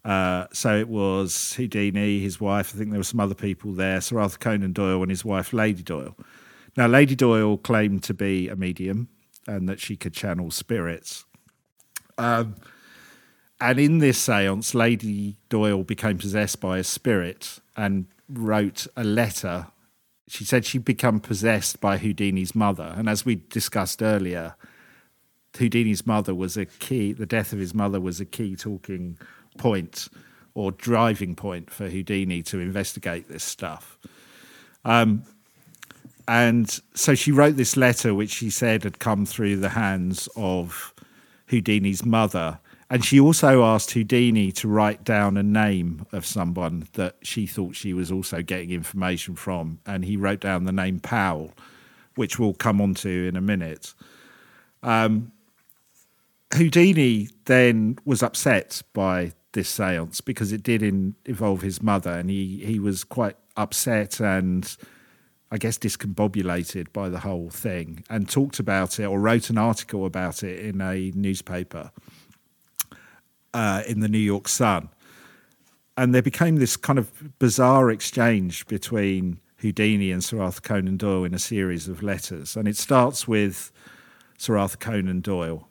Uh, 0.05 0.47
so 0.53 0.79
it 0.79 0.89
was 0.89 1.55
Houdini, 1.55 2.21
his 2.21 2.41
wife, 2.41 2.73
I 2.73 2.79
think 2.79 2.91
there 2.91 3.01
were 3.01 3.05
some 3.05 3.19
other 3.19 3.35
people 3.35 3.73
there, 3.73 4.01
Sir 4.01 4.21
Arthur 4.21 4.39
Conan 4.39 4.73
Doyle 4.73 5.03
and 5.03 5.11
his 5.11 5.25
wife, 5.25 5.53
Lady 5.53 5.83
Doyle. 5.83 6.17
Now, 6.77 6.87
Lady 6.87 7.17
Doyle 7.17 7.59
claimed 7.59 8.05
to 8.05 8.15
be 8.15 8.49
a 8.49 8.55
medium 8.55 9.09
and 9.49 9.69
that 9.69 9.81
she 9.81 9.97
could 9.97 10.15
channel 10.15 10.53
spirits. 10.53 11.25
Um, 12.19 12.55
and 13.61 13.81
in 13.81 13.99
this 13.99 14.19
seance, 14.19 14.77
Lady 14.77 15.39
Doyle 15.49 15.83
became 15.83 16.19
possessed 16.19 16.61
by 16.61 16.79
a 16.79 16.85
spirit 16.85 17.59
and 17.77 18.07
wrote 18.29 18.87
a 18.97 19.03
letter. 19.03 19.67
She 20.29 20.45
said 20.45 20.65
she'd 20.65 20.85
become 20.85 21.19
possessed 21.19 21.81
by 21.81 21.99
Houdini's 21.99 22.55
mother. 22.55 22.95
And 22.97 23.09
as 23.09 23.25
we 23.25 23.43
discussed 23.49 24.03
earlier, 24.03 24.55
Houdini's 25.57 26.07
mother 26.07 26.35
was 26.35 26.57
a 26.57 26.67
key, 26.67 27.13
the 27.13 27.27
death 27.27 27.53
of 27.53 27.59
his 27.59 27.75
mother 27.75 28.01
was 28.01 28.21
a 28.21 28.25
key 28.25 28.57
talking 28.57 29.19
point 29.57 30.09
or 30.55 30.73
driving 30.73 31.35
point 31.35 31.71
for 31.71 31.89
Houdini 31.89 32.43
to 32.45 32.61
investigate 32.61 33.29
this 33.29 33.45
stuff. 33.45 33.99
Um, 34.85 35.25
and 36.27 36.81
so 36.95 37.15
she 37.15 37.33
wrote 37.33 37.57
this 37.57 37.77
letter, 37.77 38.15
which 38.15 38.31
she 38.31 38.51
said 38.51 38.85
had 38.85 38.99
come 38.99 39.27
through 39.27 39.57
the 39.57 39.71
hands 39.71 40.29
of 40.37 40.95
Houdini's 41.47 42.05
mother. 42.05 42.59
And 42.91 43.05
she 43.05 43.19
also 43.19 43.65
asked 43.65 43.91
Houdini 43.93 44.53
to 44.53 44.69
write 44.69 45.05
down 45.05 45.37
a 45.37 45.43
name 45.43 46.07
of 46.13 46.25
someone 46.25 46.87
that 46.93 47.17
she 47.23 47.47
thought 47.47 47.75
she 47.75 47.93
was 47.93 48.13
also 48.13 48.43
getting 48.43 48.71
information 48.71 49.35
from. 49.35 49.81
And 49.87 50.05
he 50.05 50.17
wrote 50.17 50.41
down 50.41 50.65
the 50.65 50.73
name 50.73 51.01
Powell, 51.01 51.53
which 52.15 52.39
we'll 52.39 52.55
come 52.55 52.81
on 52.81 52.95
to 52.95 53.29
in 53.29 53.37
a 53.37 53.41
minute. 53.41 53.95
Um, 54.83 55.33
Houdini 56.53 57.29
then 57.47 57.99
was 58.05 58.23
upset 58.23 58.83
by 58.93 59.33
this 59.53 59.69
seance 59.69 60.21
because 60.21 60.53
it 60.53 60.63
did 60.63 60.83
in, 60.83 61.15
involve 61.25 61.63
his 61.63 61.83
mother, 61.83 62.13
and 62.13 62.29
he, 62.29 62.63
he 62.65 62.79
was 62.79 63.05
quite 63.05 63.37
upset 63.57 64.21
and 64.21 64.77
I 65.51 65.59
guess 65.59 65.79
discombobulated 65.79 66.93
by 66.93 67.09
the 67.09 67.21
whole 67.21 67.49
thing 67.49 68.05
and 68.11 68.29
talked 68.29 68.59
about 68.59 68.99
it 68.99 69.05
or 69.05 69.21
wrote 69.21 69.51
an 69.51 69.59
article 69.59 70.05
about 70.05 70.43
it 70.43 70.59
in 70.59 70.81
a 70.81 71.13
newspaper 71.15 71.93
uh, 73.53 73.83
in 73.87 74.01
the 74.01 74.09
New 74.09 74.19
York 74.19 74.49
Sun. 74.49 74.89
And 75.97 76.13
there 76.13 76.23
became 76.23 76.57
this 76.57 76.77
kind 76.77 76.99
of 76.99 77.39
bizarre 77.39 77.91
exchange 77.91 78.67
between 78.67 79.39
Houdini 79.59 80.11
and 80.11 80.25
Sir 80.25 80.41
Arthur 80.41 80.61
Conan 80.61 80.97
Doyle 80.97 81.25
in 81.25 81.35
a 81.35 81.39
series 81.39 81.87
of 81.87 82.03
letters. 82.03 82.57
And 82.57 82.67
it 82.67 82.77
starts 82.77 83.29
with 83.29 83.71
Sir 84.37 84.59
Arthur 84.59 84.79
Conan 84.79 85.21
Doyle 85.21 85.69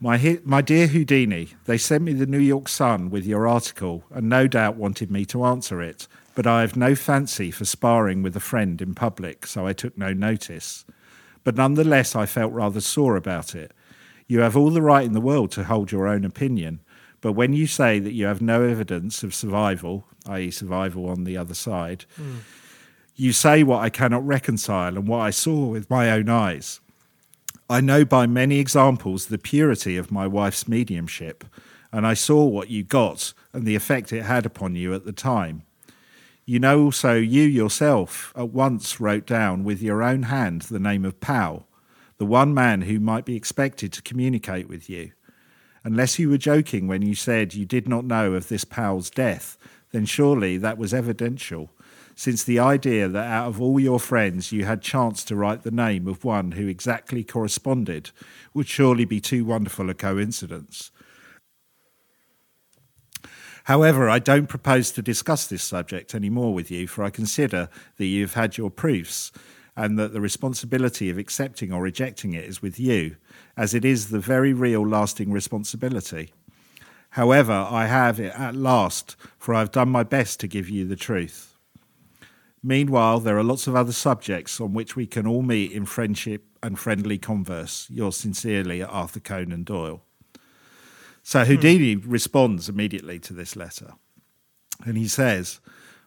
My, 0.00 0.38
my 0.44 0.62
dear 0.62 0.86
Houdini, 0.86 1.54
they 1.64 1.76
sent 1.76 2.04
me 2.04 2.12
the 2.12 2.26
New 2.26 2.38
York 2.38 2.68
Sun 2.68 3.10
with 3.10 3.26
your 3.26 3.48
article 3.48 4.04
and 4.10 4.28
no 4.28 4.46
doubt 4.46 4.76
wanted 4.76 5.10
me 5.10 5.24
to 5.24 5.44
answer 5.44 5.82
it, 5.82 6.06
but 6.36 6.46
I 6.46 6.60
have 6.60 6.76
no 6.76 6.94
fancy 6.94 7.50
for 7.50 7.64
sparring 7.64 8.22
with 8.22 8.36
a 8.36 8.40
friend 8.40 8.80
in 8.80 8.94
public, 8.94 9.44
so 9.44 9.66
I 9.66 9.72
took 9.72 9.98
no 9.98 10.12
notice. 10.12 10.84
But 11.42 11.56
nonetheless, 11.56 12.14
I 12.14 12.26
felt 12.26 12.52
rather 12.52 12.80
sore 12.80 13.16
about 13.16 13.56
it. 13.56 13.72
You 14.28 14.38
have 14.40 14.56
all 14.56 14.70
the 14.70 14.82
right 14.82 15.04
in 15.04 15.14
the 15.14 15.20
world 15.20 15.50
to 15.52 15.64
hold 15.64 15.90
your 15.90 16.06
own 16.06 16.24
opinion, 16.24 16.78
but 17.20 17.32
when 17.32 17.52
you 17.52 17.66
say 17.66 17.98
that 17.98 18.12
you 18.12 18.26
have 18.26 18.40
no 18.40 18.62
evidence 18.62 19.24
of 19.24 19.34
survival, 19.34 20.06
i.e., 20.28 20.52
survival 20.52 21.08
on 21.08 21.24
the 21.24 21.36
other 21.36 21.54
side, 21.54 22.04
hmm. 22.14 22.36
you 23.16 23.32
say 23.32 23.64
what 23.64 23.80
I 23.80 23.90
cannot 23.90 24.24
reconcile 24.24 24.96
and 24.96 25.08
what 25.08 25.22
I 25.22 25.30
saw 25.30 25.66
with 25.66 25.90
my 25.90 26.12
own 26.12 26.28
eyes. 26.28 26.78
I 27.70 27.82
know 27.82 28.06
by 28.06 28.26
many 28.26 28.60
examples 28.60 29.26
the 29.26 29.36
purity 29.36 29.98
of 29.98 30.10
my 30.10 30.26
wife's 30.26 30.66
mediumship, 30.66 31.44
and 31.92 32.06
I 32.06 32.14
saw 32.14 32.46
what 32.46 32.70
you 32.70 32.82
got 32.82 33.34
and 33.52 33.66
the 33.66 33.74
effect 33.74 34.10
it 34.10 34.22
had 34.22 34.46
upon 34.46 34.74
you 34.74 34.94
at 34.94 35.04
the 35.04 35.12
time. 35.12 35.64
You 36.46 36.60
know 36.60 36.80
also 36.80 37.16
you 37.16 37.42
yourself 37.42 38.32
at 38.34 38.48
once 38.48 39.00
wrote 39.00 39.26
down 39.26 39.64
with 39.64 39.82
your 39.82 40.02
own 40.02 40.22
hand 40.24 40.62
the 40.62 40.78
name 40.78 41.04
of 41.04 41.20
Powell, 41.20 41.68
the 42.16 42.24
one 42.24 42.54
man 42.54 42.82
who 42.82 42.98
might 42.98 43.26
be 43.26 43.36
expected 43.36 43.92
to 43.92 44.02
communicate 44.02 44.66
with 44.66 44.88
you. 44.88 45.12
Unless 45.84 46.18
you 46.18 46.30
were 46.30 46.38
joking 46.38 46.88
when 46.88 47.02
you 47.02 47.14
said 47.14 47.52
you 47.52 47.66
did 47.66 47.86
not 47.86 48.06
know 48.06 48.32
of 48.32 48.48
this 48.48 48.64
Powell's 48.64 49.10
death, 49.10 49.58
then 49.92 50.06
surely 50.06 50.56
that 50.56 50.78
was 50.78 50.94
evidential, 50.94 51.68
since 52.18 52.42
the 52.42 52.58
idea 52.58 53.06
that 53.06 53.28
out 53.28 53.46
of 53.46 53.62
all 53.62 53.78
your 53.78 54.00
friends 54.00 54.50
you 54.50 54.64
had 54.64 54.82
chance 54.82 55.22
to 55.22 55.36
write 55.36 55.62
the 55.62 55.70
name 55.70 56.08
of 56.08 56.24
one 56.24 56.50
who 56.50 56.66
exactly 56.66 57.22
corresponded 57.22 58.10
would 58.52 58.66
surely 58.66 59.04
be 59.04 59.20
too 59.20 59.44
wonderful 59.44 59.88
a 59.88 59.94
coincidence. 59.94 60.90
However, 63.64 64.10
I 64.10 64.18
don't 64.18 64.48
propose 64.48 64.90
to 64.92 65.00
discuss 65.00 65.46
this 65.46 65.62
subject 65.62 66.12
any 66.12 66.28
more 66.28 66.52
with 66.52 66.72
you, 66.72 66.88
for 66.88 67.04
I 67.04 67.10
consider 67.10 67.68
that 67.98 68.06
you 68.06 68.22
have 68.22 68.34
had 68.34 68.56
your 68.56 68.70
proofs, 68.70 69.30
and 69.76 69.96
that 69.96 70.12
the 70.12 70.20
responsibility 70.20 71.10
of 71.10 71.18
accepting 71.18 71.72
or 71.72 71.80
rejecting 71.80 72.34
it 72.34 72.46
is 72.46 72.60
with 72.60 72.80
you, 72.80 73.14
as 73.56 73.74
it 73.74 73.84
is 73.84 74.08
the 74.08 74.18
very 74.18 74.52
real 74.52 74.84
lasting 74.84 75.30
responsibility. 75.30 76.32
However, 77.10 77.68
I 77.70 77.86
have 77.86 78.18
it 78.18 78.34
at 78.34 78.56
last, 78.56 79.14
for 79.38 79.54
I 79.54 79.60
have 79.60 79.70
done 79.70 79.88
my 79.88 80.02
best 80.02 80.40
to 80.40 80.48
give 80.48 80.68
you 80.68 80.84
the 80.84 80.96
truth. 80.96 81.47
Meanwhile, 82.68 83.20
there 83.20 83.38
are 83.38 83.42
lots 83.42 83.66
of 83.66 83.74
other 83.74 83.92
subjects 83.92 84.60
on 84.60 84.74
which 84.74 84.94
we 84.94 85.06
can 85.06 85.26
all 85.26 85.40
meet 85.40 85.72
in 85.72 85.86
friendship 85.86 86.44
and 86.62 86.78
friendly 86.78 87.16
converse. 87.16 87.86
Yours 87.88 88.18
sincerely, 88.18 88.82
Arthur 88.82 89.20
Conan 89.20 89.64
Doyle. 89.64 90.02
So 91.22 91.46
Houdini 91.46 91.94
hmm. 91.94 92.10
responds 92.10 92.68
immediately 92.68 93.18
to 93.20 93.32
this 93.32 93.56
letter. 93.56 93.94
And 94.84 94.98
he 94.98 95.08
says, 95.08 95.60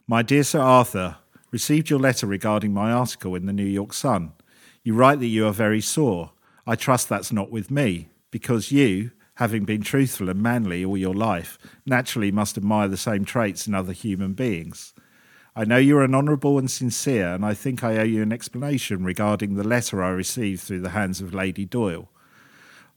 My 0.05 0.21
dear 0.21 0.43
Sir 0.43 0.59
Arthur, 0.59 1.15
received 1.49 1.89
your 1.89 1.97
letter 1.97 2.27
regarding 2.27 2.75
my 2.75 2.91
article 2.91 3.33
in 3.33 3.47
the 3.47 3.53
New 3.53 3.65
York 3.65 3.91
Sun. 3.91 4.33
You 4.83 4.93
write 4.93 5.19
that 5.19 5.25
you 5.25 5.47
are 5.47 5.53
very 5.53 5.81
sore. 5.81 6.33
I 6.67 6.75
trust 6.75 7.09
that's 7.09 7.31
not 7.31 7.49
with 7.49 7.71
me, 7.71 8.09
because 8.29 8.71
you, 8.71 9.09
having 9.37 9.65
been 9.65 9.81
truthful 9.81 10.29
and 10.29 10.43
manly 10.43 10.85
all 10.85 10.95
your 10.95 11.15
life, 11.15 11.57
naturally 11.87 12.31
must 12.31 12.55
admire 12.55 12.87
the 12.87 12.97
same 12.97 13.25
traits 13.25 13.65
in 13.65 13.73
other 13.73 13.93
human 13.93 14.33
beings. 14.33 14.93
I 15.53 15.65
know 15.65 15.77
you 15.77 15.97
are 15.97 16.03
an 16.05 16.15
honourable 16.15 16.57
and 16.57 16.71
sincere, 16.71 17.33
and 17.33 17.45
I 17.45 17.53
think 17.53 17.83
I 17.83 17.97
owe 17.97 18.03
you 18.03 18.21
an 18.23 18.31
explanation 18.31 19.03
regarding 19.03 19.55
the 19.55 19.67
letter 19.67 20.01
I 20.01 20.11
received 20.11 20.61
through 20.61 20.79
the 20.79 20.91
hands 20.91 21.19
of 21.19 21.33
Lady 21.33 21.65
Doyle. 21.65 22.09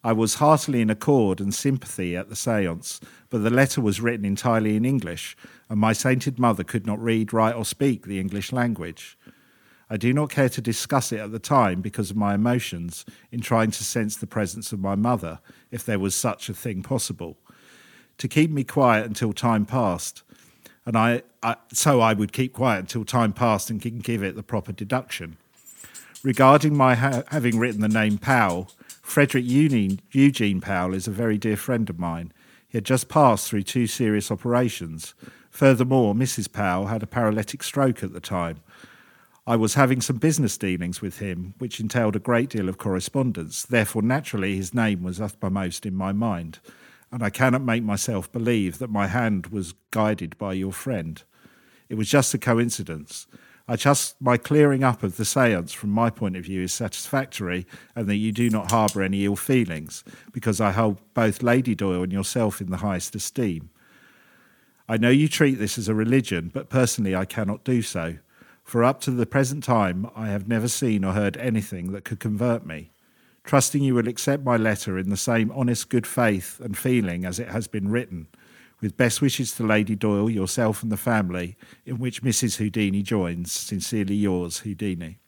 I 0.05 0.13
was 0.13 0.35
heartily 0.35 0.81
in 0.81 0.89
accord 0.89 1.41
and 1.41 1.53
sympathy 1.53 2.17
at 2.17 2.29
the 2.29 2.37
seance, 2.37 3.01
but 3.29 3.43
the 3.43 3.51
letter 3.51 3.81
was 3.81 4.01
written 4.01 4.25
entirely 4.25 4.77
in 4.77 4.85
English, 4.85 5.37
and 5.69 5.81
my 5.81 5.93
sainted 5.93 6.39
mother 6.39 6.63
could 6.63 6.87
not 6.87 7.03
read, 7.03 7.33
write, 7.33 7.57
or 7.57 7.65
speak 7.65 8.07
the 8.07 8.21
English 8.21 8.53
language. 8.53 9.19
I 9.91 9.97
do 9.97 10.13
not 10.13 10.31
care 10.31 10.49
to 10.51 10.61
discuss 10.61 11.11
it 11.11 11.19
at 11.19 11.33
the 11.33 11.41
time 11.41 11.81
because 11.81 12.13
of 12.13 12.17
my 12.17 12.35
emotions 12.35 13.05
in 13.33 13.41
trying 13.41 13.73
to 13.73 13.83
sense 13.83 14.15
the 14.17 14.29
presence 14.29 14.71
of 14.71 14.79
my 14.79 14.95
mother, 14.95 15.41
if 15.73 15.85
there 15.85 15.99
was 15.99 16.15
such 16.15 16.49
a 16.49 16.55
thing 16.55 16.85
possible. 16.85 17.37
To 18.19 18.29
keep 18.29 18.53
me 18.53 18.63
quiet 18.63 19.07
until 19.07 19.33
time 19.33 19.67
passed, 19.67 20.23
and 20.87 20.97
I, 20.97 21.23
I 21.43 21.57
so 21.73 22.01
I 22.01 22.13
would 22.13 22.33
keep 22.33 22.53
quiet 22.53 22.81
until 22.81 23.05
time 23.05 23.33
passed 23.33 23.71
and 23.71 23.81
can 23.81 23.99
give 23.99 24.23
it 24.23 24.37
the 24.37 24.43
proper 24.43 24.73
deduction. 24.73 25.37
Regarding 26.23 26.77
my 26.77 26.95
ha- 26.95 27.23
having 27.29 27.59
written 27.59 27.81
the 27.81 27.89
name 27.89 28.19
Powell, 28.19 28.71
Frederick 29.03 29.45
Eugene, 29.45 30.01
Eugene 30.13 30.61
Powell 30.61 30.95
is 30.95 31.07
a 31.07 31.13
very 31.13 31.37
dear 31.37 31.57
friend 31.57 31.91
of 31.91 31.99
mine. 31.99 32.33
He 32.67 32.79
had 32.79 32.85
just 32.85 33.09
passed 33.09 33.49
through 33.49 33.65
two 33.65 33.87
serious 33.87 34.31
operations. 34.31 35.15
Furthermore, 35.51 36.15
Mrs. 36.15 36.51
Powell 36.51 36.87
had 36.87 37.03
a 37.03 37.07
paralytic 37.07 37.63
stroke 37.63 38.03
at 38.03 38.13
the 38.13 38.21
time. 38.21 38.61
I 39.47 39.57
was 39.57 39.75
having 39.75 40.01
some 40.01 40.17
business 40.17 40.57
dealings 40.57 41.03
with 41.03 41.19
him, 41.19 41.55
which 41.59 41.79
entailed 41.79 42.17
a 42.17 42.19
great 42.19 42.49
deal 42.49 42.69
of 42.69 42.79
correspondence. 42.79 43.63
Therefore, 43.63 44.01
naturally, 44.01 44.57
his 44.57 44.73
name 44.73 45.03
was 45.03 45.21
uppermost 45.21 45.85
in 45.85 45.95
my 45.95 46.13
mind, 46.13 46.61
and 47.15 47.23
I 47.23 47.31
cannot 47.31 47.63
make 47.63 47.85
myself 47.85 48.31
believe 48.33 48.79
that 48.79 48.91
my 48.91 49.07
hand 49.07 49.47
was 49.47 49.75
guided 49.93 50.37
by 50.37 50.53
your 50.53 50.73
friend. 50.73 51.23
It 51.89 51.95
was 51.95 52.11
just 52.11 52.35
a 52.35 52.39
coincidence. 52.39 53.29
I 53.69 53.77
trust 53.77 54.17
my 54.21 54.37
clearing 54.37 54.83
up 54.83 55.05
of 55.05 55.17
the 55.17 55.25
seance 55.25 55.73
from 55.73 55.91
my 55.91 56.11
point 56.11 56.37
of 56.37 56.43
view 56.43 56.63
is 56.63 56.73
satisfactory 56.75 57.67
and 57.95 58.09
that 58.09 58.17
you 58.17 58.33
do 58.33 58.51
not 58.51 58.73
harbour 58.73 59.01
any 59.01 59.25
ill 59.25 59.37
feelings, 59.37 60.03
because 60.33 60.61
I 60.61 60.73
hold 60.73 60.99
both 61.15 61.41
Lady 61.41 61.77
Doyle 61.77 62.03
and 62.03 62.13
yourself 62.13 62.61
in 62.61 62.71
the 62.71 62.79
highest 62.79 63.15
esteem. 63.15 63.71
I 64.89 64.97
know 64.97 65.11
you 65.11 65.29
treat 65.29 65.61
this 65.61 65.79
as 65.79 65.87
a 65.87 65.95
religion, 65.95 66.51
but 66.53 66.69
personally 66.69 67.15
I 67.15 67.27
cannot 67.27 67.63
do 67.63 67.81
so, 67.81 68.17
for 68.65 68.83
up 68.83 69.01
to 69.03 69.13
the 69.13 69.25
present 69.25 69.63
time 69.63 70.11
I 70.17 70.31
have 70.31 70.49
never 70.49 70.67
seen 70.67 71.05
or 71.05 71.13
heard 71.13 71.37
anything 71.37 71.93
that 71.93 72.05
could 72.05 72.19
convert 72.19 72.67
me. 72.67 72.91
Trusting 73.45 73.83
you 73.83 73.95
will 73.95 74.09
accept 74.09 74.43
my 74.43 74.57
letter 74.57 74.99
in 74.99 75.11
the 75.11 75.17
same 75.17 75.53
honest 75.53 75.91
good 75.91 76.07
faith 76.07 76.61
and 76.61 76.77
feeling 76.77 77.25
as 77.25 77.39
it 77.39 77.49
has 77.49 77.67
been 77.67 77.89
written, 77.89 78.27
with 78.81 78.97
best 78.97 79.21
wishes 79.21 79.53
to 79.53 79.63
Lady 79.63 79.95
Doyle, 79.95 80.31
yourself, 80.31 80.83
and 80.83 80.91
the 80.91 80.97
family, 80.97 81.57
in 81.85 81.99
which 81.99 82.23
Mrs. 82.23 82.57
Houdini 82.57 83.03
joins. 83.03 83.53
Sincerely 83.53 84.15
yours, 84.15 84.61
Houdini. 84.61 85.19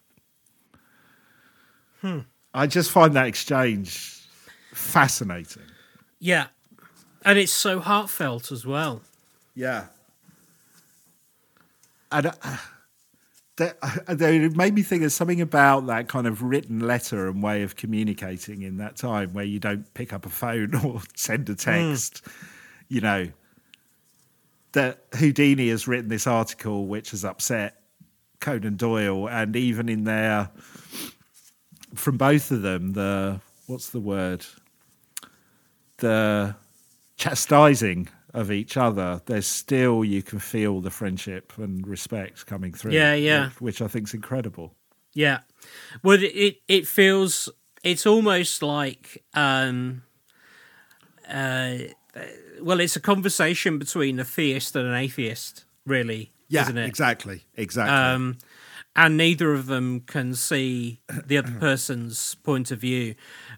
I 2.53 2.67
just 2.67 2.91
find 2.91 3.13
that 3.13 3.27
exchange 3.27 4.27
fascinating. 4.73 5.63
Yeah. 6.19 6.47
And 7.23 7.37
it's 7.37 7.51
so 7.51 7.79
heartfelt 7.79 8.51
as 8.51 8.65
well. 8.65 9.01
Yeah. 9.53 9.85
And 12.11 12.27
uh, 12.27 12.57
that, 13.57 13.77
uh, 13.81 14.15
it 14.19 14.55
made 14.55 14.73
me 14.73 14.83
think 14.83 15.03
of 15.03 15.11
something 15.11 15.41
about 15.41 15.87
that 15.87 16.07
kind 16.07 16.27
of 16.27 16.41
written 16.41 16.79
letter 16.79 17.27
and 17.27 17.43
way 17.43 17.63
of 17.63 17.75
communicating 17.75 18.61
in 18.61 18.77
that 18.77 18.95
time 18.95 19.33
where 19.33 19.45
you 19.45 19.59
don't 19.59 19.91
pick 19.93 20.13
up 20.13 20.25
a 20.25 20.29
phone 20.29 20.73
or 20.85 21.01
send 21.15 21.49
a 21.49 21.55
text. 21.55 22.25
You 22.87 23.01
know, 23.01 23.27
that 24.73 25.03
Houdini 25.15 25.69
has 25.69 25.87
written 25.87 26.07
this 26.09 26.27
article 26.27 26.87
which 26.87 27.11
has 27.11 27.25
upset 27.25 27.81
Conan 28.39 28.75
Doyle, 28.75 29.27
and 29.27 29.55
even 29.55 29.89
in 29.89 30.03
there, 30.03 30.49
from 31.95 32.17
both 32.17 32.51
of 32.51 32.61
them, 32.61 32.93
the 32.93 33.41
what's 33.65 33.89
the 33.89 33.99
word? 33.99 34.45
The 35.97 36.55
chastising 37.17 38.09
of 38.37 38.51
each 38.51 38.77
other, 38.77 39.21
there's 39.25 39.47
still 39.47 40.05
you 40.05 40.21
can 40.21 40.39
feel 40.39 40.79
the 40.79 40.91
friendship 40.91 41.53
and 41.57 41.85
respect 41.87 42.45
coming 42.45 42.71
through. 42.71 42.91
Yeah, 42.91 43.15
yeah. 43.15 43.45
Which, 43.45 43.61
which 43.61 43.81
I 43.81 43.87
think 43.87 44.07
is 44.07 44.13
incredible. 44.13 44.75
Yeah. 45.13 45.39
Well, 46.03 46.21
it 46.21 46.35
it, 46.35 46.57
it 46.67 46.87
feels 46.87 47.49
it's 47.83 48.05
almost 48.05 48.61
like 48.61 49.23
um 49.33 50.03
uh 51.27 51.77
well, 52.61 52.79
it's 52.79 52.95
a 52.95 52.99
conversation 52.99 53.77
between 53.77 54.19
a 54.19 54.23
theist 54.23 54.75
and 54.75 54.87
an 54.87 54.95
atheist, 54.95 55.65
really, 55.85 56.31
isn't 56.49 56.77
it? 56.77 56.87
exactly, 56.87 57.43
exactly. 57.55 57.95
Um, 57.95 58.37
and 58.95 59.15
neither 59.15 59.53
of 59.53 59.67
them 59.67 60.01
can 60.01 60.33
see 60.33 61.01
the 61.25 61.37
other 61.37 61.51
person's 61.59 62.35
point 62.35 62.71
of 62.71 62.79
view. 62.79 63.13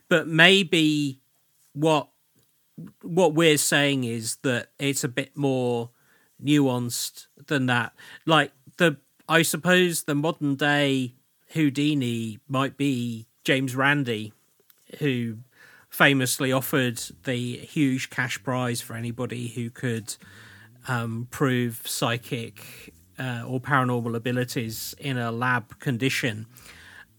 But 0.09 0.27
maybe 0.27 1.21
what 1.73 2.09
what 3.01 3.34
we're 3.34 3.57
saying 3.57 4.03
is 4.03 4.38
that 4.38 4.69
it's 4.80 5.03
a 5.03 5.09
bit 5.09 5.36
more 5.36 5.89
nuanced 6.43 7.27
than 7.47 7.65
that. 7.67 7.93
Like 8.25 8.51
the, 8.77 8.97
I 9.27 9.41
suppose 9.41 10.03
the 10.03 10.15
modern 10.15 10.55
day 10.55 11.15
Houdini 11.53 12.39
might 12.47 12.77
be 12.77 13.27
James 13.43 13.75
Randi, 13.75 14.34
who 14.99 15.38
famously 15.89 16.51
offered 16.51 17.01
the 17.23 17.57
huge 17.57 18.09
cash 18.09 18.41
prize 18.43 18.82
for 18.82 18.95
anybody 18.95 19.47
who 19.49 19.69
could 19.69 20.15
um, 20.88 21.27
prove 21.32 21.82
psychic 21.86 22.93
uh, 23.17 23.43
or 23.45 23.59
paranormal 23.59 24.15
abilities 24.15 24.95
in 24.99 25.17
a 25.17 25.32
lab 25.32 25.80
condition, 25.80 26.45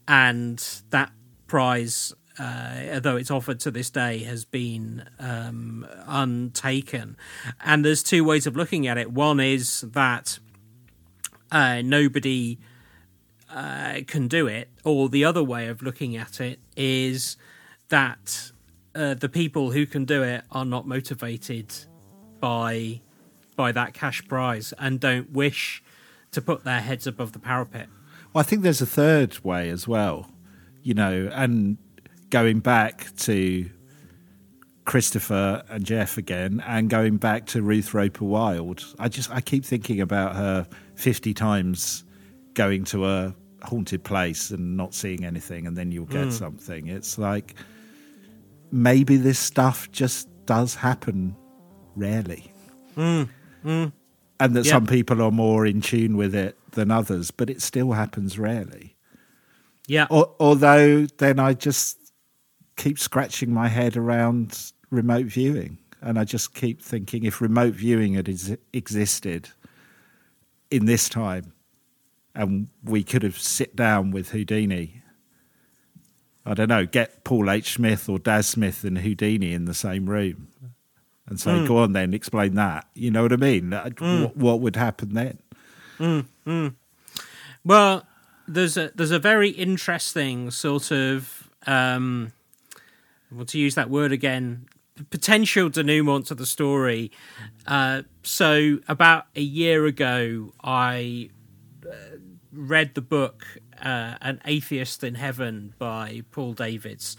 and 0.09 0.83
that 0.91 1.13
prize 1.47 2.15
uh, 2.41 3.01
though 3.01 3.17
it's 3.17 3.31
offered 3.31 3.61
to 3.61 3.71
this 3.71 3.91
day, 3.91 4.19
has 4.21 4.47
been 4.47 5.05
um, 5.19 5.87
untaken. 6.07 7.17
And 7.63 7.85
there's 7.85 8.03
two 8.03 8.25
ways 8.25 8.47
of 8.47 8.57
looking 8.57 8.87
at 8.87 8.97
it. 8.97 9.13
One 9.13 9.41
is 9.41 9.83
that 9.83 10.39
uh, 11.53 11.83
nobody 11.83 12.59
uh, 13.55 14.01
can 14.07 14.27
do 14.27 14.47
it, 14.47 14.69
or 14.85 15.09
the 15.09 15.25
other 15.25 15.45
way 15.45 15.67
of 15.67 15.83
looking 15.83 16.17
at 16.17 16.41
it 16.41 16.61
is 16.77 17.37
that 17.91 18.53
uh, 18.95 19.15
the 19.15 19.29
people 19.29 19.73
who 19.73 19.85
can 19.85 20.05
do 20.05 20.23
it 20.23 20.45
are 20.51 20.65
not 20.65 20.87
motivated 20.87 21.75
by 22.41 23.01
by 23.57 23.73
that 23.73 23.93
cash 23.93 24.27
prize 24.27 24.73
and 24.79 25.01
don't 25.01 25.33
wish 25.33 25.83
to 26.31 26.41
put 26.41 26.65
their 26.65 26.81
heads 26.81 27.07
above 27.07 27.33
the 27.33 27.39
parapet. 27.39 27.89
Well, 28.33 28.41
I 28.41 28.45
think 28.45 28.63
there's 28.63 28.81
a 28.81 28.87
third 28.87 29.45
way 29.45 29.69
as 29.69 29.87
well, 29.87 30.31
you 30.83 30.95
know, 30.95 31.29
and 31.35 31.77
going 32.31 32.61
back 32.61 33.07
to 33.19 33.69
Christopher 34.85 35.63
and 35.69 35.85
Gef 35.85 36.17
again, 36.17 36.63
and 36.67 36.89
going 36.91 37.17
back 37.17 37.47
to 37.47 37.63
Ruth 37.63 37.95
Roper 37.95 38.25
Wild. 38.25 38.85
I 38.99 39.09
just 39.09 39.31
I 39.31 39.41
keep 39.41 39.65
thinking 39.65 40.01
about 40.01 40.35
her 40.37 40.67
fifty 40.95 41.33
times 41.35 42.05
going 42.55 42.85
to 42.85 43.07
a 43.07 43.35
haunted 43.63 44.03
place 44.05 44.51
and 44.51 44.77
not 44.77 44.95
seeing 44.95 45.25
anything, 45.25 45.67
and 45.67 45.77
then 45.77 45.93
you'll 45.93 46.07
get 46.07 46.29
Mm. 46.29 46.33
something. 46.33 46.87
It's 46.89 47.19
like 47.19 47.55
maybe 48.73 49.17
this 49.17 49.39
stuff 49.39 49.91
just 49.93 50.29
does 50.47 50.75
happen 50.75 51.37
rarely, 51.95 52.53
and 52.97 53.29
that 53.65 54.49
Mm. 54.51 54.57
Yeah. 54.57 54.63
some 54.63 54.87
people 54.87 55.23
are 55.23 55.31
more 55.31 55.67
in 55.67 55.81
tune 55.83 56.17
with 56.17 56.35
it 56.35 56.57
than 56.73 56.91
others, 56.91 57.31
but 57.31 57.51
it 57.51 57.61
still 57.63 57.93
happens 57.93 58.39
rarely. 58.39 58.97
Yeah, 59.87 60.07
Al- 60.11 60.35
although 60.41 61.07
then 61.19 61.39
I 61.39 61.53
just 61.55 61.99
keep 62.81 62.99
scratching 62.99 63.53
my 63.53 63.69
head 63.69 63.97
around 63.97 64.73
remote 64.91 65.27
viewing, 65.27 65.79
and 66.01 66.19
I 66.19 66.25
just 66.25 66.55
keep 66.55 66.81
thinking 66.81 67.25
if 67.25 67.41
remote 67.41 67.75
viewing 67.75 68.15
had 68.15 68.29
ex- 68.29 68.57
existed 68.73 69.51
in 70.71 70.87
this 70.87 71.09
time, 71.09 71.53
and 72.35 72.69
we 72.83 73.03
could 73.03 73.23
have 73.23 73.39
sit 73.39 73.77
down 73.77 74.11
with 74.13 74.31
Houdini. 74.31 75.03
I 76.47 76.55
don't 76.55 76.69
know, 76.69 76.87
get 76.87 77.23
Paul 77.25 77.51
H. 77.51 77.75
Smith 77.75 78.09
or 78.09 78.19
Daz 78.19 78.47
Smith 78.49 78.83
and 78.83 78.99
Houdini 78.99 79.53
in 79.53 79.67
the 79.67 79.75
same 79.75 80.09
room, 80.09 80.49
and 81.27 81.39
say, 81.39 81.67
"Go 81.67 81.79
on, 81.79 81.93
then 81.93 82.15
explain 82.15 82.55
that." 82.55 82.89
You 82.95 83.11
know 83.11 83.23
what 83.25 83.33
I 83.33 83.37
mean? 83.37 83.73
Uh, 83.75 83.91
What, 84.01 84.37
what 84.37 84.61
would 84.61 84.77
happen 84.77 85.13
then? 85.15 85.39
Well, 87.63 88.07
there's 88.49 88.77
a 88.79 88.91
there's 88.95 89.11
a 89.11 89.19
very 89.19 89.51
interesting 89.51 90.51
sort 90.51 90.91
of 90.91 91.51
um, 91.67 92.33
well 93.33 93.45
to 93.47 93.59
use 93.59 93.75
that 93.75 93.91
word 93.91 94.13
again, 94.13 94.67
potential 95.11 95.69
denouement 95.69 96.27
to 96.27 96.35
the 96.35 96.47
story. 96.47 97.11
Uh, 97.67 98.03
so 98.23 98.79
about 98.89 99.27
a 99.35 99.43
year 99.43 99.87
ago, 99.87 100.53
I 100.63 101.31
uh, 101.87 102.19
read 102.53 102.95
the 102.95 103.01
book 103.01 103.47
uh, 103.81 104.15
"An 104.21 104.41
Atheist 104.45 105.05
in 105.05 105.15
Heaven" 105.15 105.75
by 105.79 106.23
Paul 106.31 106.53
Davids, 106.55 107.17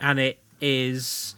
and 0.00 0.18
it 0.18 0.42
is 0.60 1.34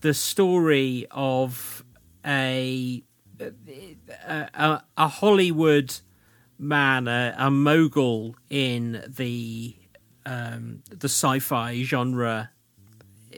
the 0.00 0.14
story 0.14 1.06
of 1.10 1.84
a 2.24 3.02
a, 3.40 4.82
a 4.96 5.08
Hollywood 5.08 5.94
man, 6.58 7.08
a, 7.08 7.34
a 7.38 7.50
mogul 7.50 8.36
in 8.50 9.04
the 9.06 9.76
um, 10.26 10.82
the 10.90 11.08
sci-fi 11.08 11.82
genre, 11.82 12.50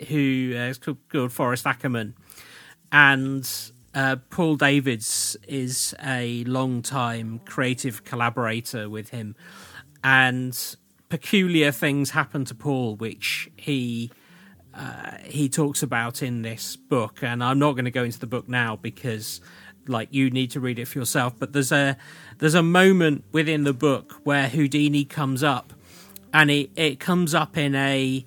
who 0.09 0.55
uh, 0.57 0.69
is 0.69 0.79
called, 0.79 1.33
Forrest 1.33 1.67
Ackerman, 1.67 2.15
and 2.93 3.49
uh, 3.95 4.17
Paul 4.31 4.57
Davids 4.57 5.37
is 5.49 5.95
a 6.03 6.45
long-time 6.45 7.41
creative 7.45 8.05
collaborator 8.05 8.89
with 8.89 9.11
him, 9.11 9.35
and 10.03 10.77
peculiar 11.09 11.73
things 11.73 12.11
happen 12.11 12.45
to 12.47 12.55
Paul, 12.55 12.97
which 12.97 13.51
he 13.57 14.11
uh, 14.73 15.17
he 15.25 15.49
talks 15.49 15.83
about 15.83 16.23
in 16.23 16.43
this 16.43 16.77
book, 16.77 17.23
and 17.23 17.43
I'm 17.43 17.59
not 17.59 17.73
going 17.73 17.85
to 17.85 17.91
go 17.91 18.05
into 18.05 18.21
the 18.21 18.27
book 18.29 18.49
now 18.49 18.77
because, 18.77 19.41
like, 19.89 20.09
you 20.13 20.31
need 20.31 20.53
to 20.53 20.61
read 20.61 20.79
it 20.79 20.87
for 20.87 20.99
yourself. 20.99 21.35
But 21.39 21.53
there's 21.53 21.73
a 21.73 21.97
there's 22.39 22.55
a 22.55 22.63
moment 22.63 23.25
within 23.33 23.65
the 23.65 23.73
book 23.73 24.21
where 24.23 24.49
Houdini 24.49 25.05
comes 25.05 25.43
up, 25.43 25.73
and 26.33 26.51
it 26.51 26.71
it 26.77 27.01
comes 27.01 27.35
up 27.35 27.57
in 27.57 27.75
a 27.75 28.25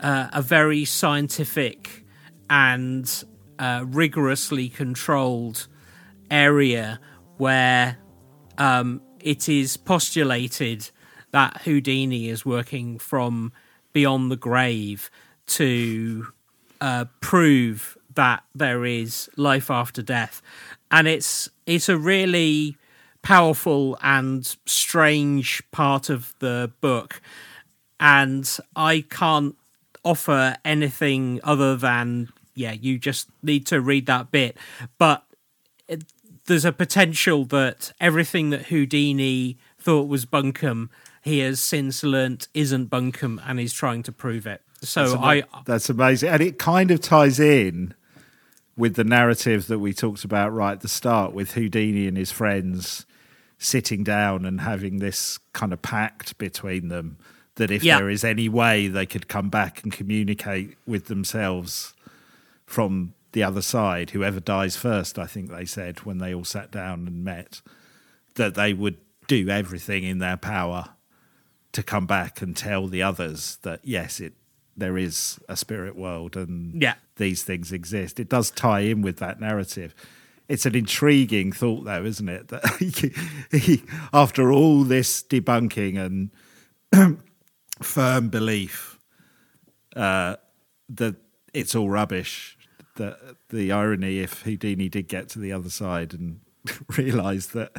uh, 0.00 0.28
a 0.32 0.42
very 0.42 0.84
scientific 0.84 2.04
and 2.48 3.24
uh, 3.58 3.84
rigorously 3.86 4.68
controlled 4.68 5.66
area 6.30 7.00
where 7.36 7.98
um, 8.58 9.00
it 9.20 9.48
is 9.48 9.76
postulated 9.76 10.90
that 11.30 11.62
Houdini 11.62 12.28
is 12.28 12.44
working 12.44 12.98
from 12.98 13.52
beyond 13.92 14.30
the 14.30 14.36
grave 14.36 15.10
to 15.46 16.28
uh, 16.80 17.06
prove 17.20 17.96
that 18.14 18.42
there 18.54 18.84
is 18.84 19.28
life 19.36 19.70
after 19.70 20.02
death, 20.02 20.42
and 20.90 21.06
it's 21.06 21.48
it's 21.66 21.88
a 21.88 21.96
really 21.96 22.76
powerful 23.22 23.98
and 24.02 24.56
strange 24.66 25.62
part 25.70 26.08
of 26.10 26.34
the 26.38 26.72
book, 26.80 27.20
and 28.00 28.58
I 28.74 29.04
can't 29.08 29.56
offer 30.08 30.56
anything 30.64 31.38
other 31.44 31.76
than 31.76 32.28
yeah, 32.54 32.72
you 32.72 32.98
just 32.98 33.28
need 33.42 33.66
to 33.66 33.80
read 33.80 34.06
that 34.06 34.32
bit, 34.32 34.56
but 34.96 35.24
it, 35.86 36.04
there's 36.46 36.64
a 36.64 36.72
potential 36.72 37.44
that 37.44 37.92
everything 38.00 38.50
that 38.50 38.66
Houdini 38.66 39.58
thought 39.78 40.08
was 40.08 40.26
bunkum, 40.26 40.88
he 41.22 41.38
has 41.40 41.60
since 41.60 42.02
learnt 42.02 42.48
isn't 42.54 42.90
bunkum, 42.90 43.40
and 43.46 43.60
he's 43.60 43.72
trying 43.72 44.02
to 44.04 44.12
prove 44.12 44.46
it. 44.46 44.62
So 44.80 45.02
That's 45.02 45.14
I, 45.22 45.42
that's 45.66 45.90
amazing, 45.90 46.30
and 46.30 46.42
it 46.42 46.58
kind 46.58 46.90
of 46.90 47.00
ties 47.00 47.38
in 47.38 47.94
with 48.76 48.94
the 48.94 49.04
narrative 49.04 49.66
that 49.66 49.78
we 49.78 49.92
talked 49.92 50.24
about 50.24 50.52
right 50.52 50.72
at 50.72 50.80
the 50.80 50.88
start, 50.88 51.32
with 51.32 51.52
Houdini 51.52 52.08
and 52.08 52.16
his 52.16 52.32
friends 52.32 53.06
sitting 53.58 54.02
down 54.04 54.44
and 54.44 54.62
having 54.62 54.98
this 54.98 55.38
kind 55.52 55.72
of 55.72 55.82
pact 55.82 56.38
between 56.38 56.88
them 56.88 57.18
that 57.58 57.70
if 57.70 57.84
Yeah. 57.84 57.98
there 57.98 58.10
is 58.10 58.24
any 58.24 58.48
way 58.48 58.88
they 58.88 59.06
could 59.06 59.28
come 59.28 59.50
back 59.50 59.82
and 59.84 59.92
communicate 59.92 60.76
with 60.86 61.04
themselves 61.06 61.94
from 62.66 63.12
the 63.32 63.42
other 63.42 63.62
side, 63.62 64.10
whoever 64.10 64.40
dies 64.40 64.76
first, 64.76 65.18
I 65.18 65.26
think 65.26 65.50
they 65.50 65.64
said 65.64 66.00
when 66.06 66.18
they 66.18 66.34
all 66.34 66.44
sat 66.44 66.70
down 66.72 67.06
and 67.06 67.22
met, 67.24 67.60
that 68.34 68.54
they 68.54 68.72
would 68.72 68.96
do 69.26 69.48
everything 69.48 70.02
in 70.04 70.18
their 70.18 70.36
power 70.36 70.90
to 71.72 71.82
come 71.82 72.06
back 72.06 72.40
and 72.40 72.56
tell 72.56 72.86
the 72.88 73.02
others 73.02 73.58
that 73.62 73.80
yes, 73.84 74.18
it 74.20 74.32
there 74.76 74.96
is 74.96 75.38
a 75.48 75.56
spirit 75.56 75.96
world 75.96 76.36
and 76.36 76.80
Yeah. 76.80 76.94
these 77.16 77.42
things 77.42 77.72
exist. 77.72 78.20
It 78.20 78.28
does 78.28 78.50
tie 78.50 78.80
in 78.80 79.02
with 79.02 79.16
that 79.18 79.40
narrative. 79.40 79.92
It's 80.48 80.64
an 80.66 80.76
intriguing 80.76 81.50
thought, 81.52 81.84
though, 81.84 82.04
isn't 82.04 82.28
it? 82.28 82.48
That 82.52 82.64
he, 82.78 83.58
he, 83.58 83.82
after 84.12 84.52
all 84.52 84.84
this 84.84 85.22
debunking 85.24 85.98
and 85.98 87.18
firm 87.80 88.28
belief 88.28 88.98
uh, 89.96 90.36
that 90.88 91.16
it's 91.54 91.74
all 91.74 91.90
rubbish, 91.90 92.56
that 92.96 93.18
the 93.50 93.72
irony 93.72 94.18
if 94.18 94.42
Houdini 94.42 94.88
did 94.88 95.08
get 95.08 95.28
to 95.30 95.38
the 95.38 95.52
other 95.52 95.70
side 95.70 96.14
and 96.14 96.40
realised 96.96 97.54
that 97.54 97.72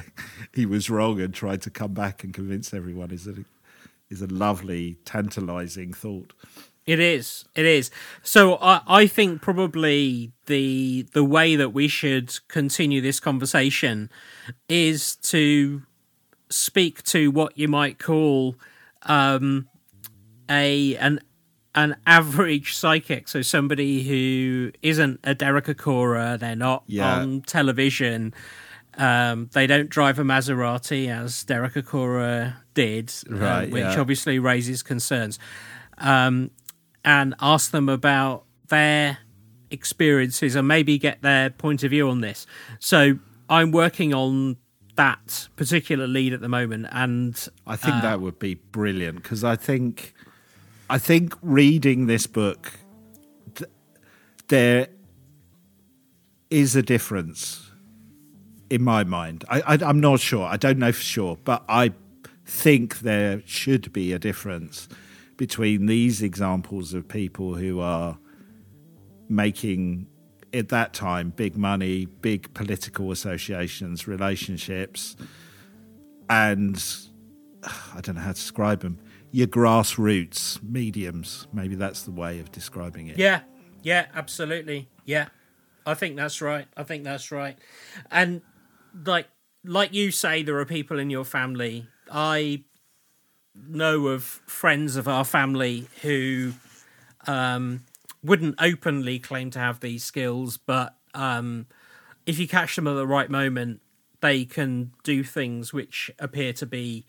he 0.54 0.66
was 0.66 0.90
wrong 0.90 1.20
and 1.22 1.34
tried 1.34 1.62
to 1.64 1.70
come 1.70 1.94
back 1.94 2.24
and 2.24 2.34
convince 2.34 2.74
everyone 2.74 3.12
is 3.12 3.28
a 3.28 3.36
is 4.10 4.22
a 4.24 4.28
lovely, 4.28 4.98
tantalising 5.06 5.94
thought. 5.94 6.34
It 6.88 7.00
is. 7.00 7.46
It 7.54 7.66
is. 7.66 7.92
So 8.24 8.56
I, 8.56 8.82
I 8.88 9.08
think 9.08 9.42
probably 9.42 10.32
the 10.48 11.04
the 11.14 11.24
way 11.24 11.56
that 11.56 11.70
we 11.70 11.88
should 11.88 12.36
continue 12.48 13.02
this 13.02 13.20
conversation 13.20 14.10
is 14.68 15.16
to 15.18 15.84
speak 16.50 17.04
to 17.04 17.30
what 17.30 17.56
you 17.58 17.68
might 17.68 18.00
call 18.00 18.56
um, 19.04 19.68
a 20.50 20.96
an 20.98 21.20
an 21.76 21.96
average 22.08 22.76
psychic. 22.76 23.28
So 23.28 23.42
somebody 23.42 24.04
who 24.04 24.72
isn't 24.82 25.20
a 25.24 25.36
Derek 25.36 25.66
Acorah, 25.66 26.40
they're 26.40 26.56
not 26.56 26.84
Yeah. 26.88 27.20
on 27.20 27.42
television. 27.42 28.34
Um, 28.98 29.50
they 29.54 29.68
don't 29.68 29.88
drive 29.88 30.18
a 30.20 30.24
Maserati 30.24 31.08
as 31.10 31.44
Derek 31.44 31.76
Acorah 31.76 32.56
did, 32.74 33.14
uh, 33.32 33.36
Right, 33.36 33.72
which 33.72 33.82
yeah. 33.84 34.00
obviously 34.00 34.40
raises 34.40 34.82
concerns. 34.84 35.38
Um, 36.00 36.50
and 37.06 37.36
ask 37.40 37.72
them 37.72 37.88
about 37.88 38.44
their 38.68 39.20
experiences 39.72 40.56
and 40.56 40.68
maybe 40.68 40.98
get 40.98 41.22
their 41.22 41.50
point 41.50 41.84
of 41.84 41.92
view 41.92 42.10
on 42.10 42.22
this. 42.22 42.46
So 42.80 43.20
I'm 43.50 43.72
working 43.72 44.14
on 44.14 44.58
that 44.96 45.48
particular 45.56 46.08
lead 46.08 46.34
at 46.34 46.42
the 46.42 46.50
moment, 46.50 46.88
and 46.92 47.48
I 47.66 47.76
think 47.78 48.02
that 48.02 48.20
would 48.20 48.38
be 48.40 48.56
brilliant 48.56 49.24
because 49.24 49.44
I 49.46 49.56
think 49.56 50.14
I 50.90 50.98
think 50.98 51.36
reading 51.44 52.08
this 52.08 52.26
book, 52.26 52.74
th- 53.54 53.70
there 54.48 54.88
is 56.50 56.76
a 56.76 56.82
difference 56.82 57.70
in 58.72 58.84
my 58.84 59.04
mind. 59.04 59.46
I, 59.50 59.78
I'm 59.82 60.00
not 60.00 60.20
sure. 60.20 60.46
I 60.46 60.58
don't 60.58 60.80
know 60.80 60.92
for 60.92 61.02
sure, 61.02 61.38
but 61.44 61.64
I 61.70 61.94
think 62.44 63.00
there 63.00 63.44
should 63.46 63.94
be 63.94 64.14
a 64.14 64.20
difference 64.20 64.88
between 65.38 65.86
these 65.86 66.24
examples 66.24 66.96
of 66.96 67.08
people 67.08 67.54
who 67.54 67.80
are 67.80 68.18
making 69.30 70.08
at 70.52 70.70
that 70.70 70.94
time 70.94 71.30
big 71.30 71.56
money, 71.56 72.08
big 72.08 72.52
political 72.56 73.12
associations, 73.12 74.08
relationships, 74.08 75.16
and 76.32 76.84
I 77.94 78.02
don't 78.02 78.16
know 78.16 78.22
how 78.22 78.30
to 78.30 78.34
describe 78.34 78.80
them. 78.82 78.98
Your 79.32 79.48
grassroots 79.48 80.62
mediums, 80.64 81.48
maybe 81.54 81.76
that's 81.76 82.04
the 82.04 82.12
way 82.12 82.40
of 82.40 82.52
describing 82.52 83.08
it. 83.08 83.18
Yeah, 83.18 83.42
yeah, 83.84 84.08
absolutely. 84.14 84.90
Yeah, 85.06 85.28
I 85.86 85.94
think 85.94 86.16
that's 86.16 86.42
right. 86.42 86.68
I 86.76 86.84
think 86.84 87.04
that's 87.04 87.32
right. 87.32 87.58
And 88.10 88.42
like 89.06 89.28
like 89.64 89.94
you 89.94 90.12
say, 90.12 90.44
there 90.44 90.58
are 90.58 90.66
people 90.66 91.00
in 91.00 91.10
your 91.10 91.26
family. 91.26 91.88
I 92.12 92.64
know 93.56 94.08
of 94.08 94.24
friends 94.24 94.96
of 94.96 95.08
our 95.08 95.26
family 95.26 95.88
who 96.02 96.54
um, 97.28 97.84
wouldn't 98.24 98.56
openly 98.60 99.20
claim 99.20 99.52
to 99.52 99.60
have 99.60 99.80
these 99.80 100.04
skills, 100.04 100.58
but 100.58 100.96
um, 101.14 101.68
if 102.26 102.40
you 102.40 102.48
catch 102.48 102.76
them 102.76 102.88
at 102.88 102.94
the 102.94 103.08
right 103.08 103.30
moment, 103.30 103.82
they 104.22 104.46
can 104.46 104.92
do 105.04 105.24
things 105.24 105.74
which 105.74 106.12
appear 106.20 106.54
to 106.54 106.66
be 106.66 107.06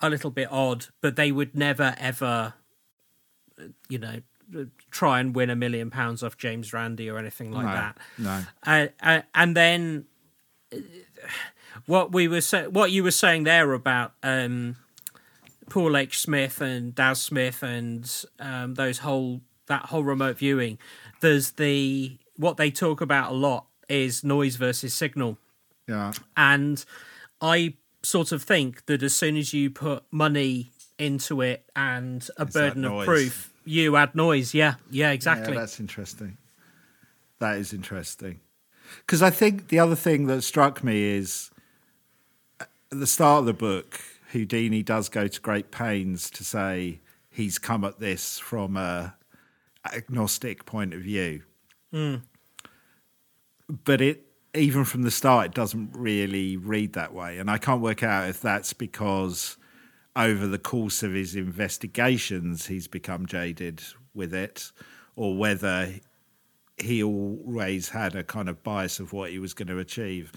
a 0.00 0.08
little 0.10 0.30
bit 0.30 0.48
odd, 0.50 0.86
but 1.00 1.16
they 1.16 1.30
would 1.32 1.54
never 1.54 1.94
ever, 1.98 2.54
you 3.88 3.98
know, 3.98 4.20
try 4.90 5.20
and 5.20 5.34
win 5.34 5.50
a 5.50 5.56
million 5.56 5.90
pounds 5.90 6.22
off 6.22 6.36
James 6.36 6.72
Randi 6.72 7.08
or 7.10 7.18
anything 7.18 7.52
like 7.52 7.66
No, 7.66 7.72
that. 7.72 7.98
no. 8.18 8.44
Uh, 8.66 8.86
uh, 9.02 9.22
and 9.34 9.56
then 9.56 10.06
what 11.86 12.12
we 12.12 12.28
were 12.28 12.40
sa- 12.40 12.68
what 12.68 12.90
you 12.90 13.02
were 13.02 13.10
saying 13.10 13.44
there 13.44 13.72
about 13.72 14.12
um, 14.22 14.76
Paul 15.68 15.96
H. 15.96 16.18
Smith 16.18 16.60
and 16.60 16.94
Daz 16.94 17.20
Smith 17.20 17.62
and 17.62 18.10
um, 18.38 18.74
those 18.74 18.98
whole 18.98 19.40
that 19.66 19.86
whole 19.86 20.04
remote 20.04 20.38
viewing. 20.38 20.78
There's 21.20 21.52
the 21.52 22.18
what 22.36 22.56
they 22.56 22.70
talk 22.70 23.00
about 23.00 23.32
a 23.32 23.34
lot 23.34 23.66
is 23.88 24.24
noise 24.24 24.56
versus 24.56 24.94
signal. 24.94 25.38
Yeah. 25.86 26.12
And 26.36 26.84
I 27.40 27.74
sort 28.02 28.32
of 28.32 28.42
think 28.42 28.86
that 28.86 29.02
as 29.02 29.14
soon 29.14 29.36
as 29.36 29.52
you 29.52 29.70
put 29.70 30.04
money 30.10 30.72
into 30.98 31.40
it 31.40 31.64
and 31.74 32.28
a 32.36 32.42
It's 32.42 32.54
burden 32.54 32.84
of 32.84 33.04
proof, 33.04 33.52
you 33.64 33.96
add 33.96 34.14
noise. 34.14 34.54
Yeah, 34.54 34.74
yeah, 34.90 35.10
exactly. 35.10 35.54
Yeah, 35.54 35.60
that's 35.60 35.80
interesting. 35.80 36.36
That 37.38 37.56
is 37.56 37.72
interesting. 37.72 38.40
Because 38.98 39.22
I 39.22 39.30
think 39.30 39.68
the 39.68 39.78
other 39.78 39.94
thing 39.96 40.26
that 40.26 40.42
struck 40.42 40.84
me 40.84 41.02
is 41.04 41.50
at 42.60 42.68
the 42.90 43.06
start 43.06 43.40
of 43.40 43.46
the 43.46 43.52
book, 43.52 44.00
Houdini 44.32 44.82
does 44.82 45.08
go 45.08 45.26
to 45.26 45.40
great 45.40 45.70
pains 45.70 46.28
to 46.30 46.44
say 46.44 47.00
he's 47.30 47.58
come 47.58 47.84
at 47.84 48.00
this 48.00 48.38
from 48.38 48.76
a 48.76 49.14
agnostic 49.92 50.66
point 50.66 50.92
of 50.92 51.00
view. 51.00 51.42
Hmm. 51.92 52.16
But 53.68 54.00
it 54.00 54.26
even 54.54 54.84
from 54.84 55.02
the 55.02 55.10
start, 55.10 55.46
it 55.46 55.54
doesn't 55.54 55.90
really 55.94 56.56
read 56.56 56.94
that 56.94 57.14
way, 57.14 57.38
and 57.38 57.50
I 57.50 57.58
can't 57.58 57.80
work 57.80 58.02
out 58.02 58.28
if 58.28 58.40
that's 58.40 58.72
because 58.72 59.56
over 60.16 60.46
the 60.46 60.58
course 60.58 61.02
of 61.02 61.12
his 61.12 61.36
investigations 61.36 62.66
he's 62.66 62.88
become 62.88 63.26
jaded 63.26 63.82
with 64.14 64.34
it, 64.34 64.72
or 65.14 65.36
whether 65.36 65.94
he 66.76 67.02
always 67.02 67.90
had 67.90 68.14
a 68.14 68.24
kind 68.24 68.48
of 68.48 68.62
bias 68.62 68.98
of 69.00 69.12
what 69.12 69.30
he 69.30 69.38
was 69.38 69.54
going 69.54 69.68
to 69.68 69.78
achieve. 69.78 70.32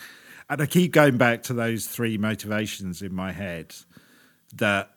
And 0.49 0.61
I 0.61 0.65
keep 0.65 0.91
going 0.91 1.17
back 1.17 1.43
to 1.43 1.53
those 1.53 1.87
three 1.87 2.17
motivations 2.17 3.01
in 3.01 3.15
my 3.15 3.31
head 3.31 3.73
that 4.55 4.89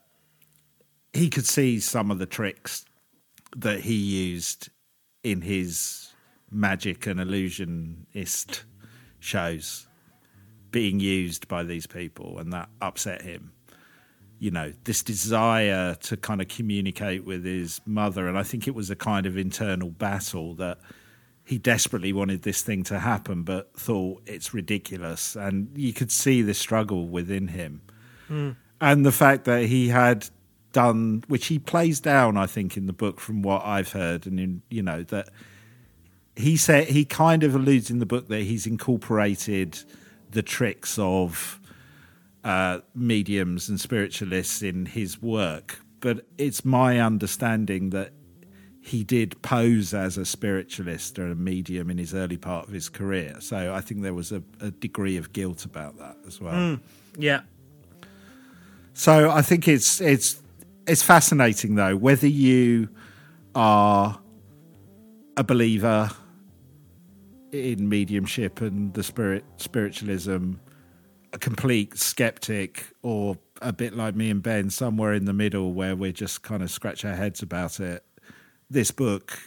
he 1.13 1.31
could 1.31 1.47
see 1.47 1.81
some 1.81 2.11
of 2.11 2.19
the 2.19 2.27
tricks 2.27 2.85
that 3.57 3.81
he 3.81 3.95
used 3.95 4.69
in 5.23 5.41
his 5.41 6.13
magic 6.51 7.07
and 7.07 7.21
illusionist 7.21 8.65
shows 9.27 9.87
being 10.71 11.01
used 11.01 11.49
by 11.49 11.63
these 11.63 11.87
people, 11.87 12.39
and 12.39 12.53
that 12.53 12.69
upset 12.81 13.23
him. 13.23 13.53
You 14.39 14.51
know, 14.51 14.73
this 14.85 15.03
desire 15.03 15.95
to 15.95 16.17
kind 16.17 16.43
of 16.43 16.49
communicate 16.49 17.25
with 17.25 17.45
his 17.45 17.81
mother, 17.87 18.29
and 18.29 18.37
I 18.37 18.43
think 18.43 18.69
it 18.69 18.75
was 18.75 18.91
a 18.91 18.97
kind 18.97 19.27
of 19.27 19.37
internal 19.37 19.91
battle 19.91 20.55
that 20.57 20.79
he 21.45 21.59
desperately 21.59 22.13
wanted 22.13 22.43
this 22.43 22.61
thing 22.61 22.83
to 22.85 22.99
happen, 22.99 23.43
but 23.43 23.73
thought 23.79 24.23
it's 24.27 24.53
ridiculous, 24.53 25.37
and 25.37 25.71
you 25.77 25.93
could 25.93 26.13
see 26.13 26.43
the 26.43 26.55
struggle 26.55 27.09
within 27.09 27.49
him, 27.49 27.81
hmm. 28.29 28.51
and 28.81 29.07
the 29.07 29.13
fact 29.13 29.45
that 29.45 29.65
he 29.65 29.89
had 29.89 30.29
done, 30.73 31.25
which 31.29 31.47
he 31.47 31.59
plays 31.59 32.01
down, 32.01 32.37
I 32.37 32.47
think, 32.47 32.77
in 32.77 32.85
the 32.85 32.93
book 32.93 33.19
from 33.19 33.41
what 33.41 33.65
I've 33.65 33.93
heard, 33.93 34.27
and 34.27 34.39
in 34.39 34.63
you 34.69 34.83
know 34.83 35.03
that 35.05 35.31
he 36.37 36.57
said 36.57 36.89
he 36.89 37.05
kind 37.05 37.43
of 37.43 37.55
alludes 37.55 37.91
in 37.91 37.99
the 37.99 38.07
book 38.07 38.29
that 38.29 38.43
he's 38.43 38.67
incorporated 38.67 39.79
the 40.31 40.43
tricks 40.43 40.99
of 40.99 41.61
uh, 42.45 42.81
mediums 42.95 43.69
and 43.69 43.81
spiritualists 43.81 44.63
in 44.63 44.87
his 44.87 45.21
work, 45.23 45.81
but 46.01 46.27
it's 46.39 46.65
my 46.65 47.01
understanding 47.01 47.91
that 47.91 48.13
he 48.81 49.03
did 49.03 49.41
pose 49.43 49.93
as 49.93 50.17
a 50.17 50.25
spiritualist 50.25 51.19
or 51.19 51.33
a 51.33 51.35
medium 51.35 51.91
in 51.91 51.99
his 51.99 52.15
early 52.15 52.37
part 52.37 52.69
of 52.69 52.73
his 52.73 52.89
career. 52.89 53.37
So 53.41 53.75
I 53.75 53.81
think 53.81 54.03
there 54.03 54.15
was 54.15 54.31
a, 54.31 54.43
a 54.61 54.71
degree 54.71 55.17
of 55.17 55.33
guilt 55.33 55.65
about 55.65 55.99
that 55.99 56.17
as 56.25 56.41
well. 56.41 56.79
yeah, 57.19 57.41
So 58.93 59.31
I 59.31 59.43
think 59.43 59.67
it's 59.67 60.01
it's 60.01 60.41
it's 60.87 61.03
fascinating 61.03 61.75
though 61.75 61.97
whether 61.97 62.29
you 62.29 62.89
are 63.57 64.21
a 65.37 65.43
believer 65.43 66.11
in 67.57 67.89
mediumship 67.89 68.61
and 68.61 68.95
the 68.95 69.03
spirit 69.03 69.45
spiritualism, 69.57 70.55
a 71.33 71.39
complete 71.39 71.99
skeptic, 71.99 72.85
or 73.03 73.37
a 73.63 73.73
bit 73.73 73.95
like 73.95 74.15
me 74.15 74.31
and 74.31 74.43
Ben, 74.43 74.71
somewhere 74.71 75.13
in 75.13 75.25
the 75.25 75.33
middle 75.33 75.73
where 75.73 75.97
we 75.97 76.13
just 76.13 76.43
kind 76.43 76.63
of 76.63 76.71
scratch 76.71 77.05
our 77.05 77.15
heads 77.15 77.43
about 77.43 77.81
it. 77.81 78.05
This 78.71 78.91
book 78.91 79.39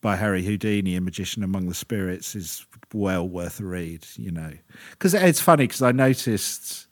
by 0.00 0.16
Harry 0.16 0.42
Houdini, 0.42 0.96
A 0.96 1.00
Magician 1.00 1.42
Among 1.42 1.68
the 1.68 1.74
Spirits, 1.74 2.34
is 2.34 2.66
well 2.92 3.26
worth 3.26 3.60
a 3.60 3.64
read. 3.64 4.06
You 4.16 4.30
know, 4.30 4.52
because 4.90 5.14
it's 5.14 5.40
funny 5.40 5.64
because 5.64 5.82
I 5.82 5.92
noticed. 5.92 6.86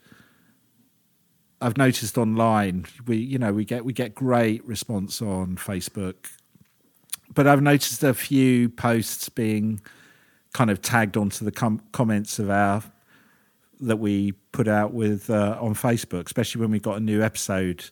I've 1.63 1.77
noticed 1.77 2.17
online 2.17 2.87
we 3.07 3.19
you 3.19 3.39
know 3.39 3.53
we 3.53 3.67
get 3.67 3.85
we 3.85 3.93
get 3.93 4.15
great 4.15 4.65
response 4.67 5.21
on 5.21 5.57
Facebook, 5.57 6.31
but 7.35 7.47
I've 7.47 7.61
noticed 7.61 8.03
a 8.03 8.15
few 8.15 8.71
posts 8.71 9.29
being 9.29 9.83
kind 10.53 10.71
of 10.71 10.83
tagged 10.83 11.17
onto 11.17 11.45
the 11.45 11.53
com- 11.53 11.83
comments 11.93 12.39
of 12.39 12.51
our 12.51 12.83
that 13.81 13.99
we 13.99 14.33
put 14.53 14.69
out 14.69 14.93
with 14.93 15.31
uh, 15.31 15.57
on 15.61 15.75
Facebook, 15.75 16.27
especially 16.27 16.61
when 16.61 16.71
we 16.71 16.79
got 16.79 16.97
a 16.97 17.01
new 17.01 17.23
episode. 17.23 17.85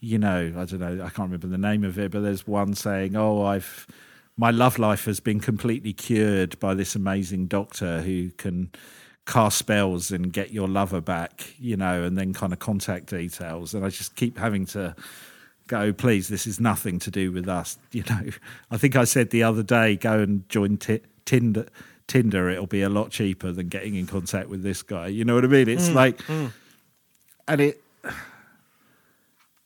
You 0.00 0.18
know, 0.18 0.52
I 0.56 0.64
don't 0.64 0.80
know, 0.80 1.04
I 1.04 1.10
can't 1.10 1.30
remember 1.30 1.46
the 1.48 1.58
name 1.58 1.84
of 1.84 1.98
it, 1.98 2.10
but 2.10 2.20
there's 2.20 2.46
one 2.46 2.74
saying, 2.74 3.16
"Oh, 3.16 3.44
I've 3.44 3.86
my 4.36 4.50
love 4.50 4.78
life 4.78 5.04
has 5.06 5.20
been 5.20 5.40
completely 5.40 5.92
cured 5.92 6.58
by 6.60 6.74
this 6.74 6.94
amazing 6.94 7.46
doctor 7.46 8.02
who 8.02 8.30
can." 8.32 8.70
cast 9.26 9.58
spells 9.58 10.10
and 10.10 10.32
get 10.32 10.52
your 10.52 10.66
lover 10.66 11.02
back, 11.02 11.52
you 11.58 11.76
know, 11.76 12.02
and 12.02 12.16
then 12.16 12.32
kind 12.32 12.50
of 12.50 12.58
contact 12.60 13.10
details. 13.10 13.74
And 13.74 13.84
I 13.84 13.90
just 13.90 14.16
keep 14.16 14.38
having 14.38 14.64
to 14.68 14.96
go, 15.68 15.92
please, 15.92 16.28
this 16.28 16.46
is 16.46 16.58
nothing 16.58 16.98
to 17.00 17.10
do 17.10 17.30
with 17.30 17.46
us. 17.46 17.78
You 17.92 18.04
know, 18.08 18.30
I 18.70 18.78
think 18.78 18.96
I 18.96 19.04
said 19.04 19.30
the 19.30 19.42
other 19.42 19.62
day, 19.62 19.96
go 19.96 20.18
and 20.20 20.48
join 20.48 20.78
t- 20.78 21.00
Tinder. 21.24 21.66
Tinder, 22.08 22.48
it'll 22.48 22.66
be 22.66 22.82
a 22.82 22.88
lot 22.88 23.10
cheaper 23.10 23.52
than 23.52 23.68
getting 23.68 23.94
in 23.94 24.06
contact 24.06 24.48
with 24.48 24.62
this 24.62 24.82
guy. 24.82 25.06
You 25.06 25.24
know 25.24 25.34
what 25.34 25.44
I 25.44 25.48
mean? 25.48 25.68
It's 25.68 25.90
mm, 25.90 25.94
like, 25.94 26.18
mm. 26.22 26.50
and 27.46 27.60
it, 27.60 27.82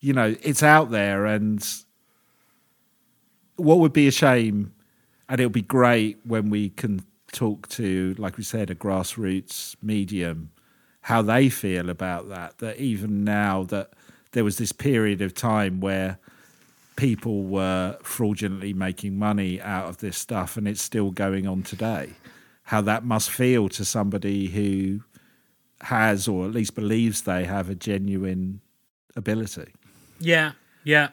you 0.01 0.13
know, 0.13 0.35
it's 0.43 0.63
out 0.63 0.91
there, 0.91 1.25
and 1.25 1.65
what 3.57 3.79
would 3.79 3.93
be 3.93 4.09
a 4.09 4.11
shame, 4.11 4.75
and 5.29 5.41
it'll 5.41 5.51
be 5.51 5.63
great 5.63 6.19
when 6.25 6.51
we 6.51 6.71
can 6.71 7.05
talk 7.31 7.69
to, 7.69 8.15
like 8.19 8.37
we 8.37 8.43
said, 8.43 8.71
a 8.71 8.75
grassroots 8.75 9.77
medium, 9.81 10.51
how 11.03 11.23
they 11.23 11.49
feel 11.49 11.89
about 11.89 12.29
that. 12.29 12.59
That 12.59 12.79
even 12.79 13.23
now 13.23 13.63
that 13.65 13.93
there 14.33 14.43
was 14.43 14.59
this 14.59 14.73
period 14.73 15.23
of 15.23 15.33
time 15.33 15.81
where 15.81 16.19
people 16.97 17.45
were 17.45 17.97
fraudulently 18.03 18.75
making 18.75 19.17
money 19.17 19.61
out 19.61 19.89
of 19.89 19.99
this 19.99 20.19
stuff, 20.19 20.57
and 20.57 20.67
it's 20.67 20.83
still 20.83 21.13
going 21.13 21.47
on 21.47 21.63
today. 21.63 22.11
How 22.65 22.81
that 22.83 23.05
must 23.05 23.31
feel 23.31 23.69
to 23.71 23.85
somebody 23.85 24.49
who 24.49 25.01
has, 25.83 26.29
or 26.29 26.47
at 26.47 26.53
least 26.53 26.75
believes 26.75 27.23
they 27.23 27.45
have, 27.45 27.69
a 27.69 27.75
genuine 27.75 28.61
ability. 29.17 29.73
yeah, 30.21 30.53
yeah. 30.85 31.11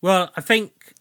Well, 0.00 0.30
I 0.36 0.40
think 0.40 0.94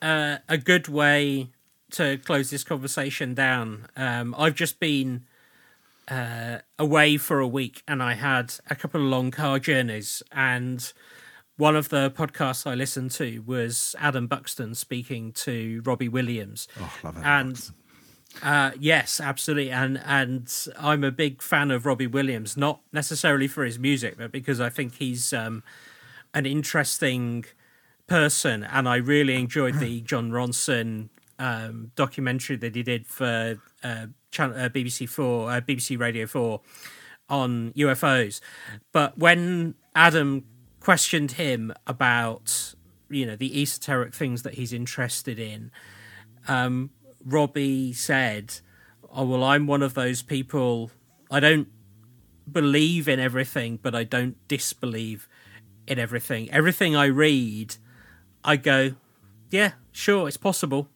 uh, 0.00 0.38
a 0.48 0.56
good 0.56 0.88
way 0.88 1.48
to 1.92 2.18
close 2.18 2.50
this 2.50 2.62
conversation 2.62 3.34
down. 3.34 3.88
Um, 3.96 4.34
I've 4.38 4.54
just 4.54 4.78
been 4.78 5.24
uh, 6.08 6.58
away 6.78 7.16
for 7.16 7.40
a 7.40 7.48
week, 7.48 7.82
and 7.88 8.02
I 8.02 8.14
had 8.14 8.54
a 8.70 8.76
couple 8.76 9.00
of 9.00 9.06
long 9.08 9.30
car 9.30 9.58
journeys, 9.58 10.22
and 10.30 10.92
one 11.56 11.74
of 11.74 11.88
the 11.88 12.10
podcasts 12.10 12.66
I 12.66 12.74
listened 12.74 13.10
to 13.12 13.40
was 13.40 13.96
Adam 13.98 14.26
Buxton 14.26 14.74
speaking 14.74 15.32
to 15.32 15.82
Robbie 15.84 16.08
Williams. 16.08 16.68
Oh, 16.78 16.92
love 17.02 17.16
Adam 17.18 17.24
and 17.24 17.48
Buxton. 17.52 17.74
Uh, 18.42 18.70
yes, 18.78 19.20
absolutely, 19.20 19.70
and 19.70 20.00
and 20.04 20.52
I'm 20.78 21.04
a 21.04 21.10
big 21.10 21.42
fan 21.42 21.70
of 21.70 21.86
Robbie 21.86 22.06
Williams, 22.06 22.56
not 22.56 22.80
necessarily 22.92 23.48
for 23.48 23.64
his 23.64 23.78
music, 23.78 24.16
but 24.18 24.30
because 24.30 24.60
I 24.60 24.68
think 24.68 24.96
he's 24.96 25.32
um, 25.32 25.62
an 26.34 26.46
interesting 26.46 27.46
person, 28.06 28.62
and 28.62 28.88
I 28.88 28.96
really 28.96 29.34
enjoyed 29.34 29.78
the 29.80 30.00
Jon 30.02 30.30
Ronson 30.30 31.08
um, 31.38 31.92
documentary 31.96 32.56
that 32.56 32.74
he 32.74 32.82
did 32.82 33.06
for 33.06 33.60
uh, 33.82 34.06
channel, 34.30 34.56
uh, 34.56 34.68
BBC 34.68 35.08
Four, 35.08 35.50
uh, 35.50 35.60
BBC 35.60 35.98
Radio 35.98 36.26
Four 36.26 36.60
on 37.28 37.72
UFOs. 37.72 38.40
But 38.92 39.18
when 39.18 39.74
Adam 39.94 40.44
questioned 40.80 41.32
him 41.32 41.72
about 41.86 42.74
you 43.08 43.24
know 43.24 43.36
the 43.36 43.62
esoteric 43.62 44.14
things 44.14 44.42
that 44.42 44.54
he's 44.54 44.72
interested 44.72 45.38
in, 45.38 45.70
um, 46.48 46.90
Robbie 47.26 47.92
said, 47.92 48.60
"Oh 49.10 49.24
well, 49.24 49.44
I'm 49.44 49.66
one 49.66 49.82
of 49.82 49.94
those 49.94 50.22
people. 50.22 50.90
I 51.30 51.40
don't 51.40 51.68
believe 52.50 53.08
in 53.08 53.18
everything, 53.18 53.78
but 53.82 53.94
I 53.94 54.04
don't 54.04 54.36
disbelieve 54.48 55.28
in 55.86 55.98
everything. 55.98 56.50
Everything 56.50 56.94
I 56.94 57.06
read, 57.06 57.76
I 58.44 58.56
go, 58.56 58.94
yeah, 59.50 59.72
sure, 59.90 60.28
it's 60.28 60.36
possible." 60.36 60.88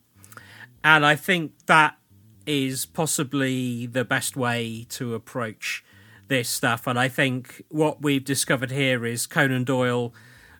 And 0.82 1.04
I 1.04 1.16
think 1.16 1.52
that 1.66 1.98
is 2.46 2.86
possibly 2.86 3.86
the 3.86 4.04
best 4.04 4.36
way 4.36 4.86
to 4.88 5.14
approach 5.14 5.84
this 6.28 6.48
stuff. 6.48 6.86
And 6.86 6.98
I 6.98 7.08
think 7.08 7.62
what 7.68 8.02
we've 8.02 8.24
discovered 8.24 8.70
here 8.70 9.04
is 9.04 9.26
Conan 9.26 9.64
Doyle 9.64 10.14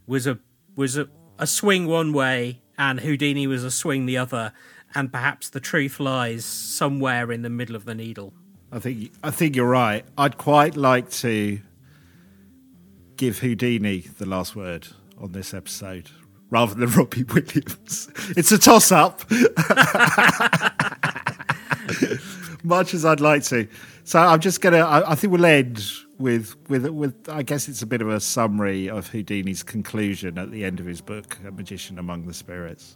was 0.07 0.27
a 0.27 0.39
was 0.77 0.99
a, 0.99 1.09
a 1.39 1.47
swing 1.47 1.87
one 1.87 2.13
way, 2.13 2.61
and 2.77 3.01
Houdini 3.01 3.47
was 3.47 3.65
a 3.65 3.71
swing 3.71 4.07
the 4.07 4.19
other, 4.19 4.53
and 4.95 5.13
perhaps 5.13 5.49
the 5.49 5.61
truth 5.61 6.01
lies 6.01 6.45
somewhere 6.45 7.31
in 7.31 7.43
the 7.43 7.51
middle 7.51 7.77
of 7.77 7.85
the 7.85 7.95
needle. 7.95 8.33
I 8.73 8.79
think 8.79 9.13
I 9.23 9.31
think 9.31 9.57
you're 9.57 9.69
right. 9.69 10.05
I'd 10.17 10.39
quite 10.39 10.77
like 10.77 11.11
to 11.11 11.61
give 13.17 13.39
Houdini 13.41 14.01
the 14.19 14.27
last 14.27 14.55
word 14.57 14.89
on 15.19 15.33
this 15.33 15.53
episode 15.53 16.11
rather 16.51 16.75
than 16.75 16.91
Robbie 16.97 17.25
Williams. 17.25 18.09
It's 18.37 18.53
a 18.53 18.59
toss 18.59 18.93
up. 18.93 19.23
Much 22.63 22.95
as 22.95 23.05
I'd 23.05 23.21
like 23.21 23.43
to. 23.45 23.67
So 24.05 24.19
I'm 24.19 24.41
just 24.41 24.61
gonna 24.61 24.79
I, 24.79 25.13
I 25.13 25.15
think 25.15 25.33
we'll 25.33 25.47
end 25.47 25.83
with 26.19 26.55
with 26.69 26.87
with 26.89 27.29
I 27.29 27.43
guess 27.43 27.69
it's 27.69 27.83
a 27.83 27.87
bit 27.87 28.03
of 28.03 28.09
a 28.09 28.21
summary 28.21 28.89
of 28.89 29.09
Houdini's 29.09 29.63
conclusion 29.63 30.39
at 30.39 30.51
the 30.51 30.65
end 30.65 30.79
of 30.81 30.87
his 30.87 31.01
book, 31.01 31.39
A 31.47 31.51
Magician 31.51 31.99
Among 31.99 32.27
the 32.27 32.35
Spirits. 32.35 32.95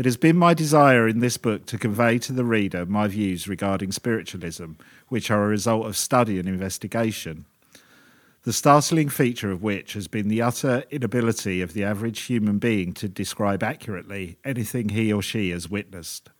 It 0.00 0.06
has 0.06 0.16
been 0.16 0.38
my 0.38 0.54
desire 0.54 1.06
in 1.06 1.18
this 1.18 1.36
book 1.36 1.66
to 1.66 1.76
convey 1.76 2.18
to 2.20 2.32
the 2.32 2.42
reader 2.42 2.86
my 2.86 3.06
views 3.06 3.46
regarding 3.46 3.92
spiritualism, 3.92 4.72
which 5.08 5.30
are 5.30 5.44
a 5.44 5.48
result 5.48 5.84
of 5.84 5.94
study 5.94 6.38
and 6.38 6.48
investigation. 6.48 7.44
The 8.44 8.54
startling 8.54 9.10
feature 9.10 9.50
of 9.50 9.62
which 9.62 9.92
has 9.92 10.08
been 10.08 10.28
the 10.28 10.40
utter 10.40 10.84
inability 10.90 11.60
of 11.60 11.74
the 11.74 11.84
average 11.84 12.20
human 12.20 12.58
being 12.58 12.94
to 12.94 13.10
describe 13.10 13.62
accurately 13.62 14.38
anything 14.42 14.88
he 14.88 15.12
or 15.12 15.20
she 15.20 15.50
has 15.50 15.68
witnessed. 15.68 16.30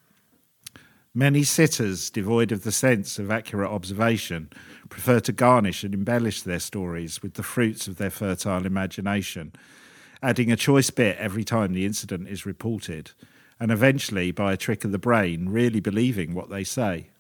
Many 1.12 1.42
sitters, 1.42 2.08
devoid 2.08 2.52
of 2.52 2.64
the 2.64 2.72
sense 2.72 3.18
of 3.18 3.30
accurate 3.30 3.70
observation, 3.70 4.48
prefer 4.88 5.20
to 5.20 5.32
garnish 5.32 5.84
and 5.84 5.92
embellish 5.92 6.40
their 6.40 6.60
stories 6.60 7.22
with 7.22 7.34
the 7.34 7.42
fruits 7.42 7.88
of 7.88 7.98
their 7.98 8.08
fertile 8.08 8.64
imagination, 8.64 9.52
adding 10.22 10.50
a 10.50 10.56
choice 10.56 10.88
bit 10.88 11.18
every 11.18 11.44
time 11.44 11.74
the 11.74 11.84
incident 11.84 12.26
is 12.26 12.46
reported, 12.46 13.10
and 13.60 13.70
eventually, 13.70 14.30
by 14.30 14.52
a 14.52 14.56
trick 14.56 14.84
of 14.84 14.92
the 14.92 14.98
brain, 14.98 15.50
really 15.50 15.80
believing 15.80 16.34
what 16.34 16.48
they 16.48 16.64
say. 16.64 17.10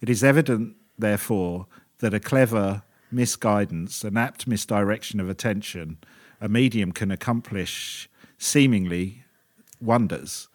It 0.00 0.10
is 0.10 0.24
evident, 0.24 0.74
therefore, 0.98 1.66
that 2.00 2.12
a 2.12 2.20
clever 2.20 2.82
misguidance, 3.12 4.02
an 4.02 4.16
apt 4.16 4.46
misdirection 4.46 5.20
of 5.20 5.28
attention, 5.28 5.98
a 6.40 6.48
medium 6.48 6.90
can 6.90 7.10
accomplish 7.10 8.08
seemingly 8.36 9.24
wonders. 9.80 10.48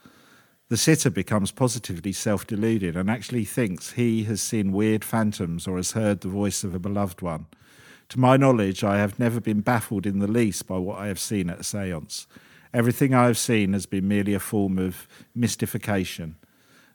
The 0.68 0.78
sitter 0.78 1.12
becomes 1.12 1.52
positively 1.52 2.12
self 2.12 2.48
deluded 2.48 2.96
and 2.96 3.10
actually 3.10 3.46
thinks 3.46 3.92
he 3.92 4.24
has 4.24 4.42
seen 4.42 4.72
weird 4.72 5.06
phantoms 5.06 5.68
or 5.68 5.78
has 5.78 5.92
heard 5.92 6.22
the 6.22 6.28
voice 6.28 6.64
of 6.64 6.74
a 6.74 6.80
beloved 6.80 7.22
one. 7.22 7.46
To 8.10 8.20
my 8.20 8.36
knowledge, 8.36 8.84
I 8.84 8.98
have 8.98 9.20
never 9.20 9.40
been 9.40 9.62
baffled 9.62 10.06
in 10.06 10.20
the 10.20 10.28
least 10.28 10.68
by 10.68 10.78
what 10.78 11.00
I 11.00 11.08
have 11.08 11.20
seen 11.20 11.50
at 11.50 11.60
a 11.60 11.64
seance. 11.64 12.28
Everything 12.76 13.14
I 13.14 13.28
have 13.28 13.38
seen 13.38 13.72
has 13.72 13.86
been 13.86 14.08
merely 14.08 14.34
a 14.34 14.40
form 14.40 14.78
of 14.78 15.08
mystification. 15.34 16.36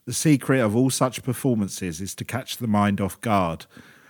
The 0.05 0.12
secret 0.12 0.61
of 0.61 0.76
all 0.76 0.91
such 0.91 1.22
performances 1.22 2.01
is 2.03 2.14
to 2.16 2.24
catch 2.24 2.59
the 2.59 2.66
mind 2.66 3.01
off 3.01 3.20
guard, 3.22 3.64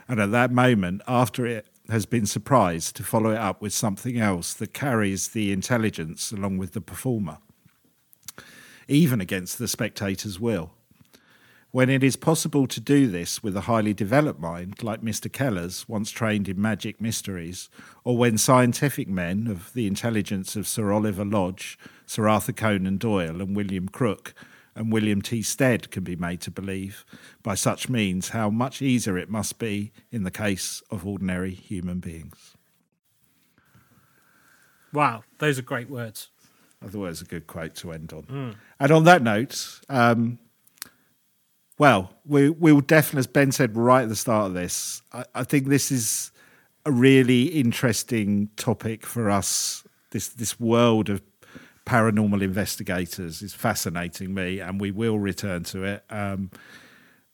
and 0.08 0.18
at 0.18 0.32
that 0.32 0.50
moment, 0.50 1.00
after 1.06 1.46
it 1.46 1.68
has 1.88 2.06
been 2.06 2.26
surprised, 2.26 2.96
to 2.96 3.04
follow 3.04 3.30
it 3.30 3.38
up 3.38 3.62
with 3.62 3.72
something 3.72 4.18
else 4.18 4.52
that 4.54 4.74
carries 4.74 5.28
the 5.28 5.52
intelligence 5.52 6.32
along 6.32 6.58
with 6.58 6.72
the 6.72 6.80
performer 6.80 7.38
even 8.90 9.20
against 9.20 9.58
the 9.58 9.68
spectator's 9.68 10.40
will. 10.40 10.72
When 11.72 11.88
it 11.88 12.02
is 12.02 12.16
possible 12.16 12.66
to 12.66 12.80
do 12.80 13.06
this 13.06 13.44
with 13.44 13.56
a 13.56 13.62
highly 13.62 13.94
developed 13.94 14.40
mind, 14.40 14.82
like 14.82 15.02
Mr. 15.02 15.32
Kellar's, 15.32 15.88
once 15.88 16.10
trained 16.10 16.48
in 16.48 16.60
magic 16.60 17.00
mysteries, 17.00 17.70
or 18.02 18.16
when 18.16 18.38
scientific 18.38 19.06
men 19.06 19.46
of 19.46 19.72
the 19.72 19.86
intelligence 19.86 20.56
of 20.56 20.66
Sir 20.66 20.90
Oliver 20.92 21.24
Lodge, 21.24 21.78
Sir 22.06 22.28
Arthur 22.28 22.52
Conan 22.52 22.98
Doyle, 22.98 23.40
and 23.40 23.54
William 23.54 23.88
Crook, 23.88 24.34
and 24.74 24.92
William 24.92 25.22
T. 25.22 25.42
Stead 25.42 25.92
can 25.92 26.02
be 26.02 26.16
made 26.16 26.40
to 26.40 26.50
believe, 26.50 27.04
by 27.42 27.54
such 27.54 27.88
means, 27.88 28.30
how 28.30 28.50
much 28.50 28.82
easier 28.82 29.16
it 29.16 29.30
must 29.30 29.60
be 29.60 29.92
in 30.10 30.24
the 30.24 30.30
case 30.32 30.82
of 30.90 31.06
ordinary 31.06 31.54
human 31.54 32.00
beings. 32.00 32.56
Wow, 34.92 35.22
those 35.38 35.56
are 35.58 35.62
great 35.62 35.88
words. 35.88 36.30
I 36.82 36.86
thought 36.88 37.04
it 37.04 37.08
was 37.08 37.22
a 37.22 37.26
good 37.26 37.46
quote 37.46 37.76
to 37.76 37.92
end 37.92 38.12
on. 38.12 38.56
And 38.80 38.90
on 38.90 39.04
that 39.04 39.22
note, 39.22 39.80
um, 39.88 40.38
well, 41.80 42.12
we 42.26 42.50
will 42.50 42.82
definitely, 42.82 43.20
as 43.20 43.26
Ben 43.26 43.52
said 43.52 43.74
right 43.74 44.02
at 44.02 44.10
the 44.10 44.14
start 44.14 44.48
of 44.48 44.52
this, 44.52 45.00
I, 45.14 45.24
I 45.34 45.44
think 45.44 45.68
this 45.68 45.90
is 45.90 46.30
a 46.84 46.92
really 46.92 47.44
interesting 47.44 48.50
topic 48.56 49.06
for 49.06 49.30
us. 49.30 49.82
This 50.10 50.28
this 50.28 50.60
world 50.60 51.08
of 51.08 51.22
paranormal 51.86 52.42
investigators 52.42 53.40
is 53.40 53.54
fascinating 53.54 54.34
me, 54.34 54.60
and 54.60 54.78
we 54.78 54.90
will 54.90 55.18
return 55.18 55.62
to 55.64 55.84
it. 55.84 56.04
Um, 56.10 56.50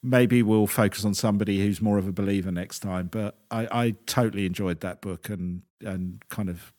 maybe 0.00 0.44
we'll 0.44 0.68
focus 0.68 1.04
on 1.04 1.14
somebody 1.14 1.58
who's 1.58 1.82
more 1.82 1.98
of 1.98 2.06
a 2.06 2.12
believer 2.12 2.52
next 2.52 2.78
time. 2.78 3.08
But 3.08 3.36
I, 3.50 3.66
I 3.72 3.94
totally 4.06 4.46
enjoyed 4.46 4.80
that 4.82 5.00
book 5.00 5.28
and 5.28 5.62
and 5.80 6.22
kind 6.28 6.48
of 6.48 6.72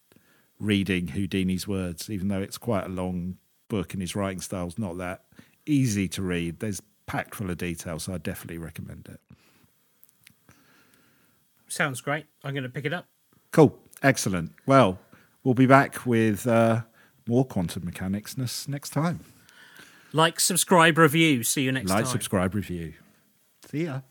reading 0.58 1.08
Houdini's 1.08 1.68
words, 1.68 2.10
even 2.10 2.30
though 2.30 2.42
it's 2.42 2.58
quite 2.58 2.86
a 2.86 2.90
long 2.90 3.36
book 3.68 3.92
and 3.92 4.02
his 4.02 4.16
writing 4.16 4.40
style's 4.40 4.80
not 4.80 4.98
that 5.00 5.26
easy 5.66 6.08
to 6.08 6.22
read. 6.22 6.62
There's 6.62 6.82
packed 7.08 7.34
full 7.34 7.50
of 7.50 7.58
detail, 7.58 7.98
so 8.00 8.14
I 8.14 8.20
definitely 8.20 8.60
recommend 8.60 9.10
it. 9.10 9.20
Sounds 11.68 12.00
great. 12.02 12.26
I'm 12.44 12.54
going 12.54 12.64
to 12.64 12.70
pick 12.70 12.86
it 12.86 12.94
up. 12.94 13.08
Cool, 13.52 13.78
excellent. 14.04 14.52
Well, 14.66 15.00
we'll 15.44 15.54
be 15.54 15.66
back 15.66 16.06
with 16.06 16.46
uh, 16.46 16.82
more 17.28 17.46
quantum 17.46 17.86
mechanics 17.86 18.38
next 18.38 18.92
time. 18.92 19.22
Like, 20.14 20.40
subscribe, 20.40 20.98
review. 20.98 21.44
See 21.44 21.64
you 21.64 21.72
next 21.72 21.90
like, 21.90 21.98
time. 21.98 22.04
Like, 22.06 22.12
subscribe, 22.12 22.56
review. 22.56 22.94
See 23.70 23.86
ya. 23.86 24.02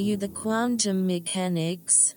You 0.00 0.16
the 0.16 0.28
quantum 0.28 1.06
mechanics? 1.06 2.14